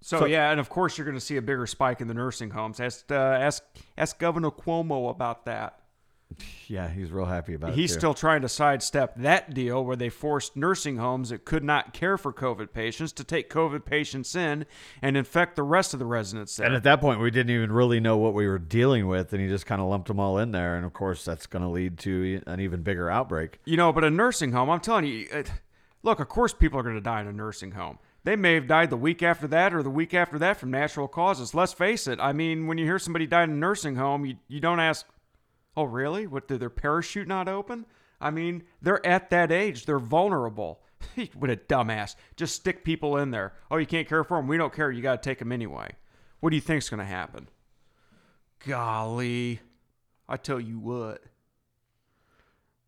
So, 0.00 0.20
So- 0.20 0.24
yeah, 0.26 0.50
and 0.50 0.58
of 0.60 0.68
course 0.68 0.96
you're 0.96 1.04
going 1.04 1.16
to 1.18 1.20
see 1.24 1.36
a 1.36 1.42
bigger 1.42 1.66
spike 1.66 2.00
in 2.00 2.08
the 2.08 2.14
nursing 2.14 2.50
homes. 2.50 2.80
Ask 2.80 3.10
uh, 3.10 3.14
ask 3.14 3.62
ask 3.98 4.18
Governor 4.18 4.50
Cuomo 4.50 5.10
about 5.10 5.44
that. 5.44 5.76
Yeah, 6.68 6.88
he's 6.88 7.10
real 7.10 7.24
happy 7.26 7.54
about 7.54 7.70
it. 7.70 7.76
He's 7.76 7.92
still 7.92 8.14
trying 8.14 8.42
to 8.42 8.48
sidestep 8.48 9.16
that 9.16 9.52
deal 9.52 9.84
where 9.84 9.96
they 9.96 10.08
forced 10.08 10.56
nursing 10.56 10.96
homes 10.96 11.30
that 11.30 11.44
could 11.44 11.64
not 11.64 11.92
care 11.92 12.16
for 12.16 12.32
COVID 12.32 12.72
patients 12.72 13.12
to 13.14 13.24
take 13.24 13.50
COVID 13.50 13.84
patients 13.84 14.36
in 14.36 14.64
and 15.02 15.16
infect 15.16 15.56
the 15.56 15.64
rest 15.64 15.92
of 15.92 15.98
the 15.98 16.06
residents 16.06 16.54
there. 16.54 16.66
And 16.66 16.76
at 16.76 16.84
that 16.84 17.00
point, 17.00 17.18
we 17.20 17.32
didn't 17.32 17.50
even 17.50 17.72
really 17.72 17.98
know 17.98 18.16
what 18.16 18.32
we 18.32 18.46
were 18.46 18.60
dealing 18.60 19.08
with, 19.08 19.32
and 19.32 19.42
he 19.42 19.48
just 19.48 19.66
kind 19.66 19.80
of 19.80 19.88
lumped 19.88 20.06
them 20.06 20.20
all 20.20 20.38
in 20.38 20.52
there. 20.52 20.76
And 20.76 20.86
of 20.86 20.92
course, 20.92 21.24
that's 21.24 21.46
going 21.46 21.62
to 21.62 21.68
lead 21.68 21.98
to 21.98 22.40
an 22.46 22.60
even 22.60 22.82
bigger 22.82 23.10
outbreak. 23.10 23.58
You 23.64 23.76
know, 23.76 23.92
but 23.92 24.04
a 24.04 24.10
nursing 24.10 24.52
home, 24.52 24.70
I'm 24.70 24.80
telling 24.80 25.06
you, 25.06 25.26
it, 25.32 25.50
look, 26.04 26.20
of 26.20 26.28
course 26.28 26.54
people 26.54 26.78
are 26.78 26.84
going 26.84 26.94
to 26.94 27.00
die 27.00 27.20
in 27.22 27.26
a 27.26 27.32
nursing 27.32 27.72
home. 27.72 27.98
They 28.24 28.36
may 28.36 28.54
have 28.54 28.66
died 28.66 28.90
the 28.90 28.96
week 28.96 29.22
after 29.22 29.46
that 29.48 29.72
or 29.72 29.82
the 29.82 29.90
week 29.90 30.12
after 30.12 30.38
that 30.38 30.58
from 30.58 30.70
natural 30.70 31.08
causes. 31.08 31.54
Let's 31.54 31.72
face 31.72 32.06
it. 32.06 32.18
I 32.20 32.32
mean, 32.32 32.66
when 32.66 32.76
you 32.76 32.84
hear 32.84 32.98
somebody 32.98 33.26
died 33.26 33.48
in 33.48 33.54
a 33.54 33.58
nursing 33.58 33.96
home, 33.96 34.26
you, 34.26 34.36
you 34.46 34.60
don't 34.60 34.80
ask, 34.80 35.06
oh, 35.76 35.84
really? 35.84 36.26
What, 36.26 36.46
did 36.46 36.60
their 36.60 36.70
parachute 36.70 37.26
not 37.26 37.48
open? 37.48 37.86
I 38.20 38.30
mean, 38.30 38.64
they're 38.82 39.04
at 39.06 39.30
that 39.30 39.50
age. 39.50 39.86
They're 39.86 39.98
vulnerable. 39.98 40.82
what 41.34 41.50
a 41.50 41.56
dumbass. 41.56 42.14
Just 42.36 42.56
stick 42.56 42.84
people 42.84 43.16
in 43.16 43.30
there. 43.30 43.54
Oh, 43.70 43.78
you 43.78 43.86
can't 43.86 44.08
care 44.08 44.24
for 44.24 44.36
them? 44.36 44.46
We 44.48 44.58
don't 44.58 44.74
care. 44.74 44.90
You 44.90 45.00
got 45.00 45.22
to 45.22 45.28
take 45.28 45.38
them 45.38 45.52
anyway. 45.52 45.92
What 46.40 46.50
do 46.50 46.56
you 46.56 46.62
think's 46.62 46.90
going 46.90 46.98
to 46.98 47.06
happen? 47.06 47.48
Golly. 48.66 49.60
I 50.28 50.36
tell 50.36 50.60
you 50.60 50.78
what. 50.78 51.22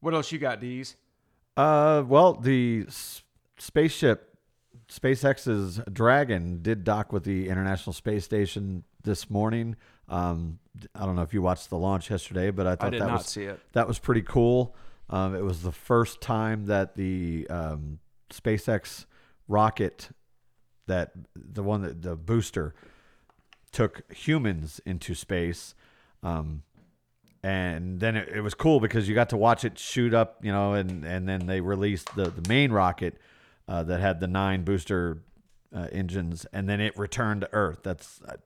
What 0.01 0.15
else 0.15 0.31
you 0.33 0.39
got, 0.39 0.61
Dees? 0.61 0.97
Uh, 1.57 2.03
well, 2.07 2.35
the 2.35 2.85
s- 2.89 3.23
spaceship, 3.59 4.32
SpaceX's 4.89 5.81
Dragon, 5.93 6.61
did 6.63 6.85
dock 6.85 7.13
with 7.13 7.25
the 7.25 7.49
International 7.49 7.93
Space 7.93 8.25
Station 8.25 8.85
this 9.03 9.31
morning. 9.31 9.77
Um, 10.09 10.59
I 10.95 11.07
don't 11.07 11.17
know 11.17 11.23
if 11.23 11.33
you 11.33 11.43
watched 11.43 11.71
the 11.71 11.79
launch 11.79 12.11
yesterday, 12.11 12.51
but 12.51 12.67
I 12.67 12.77
thought 12.77 12.93
did 12.93 13.01
that 13.03 13.07
not 13.07 13.19
was 13.19 13.27
see 13.27 13.45
it. 13.45 13.61
that 13.73 13.89
was 13.89 13.99
pretty 13.99 14.23
cool. 14.23 14.75
Um, 15.11 15.35
it 15.35 15.43
was 15.43 15.63
the 15.63 15.73
first 15.73 16.21
time 16.21 16.67
that 16.67 16.97
the 16.97 17.47
um, 17.51 17.99
SpaceX 18.31 19.07
rocket, 19.49 20.11
that 20.87 21.13
the 21.35 21.63
one 21.63 21.83
that 21.83 22.03
the 22.03 22.17
booster, 22.17 22.75
took 23.73 24.11
humans 24.13 24.81
into 24.85 25.15
space. 25.15 25.75
Um, 26.23 26.63
and 27.43 27.99
then 28.01 28.17
it, 28.17 28.29
it 28.29 28.41
was 28.41 28.55
cool 28.55 28.81
because 28.81 29.09
you 29.09 29.15
got 29.15 29.31
to 29.31 29.37
watch 29.37 29.65
it 29.65 29.79
shoot 29.79 30.15
up, 30.15 30.39
you 30.43 30.53
know, 30.53 30.75
and, 30.75 31.05
and 31.05 31.29
then 31.29 31.47
they 31.47 31.61
released 31.61 32.15
the, 32.15 32.31
the 32.31 32.49
main 32.49 32.71
rocket 32.71 33.19
uh, 33.69 33.83
that 33.85 34.01
had 34.01 34.21
the 34.21 34.27
nine 34.29 34.65
booster 34.65 35.23
uh, 35.75 35.89
engines, 35.93 36.47
and 36.53 36.69
then 36.69 36.81
it 36.81 36.97
returned 36.99 37.43
to 37.43 37.49
Earth. 37.53 37.81
That's, 37.83 38.21
uh, 38.29 38.37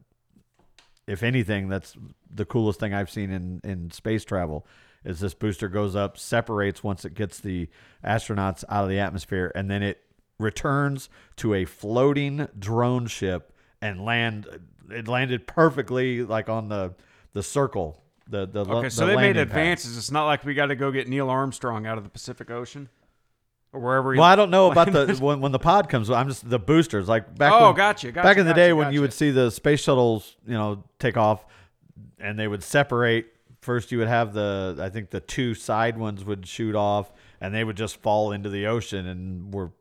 if 1.06 1.22
anything, 1.22 1.68
that's 1.68 1.96
the 2.32 2.44
coolest 2.44 2.80
thing 2.80 2.92
I've 2.94 3.10
seen 3.10 3.30
in 3.30 3.60
in 3.64 3.90
space 3.90 4.24
travel. 4.24 4.66
Is 5.04 5.20
this 5.20 5.34
booster 5.34 5.68
goes 5.68 5.94
up, 5.94 6.18
separates 6.18 6.82
once 6.82 7.04
it 7.04 7.14
gets 7.14 7.38
the 7.38 7.68
astronauts 8.04 8.64
out 8.68 8.84
of 8.84 8.90
the 8.90 8.98
atmosphere, 8.98 9.52
and 9.54 9.70
then 9.70 9.82
it 9.82 10.02
returns 10.38 11.08
to 11.36 11.54
a 11.54 11.64
floating 11.64 12.48
drone 12.58 13.06
ship 13.06 13.52
and 13.80 14.04
land. 14.04 14.46
It 14.90 15.08
landed 15.08 15.46
perfectly, 15.46 16.22
like 16.22 16.48
on 16.48 16.68
the 16.68 16.94
the 17.32 17.42
circle. 17.42 18.02
The 18.28 18.46
the 18.46 18.60
Okay, 18.64 18.88
the 18.88 18.90
so 18.90 19.06
they 19.06 19.14
made 19.14 19.36
landing 19.36 19.46
pad. 19.46 19.48
advances. 19.58 19.96
It's 19.96 20.10
not 20.10 20.26
like 20.26 20.44
we 20.44 20.54
got 20.54 20.66
to 20.66 20.76
go 20.76 20.90
get 20.90 21.08
Neil 21.08 21.30
Armstrong 21.30 21.86
out 21.86 21.98
of 21.98 22.04
the 22.04 22.10
Pacific 22.10 22.50
Ocean 22.50 22.88
or 23.76 23.80
wherever. 23.80 24.12
he- 24.12 24.18
Well, 24.18 24.28
I 24.28 24.34
don't 24.36 24.50
know 24.50 24.70
about 24.72 24.90
the 24.92 25.16
when, 25.20 25.40
when 25.40 25.52
the 25.52 25.58
pod 25.58 25.88
comes. 25.88 26.10
I'm 26.10 26.28
just 26.28 26.48
the 26.48 26.58
boosters. 26.58 27.08
Like 27.08 27.36
back. 27.36 27.52
Oh, 27.52 27.66
when, 27.68 27.76
gotcha, 27.76 28.10
gotcha, 28.12 28.26
Back 28.26 28.38
in 28.38 28.46
the 28.46 28.54
day 28.54 28.68
gotcha, 28.68 28.76
when 28.76 28.92
you 28.92 29.00
would 29.02 29.12
see 29.12 29.30
the 29.30 29.50
space 29.50 29.80
shuttles, 29.80 30.36
you 30.46 30.54
know, 30.54 30.82
take 30.98 31.16
off, 31.16 31.44
and 32.18 32.38
they 32.38 32.48
would 32.48 32.62
separate. 32.62 33.26
First, 33.60 33.90
you 33.92 33.98
would 33.98 34.08
have 34.08 34.32
the 34.32 34.78
I 34.80 34.88
think 34.90 35.10
the 35.10 35.20
two 35.20 35.54
side 35.54 35.98
ones 35.98 36.24
would 36.24 36.46
shoot 36.46 36.74
off, 36.76 37.12
and 37.40 37.54
they 37.54 37.64
would 37.64 37.76
just 37.76 37.96
fall 37.96 38.32
into 38.32 38.48
the 38.48 38.66
ocean 38.66 39.06
and 39.06 39.52
were 39.52 39.72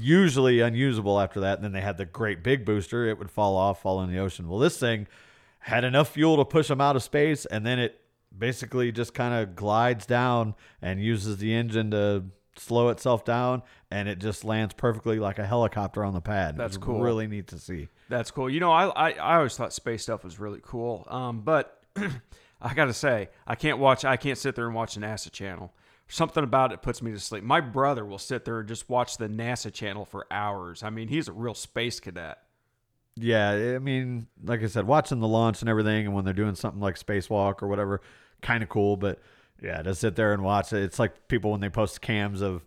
usually 0.00 0.60
unusable 0.60 1.18
after 1.20 1.40
that. 1.40 1.56
And 1.58 1.64
then 1.64 1.72
they 1.72 1.80
had 1.80 1.96
the 1.98 2.04
great 2.04 2.42
big 2.42 2.64
booster; 2.64 3.06
it 3.06 3.18
would 3.18 3.30
fall 3.30 3.56
off, 3.56 3.82
fall 3.82 4.00
in 4.02 4.10
the 4.12 4.18
ocean. 4.18 4.48
Well, 4.48 4.58
this 4.58 4.78
thing 4.78 5.06
had 5.60 5.84
enough 5.84 6.10
fuel 6.10 6.36
to 6.38 6.44
push 6.44 6.68
them 6.68 6.80
out 6.80 6.96
of 6.96 7.02
space, 7.02 7.44
and 7.46 7.66
then 7.66 7.78
it 7.78 8.00
basically 8.36 8.92
just 8.92 9.14
kind 9.14 9.34
of 9.34 9.56
glides 9.56 10.06
down 10.06 10.54
and 10.80 11.02
uses 11.02 11.38
the 11.38 11.52
engine 11.52 11.90
to 11.90 12.24
slow 12.60 12.88
itself 12.88 13.24
down, 13.24 13.62
and 13.90 14.08
it 14.08 14.18
just 14.18 14.44
lands 14.44 14.74
perfectly 14.74 15.18
like 15.18 15.38
a 15.38 15.46
helicopter 15.46 16.04
on 16.04 16.14
the 16.14 16.20
pad. 16.20 16.56
That's 16.56 16.76
cool. 16.76 17.00
Really 17.00 17.26
neat 17.26 17.48
to 17.48 17.58
see. 17.58 17.88
That's 18.08 18.30
cool. 18.30 18.48
You 18.48 18.60
know, 18.60 18.72
I, 18.72 18.86
I, 18.86 19.10
I 19.12 19.36
always 19.36 19.56
thought 19.56 19.72
space 19.72 20.02
stuff 20.02 20.24
was 20.24 20.38
really 20.38 20.60
cool. 20.62 21.06
Um, 21.08 21.40
but 21.40 21.82
I 22.60 22.74
got 22.74 22.86
to 22.86 22.94
say, 22.94 23.28
I 23.46 23.54
can't 23.54 23.78
watch, 23.78 24.04
I 24.04 24.16
can't 24.16 24.38
sit 24.38 24.54
there 24.54 24.66
and 24.66 24.74
watch 24.74 24.94
the 24.94 25.00
NASA 25.00 25.30
channel. 25.30 25.72
Something 26.08 26.42
about 26.42 26.72
it 26.72 26.80
puts 26.80 27.02
me 27.02 27.12
to 27.12 27.20
sleep. 27.20 27.44
My 27.44 27.60
brother 27.60 28.04
will 28.04 28.18
sit 28.18 28.44
there 28.44 28.60
and 28.60 28.68
just 28.68 28.88
watch 28.88 29.18
the 29.18 29.28
NASA 29.28 29.72
channel 29.72 30.04
for 30.06 30.26
hours. 30.30 30.82
I 30.82 30.90
mean, 30.90 31.08
he's 31.08 31.28
a 31.28 31.32
real 31.32 31.54
space 31.54 32.00
cadet. 32.00 32.38
Yeah, 33.20 33.50
I 33.50 33.78
mean, 33.78 34.26
like 34.44 34.62
I 34.62 34.66
said, 34.68 34.86
watching 34.86 35.20
the 35.20 35.28
launch 35.28 35.60
and 35.60 35.68
everything, 35.68 36.06
and 36.06 36.14
when 36.14 36.24
they're 36.24 36.32
doing 36.32 36.54
something 36.54 36.80
like 36.80 36.98
spacewalk 36.98 37.62
or 37.62 37.68
whatever, 37.68 38.00
kind 38.42 38.62
of 38.62 38.68
cool. 38.68 38.96
But 38.96 39.18
yeah, 39.62 39.82
to 39.82 39.94
sit 39.94 40.16
there 40.16 40.32
and 40.32 40.42
watch 40.42 40.72
it, 40.72 40.82
it's 40.82 40.98
like 40.98 41.28
people 41.28 41.50
when 41.50 41.60
they 41.60 41.68
post 41.68 42.00
cams 42.00 42.40
of, 42.40 42.64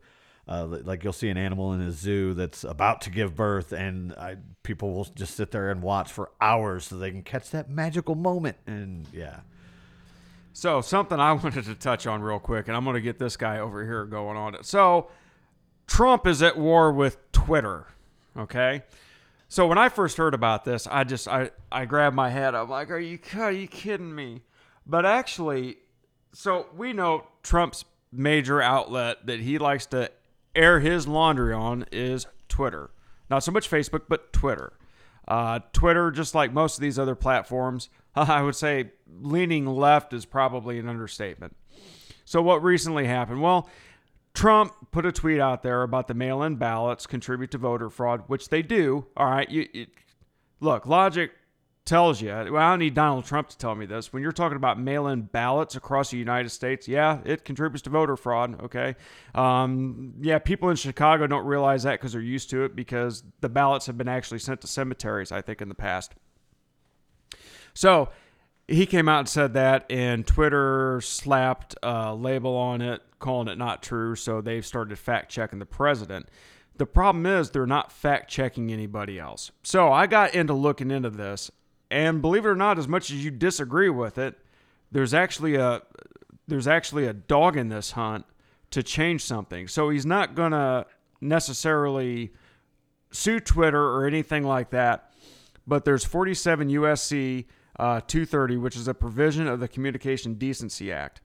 uh, 0.47 0.65
like 0.65 1.03
you'll 1.03 1.13
see 1.13 1.29
an 1.29 1.37
animal 1.37 1.73
in 1.73 1.81
a 1.81 1.91
zoo 1.91 2.33
that's 2.33 2.63
about 2.63 3.01
to 3.01 3.09
give 3.09 3.35
birth, 3.35 3.71
and 3.71 4.13
I, 4.13 4.37
people 4.63 4.93
will 4.93 5.05
just 5.15 5.35
sit 5.35 5.51
there 5.51 5.69
and 5.71 5.81
watch 5.81 6.11
for 6.11 6.31
hours 6.41 6.85
so 6.85 6.97
they 6.97 7.11
can 7.11 7.23
catch 7.23 7.51
that 7.51 7.69
magical 7.69 8.15
moment. 8.15 8.57
And 8.67 9.05
yeah, 9.13 9.41
So 10.53 10.81
something 10.81 11.19
I 11.19 11.31
wanted 11.43 11.65
to 11.65 11.75
touch 11.75 12.07
on 12.07 12.21
real 12.21 12.39
quick, 12.39 12.67
and 12.67 12.75
I'm 12.75 12.83
going 12.83 12.95
to 12.95 13.01
get 13.01 13.19
this 13.19 13.37
guy 13.37 13.59
over 13.59 13.85
here 13.85 14.05
going 14.05 14.37
on 14.37 14.55
it. 14.55 14.65
So 14.65 15.09
Trump 15.87 16.27
is 16.27 16.41
at 16.41 16.57
war 16.57 16.91
with 16.91 17.31
Twitter. 17.31 17.87
Okay. 18.35 18.83
So 19.47 19.67
when 19.67 19.77
I 19.77 19.89
first 19.89 20.15
heard 20.17 20.33
about 20.33 20.63
this, 20.63 20.87
I 20.87 21.03
just 21.03 21.27
I 21.27 21.51
I 21.71 21.83
grabbed 21.85 22.15
my 22.15 22.29
head. 22.29 22.55
I'm 22.55 22.69
like, 22.69 22.89
are 22.89 22.99
you 22.99 23.19
are 23.37 23.51
you 23.51 23.67
kidding 23.67 24.15
me? 24.15 24.43
But 24.85 25.05
actually, 25.05 25.77
so 26.33 26.67
we 26.75 26.93
know 26.93 27.27
Trump's 27.43 27.85
major 28.11 28.61
outlet 28.61 29.25
that 29.25 29.39
he 29.39 29.57
likes 29.57 29.85
to 29.87 30.11
air 30.55 30.79
his 30.79 31.07
laundry 31.07 31.53
on 31.53 31.85
is 31.91 32.27
Twitter. 32.47 32.91
Not 33.29 33.43
so 33.43 33.51
much 33.51 33.69
Facebook, 33.69 34.03
but 34.09 34.33
Twitter. 34.33 34.73
Uh, 35.27 35.59
Twitter, 35.71 36.11
just 36.11 36.35
like 36.35 36.51
most 36.51 36.77
of 36.77 36.81
these 36.81 36.99
other 36.99 37.15
platforms, 37.15 37.89
I 38.15 38.41
would 38.41 38.55
say 38.55 38.91
leaning 39.07 39.65
left 39.65 40.13
is 40.13 40.25
probably 40.25 40.79
an 40.79 40.89
understatement. 40.89 41.55
So, 42.25 42.41
what 42.41 42.63
recently 42.63 43.07
happened? 43.07 43.41
Well, 43.41 43.69
Trump 44.33 44.73
put 44.91 45.05
a 45.05 45.11
tweet 45.11 45.39
out 45.39 45.63
there 45.63 45.83
about 45.83 46.07
the 46.07 46.13
mail 46.13 46.43
in 46.43 46.55
ballots 46.55 47.05
contribute 47.05 47.51
to 47.51 47.57
voter 47.57 47.89
fraud, 47.89 48.23
which 48.27 48.49
they 48.49 48.61
do. 48.61 49.05
All 49.17 49.29
right. 49.29 49.49
You, 49.49 49.67
you, 49.73 49.87
look, 50.59 50.85
logic 50.85 51.31
tells 51.85 52.21
you, 52.21 52.29
well, 52.29 52.57
I 52.57 52.71
don't 52.71 52.79
need 52.79 52.93
Donald 52.93 53.25
Trump 53.25 53.49
to 53.49 53.57
tell 53.57 53.75
me 53.75 53.85
this. 53.85 54.13
When 54.13 54.21
you're 54.21 54.31
talking 54.31 54.55
about 54.55 54.79
mail 54.79 55.07
in 55.07 55.23
ballots 55.23 55.75
across 55.75 56.11
the 56.11 56.17
United 56.17 56.49
States, 56.49 56.87
yeah, 56.87 57.19
it 57.25 57.43
contributes 57.43 57.81
to 57.83 57.89
voter 57.89 58.15
fraud. 58.15 58.61
Okay. 58.63 58.95
Um, 59.33 60.13
yeah, 60.21 60.39
people 60.39 60.69
in 60.69 60.75
Chicago 60.75 61.27
don't 61.27 61.45
realize 61.45 61.83
that 61.83 61.93
because 61.93 62.13
they're 62.13 62.21
used 62.21 62.49
to 62.51 62.63
it 62.63 62.75
because 62.75 63.23
the 63.41 63.49
ballots 63.49 63.87
have 63.87 63.97
been 63.97 64.07
actually 64.07 64.39
sent 64.39 64.61
to 64.61 64.67
cemeteries, 64.67 65.31
I 65.31 65.41
think, 65.41 65.61
in 65.61 65.69
the 65.69 65.75
past. 65.75 66.13
So 67.73 68.09
he 68.67 68.85
came 68.85 69.09
out 69.09 69.19
and 69.19 69.29
said 69.29 69.53
that, 69.53 69.85
and 69.89 70.25
Twitter 70.25 71.01
slapped 71.01 71.75
a 71.81 72.13
label 72.15 72.55
on 72.55 72.81
it, 72.81 73.01
calling 73.19 73.47
it 73.47 73.57
not 73.57 73.81
true. 73.81 74.15
So 74.15 74.39
they've 74.39 74.65
started 74.65 74.97
fact 74.99 75.31
checking 75.31 75.59
the 75.59 75.65
president. 75.65 76.29
The 76.77 76.85
problem 76.85 77.25
is 77.25 77.51
they're 77.51 77.65
not 77.67 77.91
fact 77.91 78.29
checking 78.29 78.71
anybody 78.71 79.19
else. 79.19 79.51
So 79.63 79.91
I 79.91 80.07
got 80.07 80.33
into 80.33 80.53
looking 80.53 80.89
into 80.89 81.09
this, 81.09 81.51
and 81.91 82.21
believe 82.21 82.45
it 82.45 82.49
or 82.49 82.55
not, 82.55 82.79
as 82.79 82.87
much 82.87 83.11
as 83.11 83.23
you 83.23 83.29
disagree 83.29 83.89
with 83.89 84.17
it, 84.17 84.39
there's 84.91 85.13
actually 85.13 85.55
a 85.55 85.81
there's 86.47 86.67
actually 86.67 87.05
a 87.05 87.13
dog 87.13 87.55
in 87.55 87.69
this 87.69 87.91
hunt 87.91 88.25
to 88.71 88.81
change 88.81 89.23
something. 89.23 89.67
So 89.67 89.89
he's 89.89 90.05
not 90.05 90.33
gonna 90.33 90.85
necessarily 91.19 92.31
sue 93.11 93.39
Twitter 93.39 93.83
or 93.83 94.07
anything 94.07 94.43
like 94.43 94.69
that. 94.71 95.13
But 95.67 95.85
there's 95.85 96.03
47 96.03 96.69
USC 96.69 97.45
uh, 97.77 98.01
230, 98.01 98.57
which 98.57 98.75
is 98.75 98.87
a 98.87 98.93
provision 98.93 99.47
of 99.47 99.59
the 99.59 99.67
Communication 99.67 100.35
Decency 100.35 100.91
Act. 100.91 101.21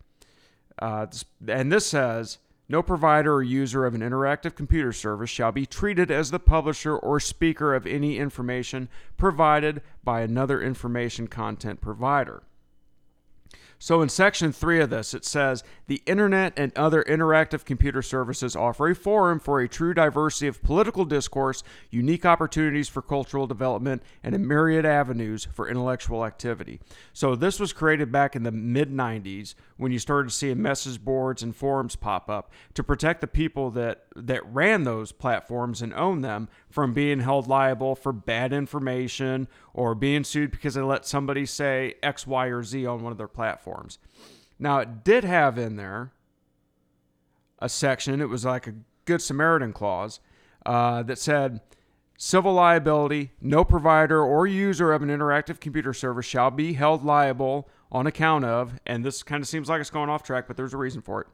Uh, 0.78 1.06
and 1.48 1.72
this 1.72 1.86
says 1.86 2.38
no 2.68 2.82
provider 2.82 3.34
or 3.34 3.42
user 3.42 3.86
of 3.86 3.94
an 3.94 4.00
interactive 4.00 4.54
computer 4.54 4.92
service 4.92 5.30
shall 5.30 5.52
be 5.52 5.66
treated 5.66 6.10
as 6.10 6.30
the 6.30 6.38
publisher 6.38 6.96
or 6.96 7.20
speaker 7.20 7.74
of 7.74 7.86
any 7.86 8.18
information 8.18 8.88
provided 9.16 9.80
by 10.02 10.20
another 10.20 10.60
information 10.60 11.28
content 11.28 11.80
provider. 11.80 12.42
So 13.78 14.00
in 14.00 14.08
section 14.08 14.52
three 14.52 14.80
of 14.80 14.90
this, 14.90 15.12
it 15.12 15.24
says 15.24 15.62
the 15.86 16.02
internet 16.06 16.54
and 16.56 16.72
other 16.76 17.04
interactive 17.04 17.64
computer 17.64 18.02
services 18.02 18.56
offer 18.56 18.88
a 18.88 18.94
forum 18.94 19.38
for 19.38 19.60
a 19.60 19.68
true 19.68 19.92
diversity 19.92 20.46
of 20.46 20.62
political 20.62 21.04
discourse, 21.04 21.62
unique 21.90 22.24
opportunities 22.24 22.88
for 22.88 23.02
cultural 23.02 23.46
development, 23.46 24.02
and 24.22 24.34
a 24.34 24.38
myriad 24.38 24.86
avenues 24.86 25.46
for 25.52 25.68
intellectual 25.68 26.24
activity. 26.24 26.80
So 27.12 27.36
this 27.36 27.60
was 27.60 27.72
created 27.72 28.10
back 28.10 28.34
in 28.34 28.44
the 28.44 28.52
mid 28.52 28.90
90s 28.90 29.54
when 29.76 29.92
you 29.92 29.98
started 29.98 30.30
seeing 30.30 30.62
message 30.62 31.04
boards 31.04 31.42
and 31.42 31.54
forums 31.54 31.96
pop 31.96 32.30
up 32.30 32.50
to 32.74 32.82
protect 32.82 33.20
the 33.20 33.26
people 33.26 33.70
that 33.72 34.05
that 34.16 34.46
ran 34.46 34.84
those 34.84 35.12
platforms 35.12 35.82
and 35.82 35.92
own 35.94 36.22
them 36.22 36.48
from 36.68 36.92
being 36.92 37.20
held 37.20 37.46
liable 37.46 37.94
for 37.94 38.12
bad 38.12 38.52
information 38.52 39.48
or 39.74 39.94
being 39.94 40.24
sued 40.24 40.50
because 40.50 40.74
they 40.74 40.80
let 40.80 41.06
somebody 41.06 41.46
say 41.46 41.94
X, 42.02 42.26
Y, 42.26 42.46
or 42.46 42.62
Z 42.62 42.86
on 42.86 43.02
one 43.02 43.12
of 43.12 43.18
their 43.18 43.28
platforms. 43.28 43.98
Now, 44.58 44.78
it 44.78 45.04
did 45.04 45.24
have 45.24 45.58
in 45.58 45.76
there 45.76 46.12
a 47.58 47.68
section, 47.68 48.20
it 48.20 48.28
was 48.28 48.44
like 48.44 48.66
a 48.66 48.74
Good 49.04 49.22
Samaritan 49.22 49.72
clause 49.72 50.20
uh, 50.64 51.02
that 51.04 51.18
said 51.18 51.60
civil 52.18 52.54
liability, 52.54 53.32
no 53.40 53.64
provider 53.64 54.22
or 54.22 54.46
user 54.46 54.92
of 54.92 55.02
an 55.02 55.08
interactive 55.08 55.60
computer 55.60 55.92
service 55.92 56.26
shall 56.26 56.50
be 56.50 56.72
held 56.72 57.04
liable 57.04 57.68
on 57.92 58.06
account 58.06 58.44
of, 58.44 58.80
and 58.84 59.04
this 59.04 59.22
kind 59.22 59.42
of 59.42 59.48
seems 59.48 59.68
like 59.68 59.80
it's 59.80 59.90
going 59.90 60.10
off 60.10 60.22
track, 60.22 60.46
but 60.48 60.56
there's 60.56 60.74
a 60.74 60.78
reason 60.78 61.02
for 61.02 61.20
it. 61.20 61.26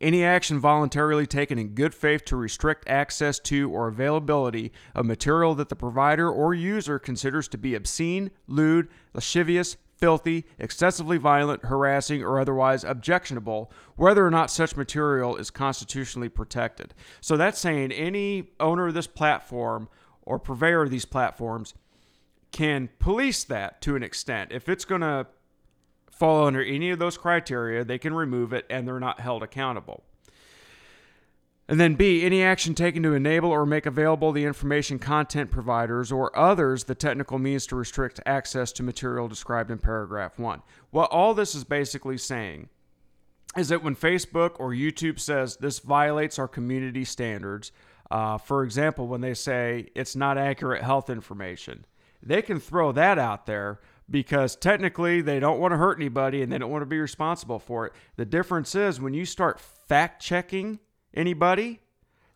Any 0.00 0.24
action 0.24 0.58
voluntarily 0.58 1.26
taken 1.26 1.58
in 1.58 1.74
good 1.74 1.94
faith 1.94 2.24
to 2.26 2.36
restrict 2.36 2.88
access 2.88 3.38
to 3.40 3.70
or 3.70 3.86
availability 3.86 4.72
of 4.94 5.04
material 5.04 5.54
that 5.56 5.68
the 5.68 5.76
provider 5.76 6.30
or 6.30 6.54
user 6.54 6.98
considers 6.98 7.48
to 7.48 7.58
be 7.58 7.74
obscene, 7.74 8.30
lewd, 8.46 8.88
lascivious, 9.12 9.76
filthy, 9.98 10.46
excessively 10.58 11.18
violent, 11.18 11.66
harassing, 11.66 12.22
or 12.22 12.40
otherwise 12.40 12.82
objectionable, 12.82 13.70
whether 13.96 14.26
or 14.26 14.30
not 14.30 14.50
such 14.50 14.74
material 14.74 15.36
is 15.36 15.50
constitutionally 15.50 16.30
protected. 16.30 16.94
So 17.20 17.36
that's 17.36 17.58
saying 17.58 17.92
any 17.92 18.52
owner 18.58 18.88
of 18.88 18.94
this 18.94 19.06
platform 19.06 19.90
or 20.22 20.38
purveyor 20.38 20.84
of 20.84 20.90
these 20.90 21.04
platforms 21.04 21.74
can 22.52 22.88
police 22.98 23.44
that 23.44 23.82
to 23.82 23.94
an 23.94 24.02
extent. 24.02 24.50
If 24.50 24.68
it's 24.68 24.86
going 24.86 25.02
to 25.02 25.26
fall 26.20 26.46
under 26.46 26.62
any 26.62 26.90
of 26.90 27.00
those 27.00 27.16
criteria, 27.18 27.82
they 27.84 27.98
can 27.98 28.14
remove 28.14 28.52
it 28.52 28.64
and 28.70 28.86
they're 28.86 29.00
not 29.00 29.18
held 29.18 29.42
accountable. 29.42 30.04
And 31.66 31.80
then 31.80 31.94
B, 31.94 32.24
any 32.24 32.42
action 32.42 32.74
taken 32.74 33.02
to 33.04 33.14
enable 33.14 33.50
or 33.50 33.64
make 33.64 33.86
available 33.86 34.32
the 34.32 34.44
information 34.44 34.98
content 34.98 35.50
providers 35.50 36.12
or 36.12 36.36
others 36.38 36.84
the 36.84 36.94
technical 36.94 37.38
means 37.38 37.66
to 37.66 37.76
restrict 37.76 38.20
access 38.26 38.72
to 38.72 38.82
material 38.82 39.28
described 39.28 39.70
in 39.70 39.78
paragraph 39.78 40.38
1. 40.38 40.62
What 40.90 41.10
all 41.10 41.32
this 41.34 41.54
is 41.54 41.64
basically 41.64 42.18
saying 42.18 42.68
is 43.56 43.68
that 43.68 43.82
when 43.82 43.96
Facebook 43.96 44.52
or 44.58 44.70
YouTube 44.70 45.18
says 45.18 45.56
this 45.56 45.78
violates 45.80 46.38
our 46.38 46.48
community 46.48 47.04
standards, 47.04 47.72
Uh, 48.10 48.36
for 48.38 48.64
example, 48.64 49.06
when 49.06 49.20
they 49.20 49.34
say 49.34 49.86
it's 49.94 50.16
not 50.16 50.36
accurate 50.36 50.82
health 50.82 51.08
information, 51.08 51.84
they 52.20 52.42
can 52.42 52.58
throw 52.58 52.90
that 52.92 53.18
out 53.18 53.46
there 53.46 53.78
because 54.10 54.56
technically 54.56 55.20
they 55.20 55.38
don't 55.38 55.60
want 55.60 55.72
to 55.72 55.78
hurt 55.78 55.98
anybody 55.98 56.42
and 56.42 56.50
they 56.50 56.58
don't 56.58 56.70
want 56.70 56.82
to 56.82 56.86
be 56.86 56.98
responsible 56.98 57.58
for 57.58 57.86
it. 57.86 57.92
The 58.16 58.24
difference 58.24 58.74
is 58.74 59.00
when 59.00 59.14
you 59.14 59.24
start 59.24 59.60
fact 59.60 60.20
checking 60.22 60.80
anybody, 61.14 61.80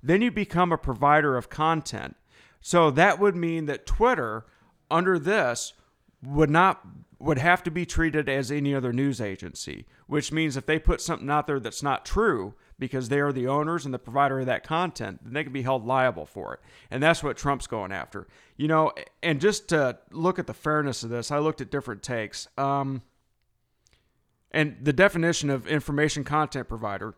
then 0.03 0.23
you 0.23 0.31
become 0.31 0.73
a 0.73 0.79
provider 0.79 1.37
of 1.37 1.49
content. 1.49 2.17
So 2.61 2.91
that 2.93 3.19
would 3.19 3.37
mean 3.37 3.67
that 3.67 3.87
Twitter, 3.87 4.47
under 4.91 5.19
this, 5.19 5.75
would 6.23 6.51
not 6.51 6.81
would 7.19 7.39
have 7.39 7.63
to 7.63 7.71
be 7.71 7.87
treated 7.87 8.29
as 8.29 8.51
any 8.51 8.75
other 8.75 8.93
news 8.93 9.21
agency, 9.21 9.87
which 10.07 10.31
means 10.31 10.57
if 10.57 10.67
they 10.67 10.79
put 10.79 11.01
something 11.01 11.31
out 11.31 11.47
there 11.47 11.61
that's 11.61 11.83
not 11.83 12.05
true 12.05 12.55
because 12.85 13.09
they 13.09 13.19
are 13.19 13.33
the 13.33 13.49
owners 13.49 13.87
and 13.87 13.95
the 13.95 13.99
provider 13.99 14.41
of 14.41 14.47
that 14.47 14.63
content, 14.63 15.21
then 15.25 15.33
they 15.33 15.43
can 15.43 15.55
be 15.55 15.63
held 15.63 15.87
liable 15.87 16.27
for 16.27 16.53
it. 16.53 16.61
And 16.91 17.03
that's 17.03 17.23
what 17.23 17.39
Trump's 17.39 17.67
going 17.67 17.93
after. 17.93 18.27
You 18.59 18.69
know, 18.69 18.93
and 19.23 19.41
just 19.41 19.69
to 19.69 19.99
look 20.11 20.39
at 20.39 20.47
the 20.47 20.53
fairness 20.53 21.03
of 21.03 21.09
this, 21.09 21.31
I 21.31 21.39
looked 21.39 21.63
at 21.63 21.71
different 21.71 22.03
takes. 22.03 22.47
Um, 22.59 23.01
and 24.51 24.77
the 24.83 24.93
definition 24.93 25.49
of 25.49 25.67
information 25.67 26.25
content 26.25 26.69
provider 26.69 27.15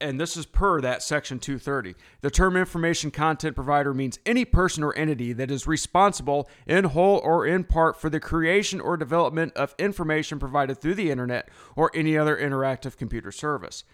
and 0.00 0.18
this 0.18 0.36
is 0.36 0.46
per 0.46 0.80
that 0.80 1.02
section 1.02 1.38
230. 1.38 1.94
The 2.22 2.30
term 2.30 2.56
information 2.56 3.10
content 3.10 3.54
provider 3.54 3.92
means 3.92 4.18
any 4.24 4.44
person 4.44 4.82
or 4.82 4.96
entity 4.96 5.32
that 5.34 5.50
is 5.50 5.66
responsible 5.66 6.48
in 6.66 6.84
whole 6.84 7.18
or 7.18 7.46
in 7.46 7.64
part 7.64 8.00
for 8.00 8.08
the 8.08 8.20
creation 8.20 8.80
or 8.80 8.96
development 8.96 9.52
of 9.54 9.74
information 9.78 10.38
provided 10.38 10.78
through 10.78 10.94
the 10.94 11.10
internet 11.10 11.48
or 11.76 11.90
any 11.94 12.16
other 12.16 12.36
interactive 12.36 12.96
computer 12.96 13.30
service. 13.30 13.84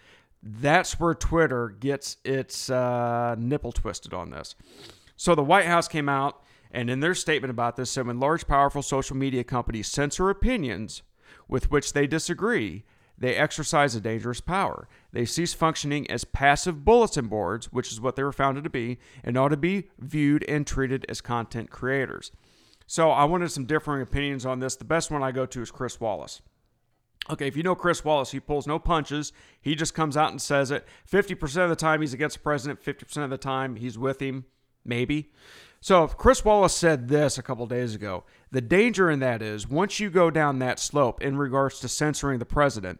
That's 0.41 0.99
where 0.99 1.13
Twitter 1.13 1.69
gets 1.69 2.17
its 2.23 2.69
uh, 2.69 3.35
nipple 3.37 3.71
twisted 3.71 4.13
on 4.13 4.29
this. 4.29 4.55
So 5.15 5.35
the 5.35 5.43
White 5.43 5.65
House 5.65 5.87
came 5.87 6.07
out 6.07 6.43
and 6.71 6.89
in 6.89 6.99
their 6.99 7.15
statement 7.15 7.51
about 7.51 7.75
this 7.75 7.91
said 7.91 8.07
when 8.07 8.19
large, 8.19 8.47
powerful 8.47 8.81
social 8.81 9.15
media 9.15 9.43
companies 9.43 9.87
censor 9.87 10.29
opinions 10.29 11.01
with 11.47 11.71
which 11.71 11.93
they 11.93 12.07
disagree, 12.07 12.83
they 13.17 13.35
exercise 13.35 13.95
a 13.95 14.01
dangerous 14.01 14.41
power. 14.41 14.87
They 15.11 15.25
cease 15.25 15.53
functioning 15.53 16.09
as 16.11 16.23
passive 16.23 16.85
bulletin 16.85 17.27
boards, 17.27 17.71
which 17.71 17.91
is 17.91 17.99
what 17.99 18.15
they 18.15 18.23
were 18.23 18.33
founded 18.33 18.63
to 18.65 18.69
be, 18.69 18.99
and 19.23 19.37
ought 19.37 19.49
to 19.49 19.57
be 19.57 19.89
viewed 19.97 20.45
and 20.47 20.67
treated 20.67 21.05
as 21.09 21.21
content 21.21 21.71
creators. 21.71 22.31
So 22.85 23.09
I 23.09 23.25
wanted 23.25 23.51
some 23.51 23.65
differing 23.65 24.01
opinions 24.01 24.45
on 24.45 24.59
this. 24.59 24.75
The 24.75 24.85
best 24.85 25.09
one 25.09 25.23
I 25.23 25.31
go 25.31 25.45
to 25.47 25.61
is 25.61 25.71
Chris 25.71 25.99
Wallace. 25.99 26.41
Okay, 27.29 27.47
if 27.47 27.57
you 27.57 27.63
know 27.63 27.75
Chris 27.75 28.05
Wallace, 28.05 28.31
he 28.31 28.39
pulls 28.39 28.67
no 28.67 28.79
punches. 28.79 29.33
He 29.59 29.75
just 29.75 29.93
comes 29.93 30.15
out 30.15 30.31
and 30.31 30.41
says 30.41 30.71
it. 30.71 30.85
50% 31.11 31.63
of 31.63 31.69
the 31.69 31.75
time 31.75 32.01
he's 32.01 32.13
against 32.13 32.37
the 32.37 32.43
president, 32.43 32.81
50% 32.81 33.23
of 33.23 33.29
the 33.29 33.37
time 33.37 33.75
he's 33.75 33.97
with 33.97 34.21
him, 34.21 34.45
maybe. 34.85 35.31
So 35.81 36.07
Chris 36.07 36.43
Wallace 36.43 36.73
said 36.73 37.07
this 37.09 37.37
a 37.37 37.43
couple 37.43 37.65
days 37.67 37.93
ago. 37.93 38.23
The 38.51 38.61
danger 38.61 39.11
in 39.11 39.19
that 39.19 39.41
is 39.41 39.67
once 39.67 39.99
you 39.99 40.09
go 40.09 40.31
down 40.31 40.59
that 40.59 40.79
slope 40.79 41.21
in 41.21 41.37
regards 41.37 41.79
to 41.81 41.87
censoring 41.87 42.39
the 42.39 42.45
president, 42.45 42.99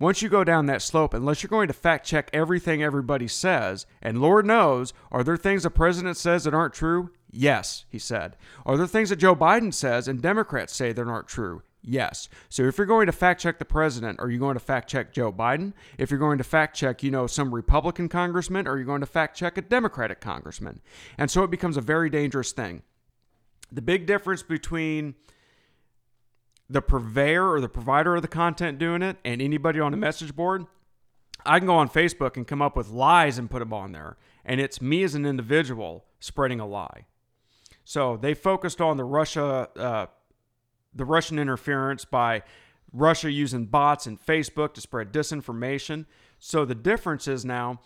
once 0.00 0.20
you 0.20 0.28
go 0.28 0.42
down 0.42 0.66
that 0.66 0.82
slope, 0.82 1.14
unless 1.14 1.42
you're 1.42 1.48
going 1.48 1.68
to 1.68 1.74
fact 1.74 2.04
check 2.06 2.28
everything 2.32 2.82
everybody 2.82 3.28
says, 3.28 3.86
and 4.02 4.20
Lord 4.20 4.44
knows, 4.44 4.92
are 5.12 5.22
there 5.22 5.36
things 5.36 5.62
the 5.62 5.70
president 5.70 6.16
says 6.16 6.44
that 6.44 6.54
aren't 6.54 6.74
true? 6.74 7.10
Yes, 7.30 7.84
he 7.88 7.98
said. 7.98 8.36
Are 8.66 8.76
there 8.76 8.86
things 8.86 9.10
that 9.10 9.16
Joe 9.16 9.36
Biden 9.36 9.72
says 9.72 10.08
and 10.08 10.20
Democrats 10.20 10.74
say 10.74 10.92
that 10.92 11.06
aren't 11.06 11.28
true? 11.28 11.62
Yes. 11.86 12.30
So 12.48 12.62
if 12.62 12.78
you're 12.78 12.86
going 12.86 13.06
to 13.06 13.12
fact 13.12 13.42
check 13.42 13.58
the 13.58 13.64
president, 13.66 14.18
are 14.18 14.30
you 14.30 14.38
going 14.38 14.54
to 14.54 14.60
fact 14.60 14.88
check 14.88 15.12
Joe 15.12 15.30
Biden? 15.30 15.74
If 15.98 16.10
you're 16.10 16.18
going 16.18 16.38
to 16.38 16.44
fact 16.44 16.74
check, 16.74 17.02
you 17.02 17.10
know, 17.10 17.26
some 17.26 17.54
Republican 17.54 18.08
congressman, 18.08 18.66
are 18.66 18.78
you 18.78 18.86
going 18.86 19.00
to 19.00 19.06
fact 19.06 19.36
check 19.36 19.58
a 19.58 19.62
Democratic 19.62 20.20
congressman? 20.20 20.80
And 21.18 21.30
so 21.30 21.44
it 21.44 21.50
becomes 21.50 21.76
a 21.76 21.82
very 21.82 22.08
dangerous 22.08 22.52
thing. 22.52 22.82
The 23.70 23.82
big 23.82 24.06
difference 24.06 24.42
between 24.42 25.14
the 26.70 26.80
purveyor 26.80 27.50
or 27.50 27.60
the 27.60 27.68
provider 27.68 28.16
of 28.16 28.22
the 28.22 28.28
content 28.28 28.78
doing 28.78 29.02
it 29.02 29.18
and 29.22 29.42
anybody 29.42 29.78
on 29.78 29.92
a 29.92 29.98
message 29.98 30.34
board, 30.34 30.64
I 31.44 31.58
can 31.58 31.66
go 31.66 31.74
on 31.74 31.90
Facebook 31.90 32.38
and 32.38 32.46
come 32.46 32.62
up 32.62 32.76
with 32.76 32.88
lies 32.88 33.36
and 33.36 33.50
put 33.50 33.58
them 33.58 33.74
on 33.74 33.92
there. 33.92 34.16
And 34.42 34.58
it's 34.58 34.80
me 34.80 35.02
as 35.02 35.14
an 35.14 35.26
individual 35.26 36.06
spreading 36.18 36.60
a 36.60 36.66
lie. 36.66 37.04
So 37.84 38.16
they 38.16 38.32
focused 38.32 38.80
on 38.80 38.96
the 38.96 39.04
Russia, 39.04 39.68
uh, 39.76 40.06
the 40.94 41.04
Russian 41.04 41.38
interference 41.38 42.04
by 42.04 42.42
Russia 42.92 43.30
using 43.30 43.66
bots 43.66 44.06
and 44.06 44.24
Facebook 44.24 44.74
to 44.74 44.80
spread 44.80 45.12
disinformation. 45.12 46.06
So 46.38 46.64
the 46.64 46.74
difference 46.74 47.26
is 47.26 47.44
now 47.44 47.80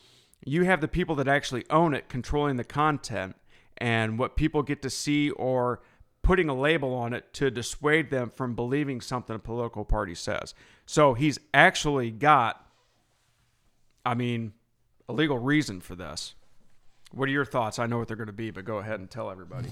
you 0.44 0.64
have 0.64 0.80
the 0.80 0.88
people 0.88 1.14
that 1.16 1.28
actually 1.28 1.64
own 1.70 1.94
it 1.94 2.09
controlling 2.09 2.56
the 2.56 2.64
content 2.64 3.36
and 3.78 4.18
what 4.18 4.36
people 4.36 4.62
get 4.62 4.82
to 4.82 4.90
see 4.90 5.30
or 5.30 5.80
putting 6.22 6.48
a 6.48 6.54
label 6.54 6.94
on 6.94 7.14
it 7.14 7.32
to 7.32 7.50
dissuade 7.50 8.11
them 8.11 8.30
from 8.30 8.54
believing 8.54 9.00
something 9.00 9.34
a 9.34 9.38
political 9.38 9.84
party 9.84 10.14
says. 10.14 10.54
So 10.84 11.14
he's 11.14 11.38
actually 11.54 12.11
got, 12.11 12.66
I 14.04 14.14
mean, 14.14 14.52
a 15.09 15.12
legal 15.12 15.38
reason 15.38 15.80
for 15.80 15.94
this. 15.94 16.34
What 17.12 17.28
are 17.28 17.32
your 17.32 17.46
thoughts? 17.46 17.78
I 17.78 17.86
know 17.86 17.98
what 17.98 18.09
they're 18.09 18.16
going 18.16 18.26
to 18.26 18.32
be, 18.32 18.50
but 18.50 18.66
go 18.66 18.76
ahead 18.76 19.00
and 19.00 19.11
tell 19.11 19.30
everybody. 19.30 19.70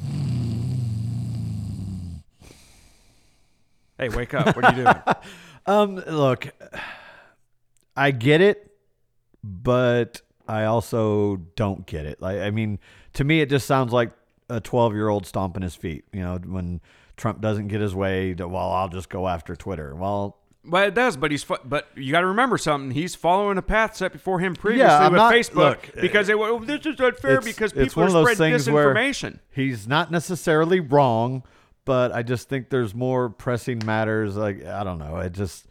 Hey, 3.98 4.08
wake 4.08 4.34
up. 4.34 4.54
What 4.54 4.64
are 4.64 4.74
you 4.76 4.84
doing? 4.84 4.96
Um, 5.68 5.96
look, 5.96 6.46
I 7.96 8.12
get 8.12 8.40
it, 8.40 8.70
but 9.42 10.20
I 10.46 10.66
also 10.66 11.38
don't 11.56 11.84
get 11.86 12.06
it. 12.06 12.22
Like, 12.22 12.38
I 12.38 12.50
mean, 12.50 12.78
to 13.14 13.24
me, 13.24 13.40
it 13.40 13.50
just 13.50 13.66
sounds 13.66 13.92
like 13.92 14.12
a 14.48 14.60
12 14.60 14.94
year 14.94 15.08
old 15.08 15.26
stomping 15.26 15.62
his 15.62 15.74
feet. 15.74 16.04
You 16.12 16.20
know, 16.20 16.38
when 16.38 16.80
Trump 17.16 17.40
doesn't 17.40 17.66
get 17.66 17.80
his 17.80 17.96
way, 17.96 18.32
well, 18.34 18.56
I'll 18.70 18.88
just 18.88 19.08
go 19.08 19.26
after 19.26 19.56
Twitter. 19.56 19.92
Well, 19.96 20.36
well, 20.64 20.84
it 20.84 20.94
does, 20.94 21.16
but 21.16 21.30
he's 21.30 21.44
but 21.44 21.88
you 21.96 22.12
got 22.12 22.20
to 22.20 22.26
remember 22.26 22.58
something. 22.58 22.90
He's 22.90 23.14
following 23.16 23.58
a 23.58 23.62
path 23.62 23.96
set 23.96 24.12
before 24.12 24.38
him 24.40 24.54
previously 24.54 24.88
I'm 24.88 25.12
with 25.12 25.18
not- 25.18 25.32
Facebook 25.32 25.54
look, 25.54 25.90
because 26.00 26.26
they 26.26 26.34
were 26.34 26.48
oh, 26.48 26.58
this 26.60 26.86
is 26.86 27.00
unfair 27.00 27.40
because 27.40 27.72
people 27.72 28.16
are 28.16 28.32
spreading 28.32 28.56
disinformation. 28.56 29.38
He's 29.50 29.86
not 29.88 30.10
necessarily 30.10 30.80
wrong, 30.80 31.44
but 31.86 32.12
I 32.12 32.22
just 32.22 32.50
think 32.50 32.68
there's 32.68 32.94
more 32.94 33.30
pressing 33.30 33.80
matters. 33.86 34.36
Like 34.36 34.66
I 34.66 34.84
don't 34.84 34.98
know. 34.98 35.16
It 35.16 35.32
just 35.32 35.66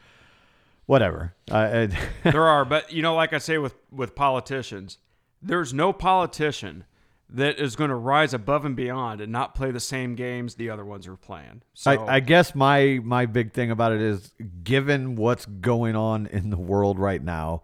whatever. 0.88 1.36
I, 1.51 1.82
I, 1.82 1.89
there 2.24 2.45
are, 2.45 2.66
but 2.66 2.91
you 2.91 3.03
know, 3.03 3.13
like 3.13 3.34
I 3.34 3.38
say 3.38 3.59
with 3.59 3.76
with 3.91 4.16
politicians, 4.16 4.97
there's 5.43 5.74
no 5.74 5.93
politician 5.93 6.86
that 7.30 7.59
is 7.59 7.76
going 7.76 7.89
to 7.89 7.95
rise 7.95 8.34
above 8.34 8.66
and 8.66 8.76
beyond 8.76 9.20
and 9.20 9.32
not 9.32 9.55
play 9.55 9.72
the 9.72 9.80
same 9.80 10.16
games 10.16 10.55
the 10.55 10.70
other 10.70 10.86
ones 10.86 11.07
are 11.07 11.18
playing. 11.18 11.63
So 11.74 11.91
I, 11.91 12.16
I 12.16 12.20
guess 12.22 12.55
my 12.55 12.99
my 13.03 13.26
big 13.26 13.53
thing 13.53 13.70
about 13.70 13.91
it 13.91 14.01
is, 14.01 14.32
given 14.63 15.16
what's 15.16 15.45
going 15.45 15.95
on 15.95 16.28
in 16.28 16.49
the 16.49 16.57
world 16.57 16.97
right 16.97 17.22
now, 17.22 17.63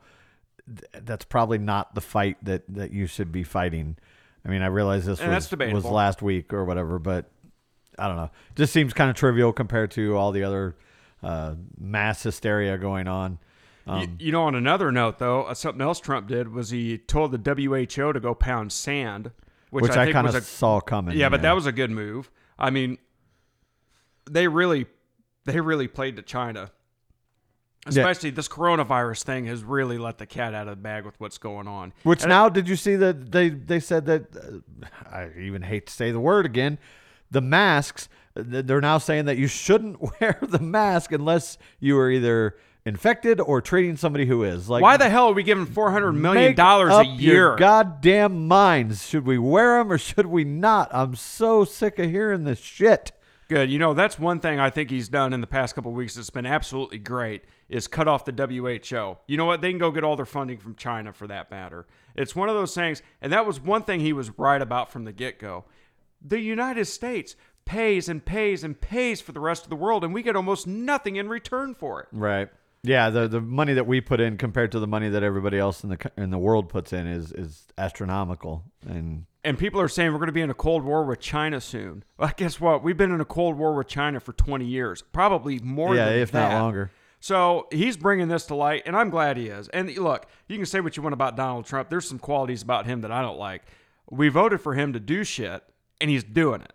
th- 0.67 1.05
that's 1.05 1.25
probably 1.25 1.57
not 1.57 1.95
the 1.95 2.01
fight 2.01 2.37
that 2.43 2.63
that 2.69 2.91
you 2.91 3.07
should 3.07 3.31
be 3.31 3.43
fighting. 3.43 3.97
I 4.43 4.49
mean, 4.49 4.63
I 4.63 4.67
realize 4.67 5.05
this 5.05 5.21
was, 5.21 5.49
was 5.71 5.85
last 5.85 6.21
week 6.23 6.51
or 6.51 6.65
whatever, 6.65 6.97
but 6.97 7.29
I 7.97 8.07
don't 8.07 8.17
know. 8.17 8.31
Just 8.55 8.73
seems 8.73 8.93
kind 8.93 9.09
of 9.09 9.15
trivial 9.15 9.53
compared 9.53 9.91
to 9.91 10.15
all 10.15 10.31
the 10.31 10.43
other 10.43 10.75
uh, 11.23 11.55
mass 11.79 12.23
hysteria 12.23 12.77
going 12.77 13.07
on. 13.07 13.39
You, 13.87 14.07
you 14.19 14.31
know, 14.31 14.43
on 14.43 14.55
another 14.55 14.91
note, 14.91 15.19
though, 15.19 15.43
uh, 15.43 15.53
something 15.53 15.81
else 15.81 15.99
Trump 15.99 16.27
did 16.27 16.53
was 16.53 16.69
he 16.69 16.97
told 16.97 17.31
the 17.31 17.53
WHO 17.53 18.13
to 18.13 18.19
go 18.19 18.33
pound 18.33 18.71
sand, 18.71 19.31
which, 19.69 19.83
Which 19.83 19.91
I, 19.91 20.09
I, 20.09 20.11
kind 20.13 20.27
of 20.27 20.43
saw 20.45 20.79
coming. 20.79 21.17
yeah, 21.17 21.29
but 21.29 21.41
that 21.41 21.53
was 21.53 21.65
a 21.65 21.71
good 21.71 21.91
move. 21.91 22.31
I 22.57 22.69
mean, 22.69 22.99
they 24.29 24.47
really, 24.47 24.85
they 25.45 25.59
really 25.59 25.87
played 25.87 26.15
to 26.17 26.21
China. 26.21 26.71
Especially 27.87 28.29
this 28.29 28.47
coronavirus 28.47 29.23
thing 29.23 29.45
has 29.45 29.63
really 29.63 29.97
let 29.97 30.19
the 30.19 30.27
cat 30.27 30.53
out 30.53 30.67
of 30.67 30.77
the 30.77 30.81
bag 30.81 31.03
with 31.03 31.19
what's 31.19 31.39
going 31.39 31.67
on. 31.67 31.93
Which 32.03 32.21
And 32.21 32.29
now, 32.29 32.47
did 32.47 32.69
you 32.69 32.75
see 32.75 32.95
that 32.95 33.31
they 33.31 33.49
they 33.49 33.79
said 33.79 34.05
that? 34.05 34.35
Uh, 34.35 34.85
I 35.09 35.31
even 35.39 35.63
hate 35.63 35.87
to 35.87 35.93
say 35.93 36.11
the 36.11 36.19
word 36.19 36.45
again. 36.45 36.77
The 37.31 37.41
masks. 37.41 38.09
They're 38.35 38.81
now 38.81 38.97
saying 38.97 39.25
that 39.25 39.37
you 39.37 39.47
shouldn't 39.47 39.99
wear 40.21 40.37
the 40.41 40.59
mask 40.59 41.11
unless 41.11 41.57
you 41.79 41.97
are 41.97 42.09
either 42.09 42.55
infected 42.85 43.39
or 43.39 43.61
treating 43.61 43.95
somebody 43.95 44.25
who 44.25 44.43
is. 44.43 44.69
Like, 44.69 44.81
why 44.81 44.97
the 44.97 45.09
hell 45.09 45.29
are 45.29 45.33
we 45.33 45.43
giving 45.43 45.65
four 45.65 45.91
hundred 45.91 46.13
million 46.13 46.55
dollars 46.55 46.93
a 46.93 47.05
your 47.05 47.15
year? 47.19 47.55
goddamn 47.55 48.47
minds. 48.47 49.07
Should 49.07 49.25
we 49.25 49.37
wear 49.37 49.77
them 49.77 49.91
or 49.91 49.97
should 49.97 50.25
we 50.27 50.43
not? 50.43 50.89
I'm 50.91 51.15
so 51.15 51.63
sick 51.63 51.99
of 51.99 52.09
hearing 52.09 52.43
this 52.43 52.59
shit. 52.59 53.11
Good. 53.49 53.69
You 53.69 53.79
know, 53.79 53.93
that's 53.93 54.17
one 54.17 54.39
thing 54.39 54.61
I 54.61 54.69
think 54.69 54.89
he's 54.89 55.09
done 55.09 55.33
in 55.33 55.41
the 55.41 55.47
past 55.47 55.75
couple 55.75 55.91
of 55.91 55.97
weeks 55.97 56.15
that's 56.15 56.29
been 56.29 56.45
absolutely 56.45 56.99
great 56.99 57.43
is 57.67 57.85
cut 57.85 58.07
off 58.07 58.23
the 58.23 58.31
WHO. 58.31 59.17
You 59.27 59.37
know 59.37 59.45
what? 59.45 59.59
They 59.59 59.71
can 59.71 59.77
go 59.77 59.91
get 59.91 60.05
all 60.05 60.15
their 60.15 60.25
funding 60.25 60.57
from 60.57 60.75
China 60.75 61.11
for 61.11 61.27
that 61.27 61.51
matter. 61.51 61.85
It's 62.15 62.33
one 62.33 62.47
of 62.47 62.55
those 62.55 62.73
things, 62.73 63.01
and 63.21 63.31
that 63.33 63.45
was 63.45 63.59
one 63.59 63.83
thing 63.83 63.99
he 63.99 64.13
was 64.13 64.37
right 64.37 64.61
about 64.61 64.89
from 64.89 65.03
the 65.03 65.11
get 65.11 65.37
go. 65.37 65.65
The 66.21 66.39
United 66.39 66.85
States 66.85 67.35
pays 67.65 68.09
and 68.09 68.23
pays 68.23 68.63
and 68.63 68.79
pays 68.79 69.21
for 69.21 69.31
the 69.31 69.39
rest 69.39 69.63
of 69.63 69.69
the 69.69 69.75
world, 69.75 70.03
and 70.03 70.13
we 70.13 70.23
get 70.23 70.35
almost 70.35 70.67
nothing 70.67 71.15
in 71.15 71.29
return 71.29 71.73
for 71.73 72.01
it. 72.01 72.07
Right. 72.11 72.49
Yeah, 72.83 73.11
the 73.11 73.27
the 73.27 73.41
money 73.41 73.73
that 73.73 73.85
we 73.85 74.01
put 74.01 74.19
in 74.19 74.37
compared 74.37 74.71
to 74.71 74.79
the 74.79 74.87
money 74.87 75.09
that 75.09 75.21
everybody 75.21 75.59
else 75.59 75.83
in 75.83 75.89
the 75.91 76.11
in 76.17 76.31
the 76.31 76.39
world 76.39 76.67
puts 76.69 76.93
in 76.93 77.05
is 77.05 77.31
is 77.31 77.67
astronomical. 77.77 78.63
And 78.87 79.25
And 79.43 79.57
people 79.57 79.79
are 79.79 79.87
saying 79.87 80.11
we're 80.11 80.17
going 80.17 80.27
to 80.27 80.33
be 80.33 80.41
in 80.41 80.49
a 80.49 80.55
Cold 80.55 80.83
War 80.83 81.03
with 81.03 81.19
China 81.19 81.61
soon. 81.61 82.03
Well, 82.17 82.31
guess 82.35 82.59
what? 82.59 82.83
We've 82.83 82.97
been 82.97 83.11
in 83.11 83.21
a 83.21 83.25
Cold 83.25 83.55
War 83.55 83.75
with 83.75 83.87
China 83.87 84.19
for 84.19 84.33
20 84.33 84.65
years, 84.65 85.03
probably 85.13 85.59
more 85.59 85.95
yeah, 85.95 86.09
if 86.09 86.31
that. 86.31 86.49
not 86.49 86.61
longer. 86.61 86.91
So 87.19 87.67
he's 87.71 87.97
bringing 87.97 88.29
this 88.29 88.47
to 88.47 88.55
light, 88.55 88.81
and 88.87 88.95
I'm 88.95 89.11
glad 89.11 89.37
he 89.37 89.47
is. 89.47 89.67
And 89.69 89.95
look, 89.97 90.25
you 90.47 90.57
can 90.57 90.65
say 90.65 90.79
what 90.79 90.97
you 90.97 91.03
want 91.03 91.13
about 91.13 91.37
Donald 91.37 91.65
Trump. 91.65 91.89
There's 91.89 92.07
some 92.07 92.17
qualities 92.17 92.63
about 92.63 92.87
him 92.87 93.01
that 93.01 93.11
I 93.11 93.21
don't 93.21 93.37
like. 93.37 93.61
We 94.09 94.29
voted 94.29 94.59
for 94.59 94.73
him 94.73 94.91
to 94.93 94.99
do 94.99 95.23
shit, 95.23 95.63
and 96.01 96.09
he's 96.09 96.23
doing 96.23 96.61
it. 96.61 96.73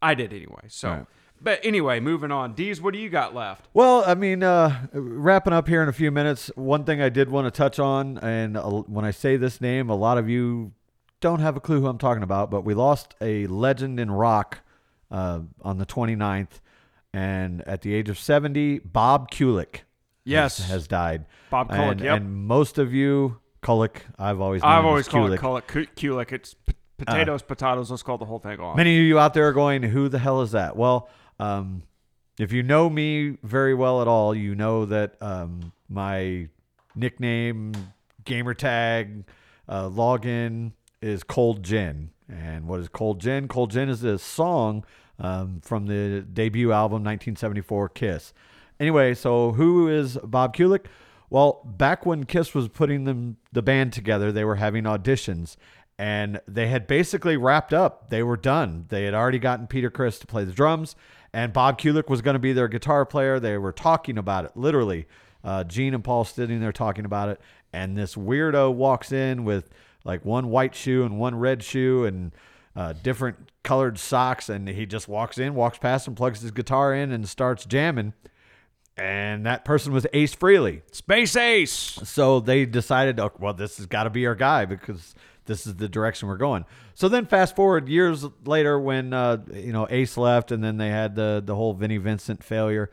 I 0.00 0.14
did 0.14 0.32
anyway. 0.32 0.62
So, 0.68 0.88
Right. 0.90 1.06
but 1.40 1.60
anyway, 1.64 1.98
moving 2.00 2.30
on. 2.30 2.54
Deez, 2.54 2.80
what 2.80 2.94
do 2.94 3.00
you 3.00 3.10
got 3.10 3.34
left? 3.34 3.66
Well, 3.74 4.04
I 4.06 4.14
mean, 4.14 4.42
uh, 4.42 4.86
wrapping 4.92 5.52
up 5.52 5.66
here 5.68 5.82
in 5.82 5.88
a 5.88 5.92
few 5.92 6.10
minutes, 6.10 6.50
one 6.54 6.84
thing 6.84 7.02
I 7.02 7.08
did 7.08 7.30
want 7.30 7.46
to 7.46 7.50
touch 7.50 7.78
on, 7.78 8.18
and 8.18 8.56
uh, 8.56 8.62
when 8.86 9.04
I 9.04 9.10
say 9.10 9.36
this 9.36 9.60
name, 9.60 9.90
a 9.90 9.96
lot 9.96 10.16
of 10.18 10.28
you 10.28 10.72
don't 11.20 11.40
have 11.40 11.56
a 11.56 11.60
clue 11.60 11.80
who 11.80 11.88
I'm 11.88 11.98
talking 11.98 12.22
about, 12.22 12.48
but 12.50 12.60
we 12.62 12.74
lost 12.74 13.14
a 13.20 13.46
legend 13.48 13.98
in 13.98 14.10
rock 14.10 14.60
uh, 15.10 15.40
on 15.62 15.78
the 15.78 15.86
29th, 15.86 16.60
and 17.12 17.62
at 17.66 17.80
the 17.82 17.92
age 17.94 18.08
of 18.08 18.18
70, 18.18 18.78
Bob 18.80 19.30
Kulick 19.30 19.80
Yes. 20.24 20.58
has, 20.58 20.68
has 20.70 20.86
died. 20.88 21.24
Bob 21.50 21.70
Kulick, 21.70 21.90
and, 21.92 22.00
yep. 22.02 22.16
and 22.18 22.46
most 22.46 22.78
of 22.78 22.92
you, 22.94 23.38
Kulick, 23.62 24.02
I've 24.18 24.40
always 24.40 24.62
I've 24.62 24.84
always 24.84 25.08
called 25.08 25.30
Kulick. 25.30 25.34
it 25.34 25.38
call 25.40 25.56
it 25.56 25.66
Kulik. 25.96 26.32
It's 26.32 26.54
potatoes, 26.98 27.42
potatoes. 27.42 27.90
Let's 27.90 28.02
call 28.02 28.18
the 28.18 28.24
whole 28.24 28.38
thing 28.38 28.60
off. 28.60 28.76
Many 28.76 28.96
of 28.96 29.02
you 29.02 29.18
out 29.18 29.34
there 29.34 29.48
are 29.48 29.52
going, 29.52 29.82
who 29.82 30.08
the 30.08 30.18
hell 30.18 30.42
is 30.42 30.52
that? 30.52 30.76
Well, 30.76 31.08
um, 31.38 31.82
if 32.38 32.52
you 32.52 32.62
know 32.62 32.90
me 32.90 33.38
very 33.42 33.74
well 33.74 34.02
at 34.02 34.08
all, 34.08 34.34
you 34.34 34.54
know 34.54 34.84
that 34.84 35.20
um, 35.20 35.72
my 35.88 36.48
nickname, 36.94 37.72
gamer 38.24 38.54
tag, 38.54 39.24
uh, 39.68 39.88
login 39.88 40.72
is 41.00 41.22
Cold 41.22 41.62
Gin. 41.62 42.10
And 42.28 42.66
what 42.66 42.80
is 42.80 42.88
Cold 42.88 43.20
Gin? 43.20 43.48
Cold 43.48 43.70
Gin 43.70 43.88
is 43.88 44.04
a 44.04 44.18
song 44.18 44.84
um, 45.18 45.60
from 45.62 45.86
the 45.86 46.20
debut 46.20 46.72
album 46.72 47.04
1974 47.04 47.88
Kiss. 47.90 48.32
Anyway, 48.78 49.14
so 49.14 49.52
who 49.52 49.88
is 49.88 50.18
Bob 50.22 50.54
Kulick? 50.54 50.86
Well, 51.30 51.60
back 51.64 52.06
when 52.06 52.24
Kiss 52.24 52.54
was 52.54 52.68
putting 52.68 53.04
them 53.04 53.36
the 53.52 53.60
band 53.60 53.92
together, 53.92 54.32
they 54.32 54.44
were 54.44 54.56
having 54.56 54.84
auditions 54.84 55.56
and 55.98 56.40
they 56.46 56.68
had 56.68 56.86
basically 56.86 57.36
wrapped 57.36 57.74
up. 57.74 58.08
They 58.08 58.22
were 58.22 58.36
done. 58.36 58.86
They 58.88 59.04
had 59.04 59.14
already 59.14 59.40
gotten 59.40 59.66
Peter 59.66 59.90
Criss 59.90 60.18
to 60.20 60.26
play 60.26 60.44
the 60.44 60.52
drums, 60.52 60.94
and 61.32 61.52
Bob 61.52 61.80
Kulick 61.80 62.08
was 62.08 62.22
going 62.22 62.34
to 62.34 62.40
be 62.40 62.52
their 62.52 62.68
guitar 62.68 63.04
player. 63.04 63.40
They 63.40 63.58
were 63.58 63.72
talking 63.72 64.16
about 64.16 64.44
it, 64.44 64.52
literally. 64.56 65.06
Uh, 65.42 65.64
Gene 65.64 65.94
and 65.94 66.04
Paul 66.04 66.24
sitting 66.24 66.60
there 66.60 66.72
talking 66.72 67.04
about 67.04 67.28
it, 67.28 67.40
and 67.72 67.96
this 67.96 68.14
weirdo 68.14 68.72
walks 68.72 69.12
in 69.12 69.44
with 69.44 69.70
like 70.04 70.24
one 70.24 70.50
white 70.50 70.74
shoe 70.74 71.04
and 71.04 71.18
one 71.18 71.34
red 71.34 71.62
shoe 71.62 72.04
and 72.04 72.32
uh, 72.76 72.92
different 73.02 73.50
colored 73.64 73.98
socks, 73.98 74.48
and 74.48 74.68
he 74.68 74.86
just 74.86 75.08
walks 75.08 75.36
in, 75.36 75.54
walks 75.54 75.78
past, 75.78 76.06
and 76.06 76.16
plugs 76.16 76.40
his 76.40 76.52
guitar 76.52 76.94
in 76.94 77.12
and 77.12 77.28
starts 77.28 77.64
jamming. 77.64 78.14
And 78.96 79.46
that 79.46 79.64
person 79.64 79.92
was 79.92 80.06
Ace 80.12 80.34
Frehley. 80.34 80.82
Space 80.92 81.36
Ace. 81.36 81.70
So 81.72 82.40
they 82.40 82.66
decided, 82.66 83.20
oh, 83.20 83.30
well, 83.38 83.54
this 83.54 83.76
has 83.76 83.86
got 83.86 84.04
to 84.04 84.10
be 84.10 84.26
our 84.26 84.34
guy 84.34 84.64
because 84.64 85.14
this 85.48 85.66
is 85.66 85.74
the 85.74 85.88
direction 85.88 86.28
we're 86.28 86.36
going. 86.36 86.64
So 86.94 87.08
then, 87.08 87.26
fast 87.26 87.56
forward 87.56 87.88
years 87.88 88.24
later, 88.44 88.78
when 88.78 89.12
uh, 89.12 89.38
you 89.52 89.72
know 89.72 89.88
Ace 89.90 90.16
left, 90.16 90.52
and 90.52 90.62
then 90.62 90.76
they 90.76 90.90
had 90.90 91.16
the 91.16 91.42
the 91.44 91.56
whole 91.56 91.74
Vinnie 91.74 91.96
Vincent 91.96 92.44
failure. 92.44 92.90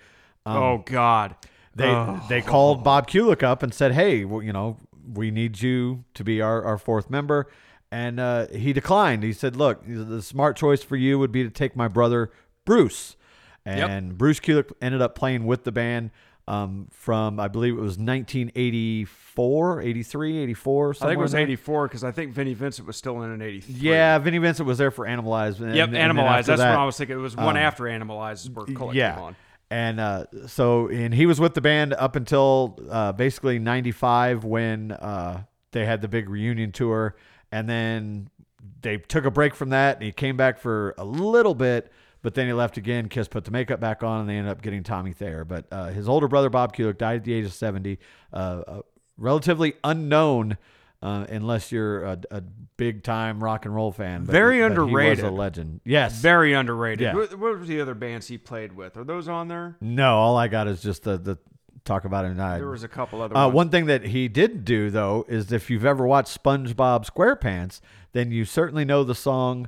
Um, 0.48 0.58
oh 0.58 0.84
God. 0.84 1.36
they 1.76 2.18
they 2.30 2.42
called 2.42 2.84
Bob 2.84 3.08
Kulick 3.08 3.44
up 3.44 3.62
and 3.62 3.74
said, 3.74 3.92
"Hey, 3.92 4.26
well, 4.26 4.42
you 4.42 4.54
know, 4.54 4.78
we 5.14 5.30
need 5.30 5.62
you 5.62 6.04
to 6.16 6.24
be 6.24 6.42
our, 6.42 6.64
our 6.64 6.78
fourth 6.80 7.10
member." 7.12 7.48
And 7.92 8.20
uh, 8.20 8.48
he 8.48 8.74
declined. 8.74 9.22
He 9.22 9.34
said, 9.34 9.56
"Look, 9.56 9.84
the 9.88 10.22
smart 10.22 10.58
choice 10.58 10.82
for 10.82 10.96
you 10.96 11.20
would 11.20 11.32
be 11.32 11.44
to 11.44 11.52
take 11.52 11.76
my 11.76 11.88
brother 11.88 12.32
Bruce." 12.66 13.16
And 13.68 14.18
Bruce 14.18 14.40
Kulick 14.40 14.72
ended 14.82 15.02
up 15.02 15.16
playing 15.16 15.46
with 15.46 15.64
the 15.64 15.72
band 15.72 16.12
um, 16.48 16.88
from 16.92 17.40
I 17.40 17.48
believe 17.48 17.74
it 17.74 17.82
was 17.82 17.98
1984, 17.98 19.82
83, 19.82 20.38
84. 20.40 20.90
I 20.90 20.94
think 20.94 21.12
it 21.12 21.18
was 21.18 21.32
there. 21.32 21.42
84 21.42 21.88
because 21.88 22.04
I 22.04 22.12
think 22.12 22.34
Vinnie 22.34 22.54
Vincent 22.54 22.88
was 22.88 22.98
still 22.98 23.22
in 23.24 23.32
an 23.32 23.42
83. 23.42 23.76
Yeah, 23.76 24.18
Vinnie 24.20 24.38
Vincent 24.38 24.68
was 24.68 24.78
there 24.78 24.92
for 24.92 25.06
Animalize. 25.06 25.60
and- 25.60 25.76
Yep, 25.76 25.90
and 25.90 25.98
Animalized. 25.98 26.48
That's 26.48 26.62
that- 26.62 26.72
what 26.72 26.80
I 26.80 26.86
was 26.86 26.98
thinking. 26.98 27.18
It 27.18 27.22
was 27.22 27.36
one 27.36 27.58
um, 27.58 27.58
after 27.58 27.88
Animalized 27.88 28.46
is 28.46 28.52
where 28.52 28.66
Kulick 28.66 28.94
yeah. 28.94 29.16
came 29.16 29.24
on. 29.24 29.36
And 29.72 30.00
uh, 30.00 30.26
so, 30.46 30.90
and 30.90 31.12
he 31.14 31.26
was 31.26 31.40
with 31.40 31.56
the 31.56 31.62
band 31.62 31.94
up 31.94 32.16
until 32.16 32.78
uh, 32.90 33.12
basically 33.14 33.58
'95 33.58 34.44
when 34.44 34.92
uh, 34.92 35.42
they 35.72 35.86
had 35.86 36.02
the 36.02 36.08
big 36.08 36.30
reunion 36.30 36.72
tour, 36.72 37.16
and 37.52 37.68
then 37.68 38.30
they 38.82 38.98
took 38.98 39.26
a 39.26 39.32
break 39.32 39.56
from 39.56 39.70
that. 39.70 39.96
And 39.96 40.04
he 40.04 40.12
came 40.12 40.38
back 40.38 40.60
for 40.60 40.94
a 41.00 41.04
little 41.04 41.56
bit, 41.56 41.92
but 42.26 42.34
then 42.34 42.48
he 42.48 42.54
left 42.54 42.76
again. 42.76 43.08
Kiss 43.08 43.28
put 43.28 43.46
the 43.46 43.52
makeup 43.52 43.80
back 43.80 44.02
on, 44.02 44.22
and 44.22 44.28
they 44.28 44.36
ended 44.36 44.52
up 44.52 44.64
getting 44.64 44.82
Tommy 44.82 45.14
Thayer. 45.14 45.46
But 45.46 45.68
uh, 45.72 45.90
his 45.90 46.10
older 46.10 46.28
brother 46.28 46.50
Bob 46.50 46.76
Kulick 46.76 46.98
died 46.98 47.18
at 47.18 47.24
the 47.24 47.32
age 47.34 47.46
of 47.46 47.54
70, 47.54 48.00
uh, 48.34 48.36
uh, 48.36 48.82
relatively 49.16 49.76
unknown. 49.84 50.58
Uh, 51.04 51.24
unless 51.30 51.72
you're 51.72 52.04
a, 52.04 52.20
a 52.32 52.42
big 52.78 53.04
time 53.04 53.44
rock 53.44 53.66
and 53.66 53.76
roll 53.76 53.92
fan, 53.92 54.24
but, 54.24 54.32
Very 54.32 54.62
but 54.62 54.72
underrated. 54.72 55.20
He 55.20 55.24
was 55.24 55.32
a 55.32 55.36
legend. 55.36 55.82
Yes, 55.84 56.20
Very 56.20 56.54
underrated. 56.54 57.02
Yeah. 57.02 57.14
What, 57.14 57.30
what 57.38 57.60
were 57.60 57.66
the 57.66 57.80
other 57.80 57.94
bands 57.94 58.28
he 58.28 58.40
played 58.40 58.76
with? 58.76 58.98
Are 58.98 59.04
those 59.04 59.28
on 59.28 59.48
there? 59.48 59.78
No, 59.82 60.18
all 60.18 60.36
I 60.36 60.48
got 60.48 60.68
is 60.68 60.82
just 60.82 61.04
the, 61.04 61.18
the 61.20 61.38
talk 61.84 62.06
about 62.06 62.26
it. 62.26 62.30
And 62.30 62.42
I, 62.42 62.58
There 62.58 62.70
was 62.70 62.84
a 62.84 62.88
couple 62.88 63.22
other 63.22 63.38
uh, 63.38 63.46
ones. 63.46 63.54
one 63.54 63.70
thing 63.70 63.86
that 63.86 64.06
he 64.06 64.28
did 64.28 64.66
do 64.66 64.90
though 64.90 65.26
is 65.28 65.52
if 65.52 65.70
you've 65.70 65.86
ever 65.86 66.08
watched 66.08 66.42
SpongeBob 66.42 67.08
SquarePants, 67.08 67.82
then 68.14 68.32
you 68.32 68.44
certainly 68.44 68.86
know 68.86 69.04
the 69.04 69.14
song 69.14 69.68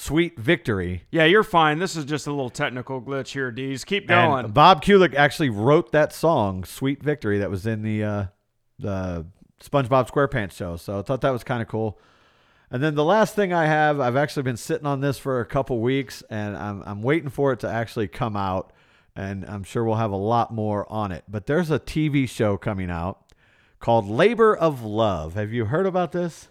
"Sweet 0.00 0.38
Victory." 0.38 1.04
Yeah, 1.10 1.24
you're 1.24 1.42
fine. 1.42 1.78
This 1.78 1.96
is 1.96 2.04
just 2.04 2.26
a 2.26 2.30
little 2.30 2.50
technical 2.50 3.00
glitch 3.02 3.28
here, 3.32 3.52
Deez. 3.52 3.84
Keep 3.84 4.10
And 4.10 4.30
going. 4.30 4.48
Bob 4.52 4.82
Kulick 4.82 5.14
actually 5.14 5.50
wrote 5.50 5.92
that 5.92 6.12
song 6.12 6.64
"Sweet 6.64 7.02
Victory" 7.02 7.38
that 7.38 7.50
was 7.50 7.66
in 7.66 7.82
the 7.82 8.02
uh, 8.02 8.24
the 8.78 9.26
SpongeBob 9.62 10.10
SquarePants 10.10 10.52
show. 10.52 10.76
So 10.76 10.98
I 10.98 11.02
thought 11.02 11.20
that 11.20 11.30
was 11.30 11.44
kind 11.44 11.60
of 11.62 11.68
cool. 11.68 11.98
And 12.70 12.82
then 12.82 12.94
the 12.94 13.04
last 13.04 13.34
thing 13.34 13.52
I 13.52 13.66
have, 13.66 13.98
I've 13.98 14.16
actually 14.16 14.44
been 14.44 14.56
sitting 14.56 14.86
on 14.86 15.00
this 15.00 15.18
for 15.18 15.40
a 15.40 15.46
couple 15.46 15.80
weeks, 15.80 16.22
and 16.30 16.56
I'm 16.56 16.82
I'm 16.86 17.02
waiting 17.02 17.28
for 17.28 17.52
it 17.52 17.60
to 17.60 17.68
actually 17.68 18.08
come 18.08 18.36
out, 18.36 18.72
and 19.16 19.44
I'm 19.44 19.64
sure 19.64 19.84
we'll 19.84 19.96
have 19.96 20.12
a 20.12 20.16
lot 20.16 20.52
more 20.52 20.90
on 20.90 21.12
it. 21.12 21.24
But 21.28 21.46
there's 21.46 21.70
a 21.70 21.80
TV 21.80 22.28
show 22.28 22.56
coming 22.56 22.90
out 22.90 23.24
called 23.80 24.08
Labor 24.08 24.56
of 24.56 24.82
Love. 24.82 25.34
Have 25.34 25.52
you 25.52 25.66
heard 25.66 25.86
about 25.86 26.12
this? 26.12 26.48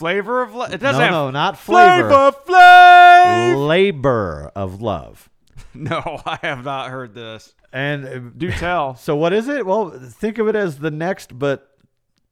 Flavor 0.00 0.40
of 0.42 0.54
Love. 0.54 0.72
It 0.72 0.80
No, 0.80 0.88
doesn't 0.88 1.02
have 1.02 1.12
no, 1.12 1.30
not 1.30 1.58
flavor. 1.58 2.08
Flavor 2.08 2.36
Flav. 2.46 3.68
Labor 3.68 4.50
of 4.56 4.80
Love. 4.82 5.28
No, 5.72 6.20
I 6.26 6.38
have 6.42 6.64
not 6.64 6.90
heard 6.90 7.14
this. 7.14 7.54
And 7.72 8.04
uh, 8.04 8.18
Do 8.36 8.50
tell. 8.50 8.94
So 8.98 9.14
what 9.14 9.32
is 9.32 9.46
it? 9.46 9.64
Well, 9.64 9.90
think 9.90 10.38
of 10.38 10.48
it 10.48 10.56
as 10.56 10.78
the 10.78 10.90
next 10.90 11.38
but 11.38 11.76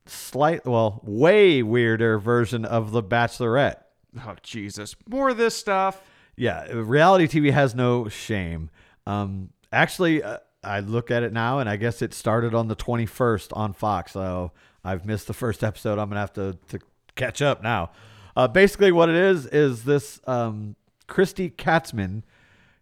slight 0.07 0.67
well, 0.67 1.01
way 1.05 1.63
weirder 1.63 2.19
version 2.19 2.65
of 2.65 2.91
The 2.91 3.03
Bachelorette. 3.03 3.83
Oh 4.27 4.35
Jesus! 4.43 4.97
More 5.09 5.29
of 5.29 5.37
this 5.37 5.55
stuff. 5.55 6.03
Yeah, 6.37 6.65
reality 6.73 7.27
TV 7.29 7.53
has 7.53 7.75
no 7.77 8.09
shame. 8.09 8.71
Um 9.07 9.51
actually 9.71 10.23
uh, 10.23 10.39
I 10.65 10.81
look 10.81 11.11
at 11.13 11.23
it 11.23 11.33
now 11.33 11.59
and 11.61 11.69
I 11.69 11.77
guess 11.77 12.03
it 12.03 12.15
started 12.15 12.55
on 12.55 12.67
the 12.67 12.77
21st 12.77 13.57
on 13.57 13.73
Fox. 13.73 14.13
So 14.13 14.51
I've 14.83 15.07
missed 15.07 15.27
the 15.29 15.35
first 15.35 15.63
episode. 15.63 15.99
I'm 15.99 16.09
going 16.09 16.15
to 16.17 16.21
have 16.21 16.33
to 16.35 16.59
to 16.71 16.79
catch 17.19 17.43
up 17.43 17.63
now. 17.63 17.91
Uh 18.35 18.49
basically 18.49 18.93
what 18.93 19.11
it 19.11 19.17
is 19.17 19.45
is 19.47 19.85
this 19.85 20.21
um 20.27 20.77
Kristy 21.07 21.53
Katzmann. 21.55 22.23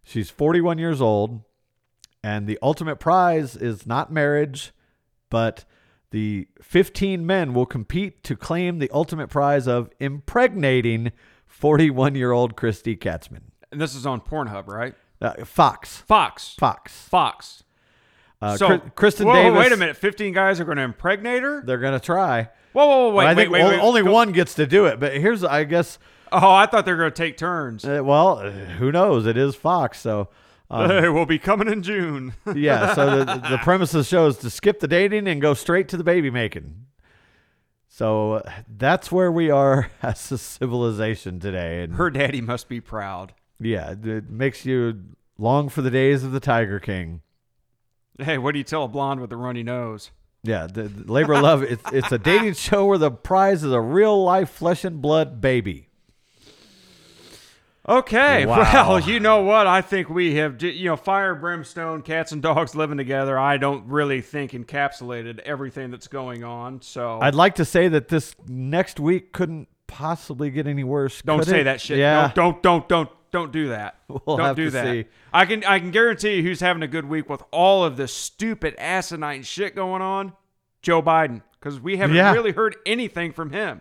She's 0.04 0.30
41 0.30 0.78
years 0.78 1.00
old 1.00 1.40
and 2.22 2.46
the 2.46 2.58
ultimate 2.60 2.96
prize 2.96 3.56
is 3.56 3.86
not 3.86 4.12
marriage, 4.12 4.72
but 5.30 5.64
the 6.10 6.48
15 6.62 7.26
men 7.26 7.54
will 7.54 7.66
compete 7.66 8.22
to 8.24 8.36
claim 8.36 8.78
the 8.78 8.90
ultimate 8.90 9.28
prize 9.28 9.66
of 9.66 9.90
impregnating 10.00 11.12
41 11.46 12.14
year 12.14 12.32
old 12.32 12.56
Kristy 12.56 12.98
Katzmann. 12.98 13.52
And 13.70 13.80
this 13.80 13.94
is 13.94 14.06
on 14.06 14.20
Pornhub, 14.20 14.66
right? 14.66 14.94
Uh, 15.20 15.44
Fox. 15.44 15.98
Fox. 15.98 16.54
Fox. 16.58 16.92
Fox. 16.92 17.64
Uh, 18.42 18.56
so 18.56 18.78
Kri- 18.78 18.90
Kristen 18.94 19.26
whoa, 19.26 19.34
Davis. 19.34 19.58
Wait 19.58 19.72
a 19.72 19.76
minute. 19.76 19.96
Fifteen 19.96 20.32
guys 20.32 20.60
are 20.60 20.64
going 20.64 20.76
to 20.76 20.82
impregnate 20.82 21.42
her. 21.42 21.62
They're 21.64 21.78
going 21.78 21.98
to 21.98 22.04
try. 22.04 22.50
Whoa, 22.72 22.86
whoa, 22.86 23.08
whoa, 23.08 23.14
wait, 23.14 23.24
I 23.24 23.28
wait, 23.30 23.34
think 23.36 23.50
wait, 23.52 23.64
wait. 23.64 23.80
only 23.80 24.02
Go- 24.02 24.12
one 24.12 24.32
gets 24.32 24.54
to 24.54 24.66
do 24.66 24.84
it. 24.86 25.00
But 25.00 25.16
here's, 25.16 25.42
I 25.42 25.64
guess, 25.64 25.98
Oh, 26.30 26.50
I 26.52 26.66
thought 26.66 26.84
they 26.84 26.92
were 26.92 26.98
going 26.98 27.12
to 27.12 27.16
take 27.16 27.36
turns. 27.38 27.84
uh, 27.84 28.00
well, 28.04 28.38
uh, 28.40 28.50
who 28.50 28.92
knows? 28.92 29.26
It 29.26 29.36
is 29.38 29.54
Fox. 29.54 29.98
So, 30.00 30.28
um, 30.70 30.90
Hey, 30.90 31.08
we'll 31.08 31.24
be 31.24 31.38
coming 31.38 31.68
in 31.68 31.82
June. 31.82 32.34
yeah. 32.54 32.94
So 32.94 33.24
the, 33.24 33.36
the 33.48 33.58
premise 33.62 33.94
of 33.94 33.98
the 34.00 34.04
show 34.04 34.26
is 34.26 34.36
to 34.38 34.50
skip 34.50 34.80
the 34.80 34.88
dating 34.88 35.26
and 35.28 35.40
go 35.40 35.54
straight 35.54 35.88
to 35.88 35.96
the 35.96 36.04
baby 36.04 36.28
making. 36.30 36.84
So 37.88 38.34
uh, 38.34 38.50
that's 38.68 39.10
where 39.10 39.32
we 39.32 39.48
are 39.50 39.90
as 40.02 40.30
a 40.30 40.36
civilization 40.38 41.40
today. 41.40 41.82
And 41.84 41.94
Her 41.94 42.10
daddy 42.10 42.40
must 42.42 42.68
be 42.68 42.80
proud. 42.80 43.32
Yeah, 43.58 43.94
it 44.02 44.28
makes 44.28 44.66
you 44.66 45.00
long 45.38 45.68
for 45.70 45.80
the 45.80 45.90
days 45.90 46.24
of 46.24 46.32
the 46.32 46.40
Tiger 46.40 46.78
King. 46.78 47.22
Hey, 48.18 48.38
what 48.38 48.52
do 48.52 48.58
you 48.58 48.64
tell 48.64 48.84
a 48.84 48.88
blonde 48.88 49.20
with 49.20 49.32
a 49.32 49.36
runny 49.36 49.62
nose? 49.62 50.10
Yeah, 50.42 50.66
the, 50.66 50.84
the 50.84 51.12
labor 51.12 51.34
of 51.34 51.42
love. 51.42 51.62
It's 51.62 51.82
it's 51.92 52.12
a 52.12 52.18
dating 52.18 52.54
show 52.68 52.86
where 52.86 52.98
the 52.98 53.10
prize 53.10 53.64
is 53.64 53.72
a 53.72 53.80
real 53.80 54.22
life 54.22 54.50
flesh 54.50 54.84
and 54.84 55.02
blood 55.02 55.40
baby. 55.40 55.88
Okay, 57.88 58.46
Wow. 58.46 58.56
well, 58.88 59.00
you 59.08 59.20
know 59.20 59.42
what? 59.42 59.68
I 59.68 59.80
think 59.80 60.10
we 60.10 60.34
have, 60.36 60.60
you 60.60 60.86
know, 60.86 60.96
fire, 60.96 61.36
brimstone, 61.36 62.02
cats 62.02 62.32
and 62.32 62.42
dogs 62.42 62.74
living 62.74 62.96
together. 62.98 63.38
I 63.38 63.58
don't 63.58 63.86
really 63.86 64.20
think 64.22 64.50
encapsulated 64.52 65.38
everything 65.40 65.92
that's 65.92 66.08
going 66.08 66.42
on. 66.42 66.82
So 66.82 67.20
I'd 67.22 67.36
like 67.36 67.54
to 67.56 67.64
say 67.64 67.86
that 67.88 68.08
this 68.08 68.34
next 68.48 68.98
week 68.98 69.32
couldn't 69.32 69.68
possibly 69.86 70.50
get 70.50 70.66
any 70.66 70.82
worse. 70.82 71.22
don't 71.22 71.44
say 71.44 71.60
it? 71.60 71.64
that 71.64 71.80
shit. 71.80 71.98
Yeah, 71.98 72.32
Don't, 72.34 72.60
don't, 72.62 72.88
don't, 72.88 72.88
don't, 72.88 73.10
don't 73.30 73.52
do 73.52 73.68
that. 73.68 73.96
We'll 74.26 74.36
don't 74.36 74.56
do 74.56 74.70
that. 74.70 74.84
see. 74.86 75.04
I 75.32 75.44
can, 75.46 75.64
I 75.64 75.78
can 75.78 75.90
guarantee 75.90 76.36
you, 76.36 76.42
who's 76.42 76.60
having 76.60 76.82
a 76.82 76.88
good 76.88 77.04
week 77.08 77.28
with 77.28 77.42
all 77.50 77.84
of 77.84 77.96
this 77.96 78.12
stupid 78.12 78.74
asinine 78.78 79.42
shit 79.42 79.74
going 79.74 80.02
on? 80.02 80.32
Joe 80.82 81.02
Biden, 81.02 81.42
because 81.58 81.80
we 81.80 81.96
haven't 81.96 82.16
Yeah. 82.16 82.32
really 82.32 82.52
heard 82.52 82.76
anything 82.86 83.32
from 83.32 83.50
him. 83.50 83.80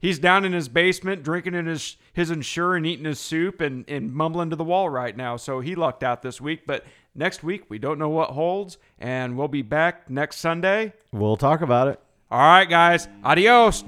He's 0.00 0.18
down 0.18 0.44
in 0.44 0.52
his 0.52 0.68
basement 0.68 1.22
drinking 1.22 1.54
in 1.54 1.66
his 1.66 1.96
his 2.12 2.30
Ensure 2.30 2.74
and 2.74 2.84
eating 2.86 3.04
his 3.04 3.20
soup 3.20 3.60
and, 3.60 3.88
and 3.88 4.12
mumbling 4.12 4.50
to 4.50 4.56
the 4.56 4.64
wall 4.64 4.88
right 4.90 5.16
now. 5.16 5.36
So 5.36 5.60
he 5.60 5.74
lucked 5.74 6.02
out 6.02 6.22
this 6.22 6.40
week. 6.40 6.62
But 6.66 6.84
next 7.14 7.42
week 7.44 7.64
we 7.68 7.78
don't 7.78 7.98
know 7.98 8.08
what 8.08 8.30
holds, 8.30 8.78
and 8.98 9.36
we'll 9.36 9.48
be 9.48 9.62
back 9.62 10.08
next 10.10 10.36
Sunday. 10.36 10.92
we'll 11.12 11.36
talk 11.36 11.60
about 11.60 11.88
it. 11.88 12.00
All 12.30 12.38
right, 12.40 12.68
guys. 12.68 13.08
Adios. 13.24 13.84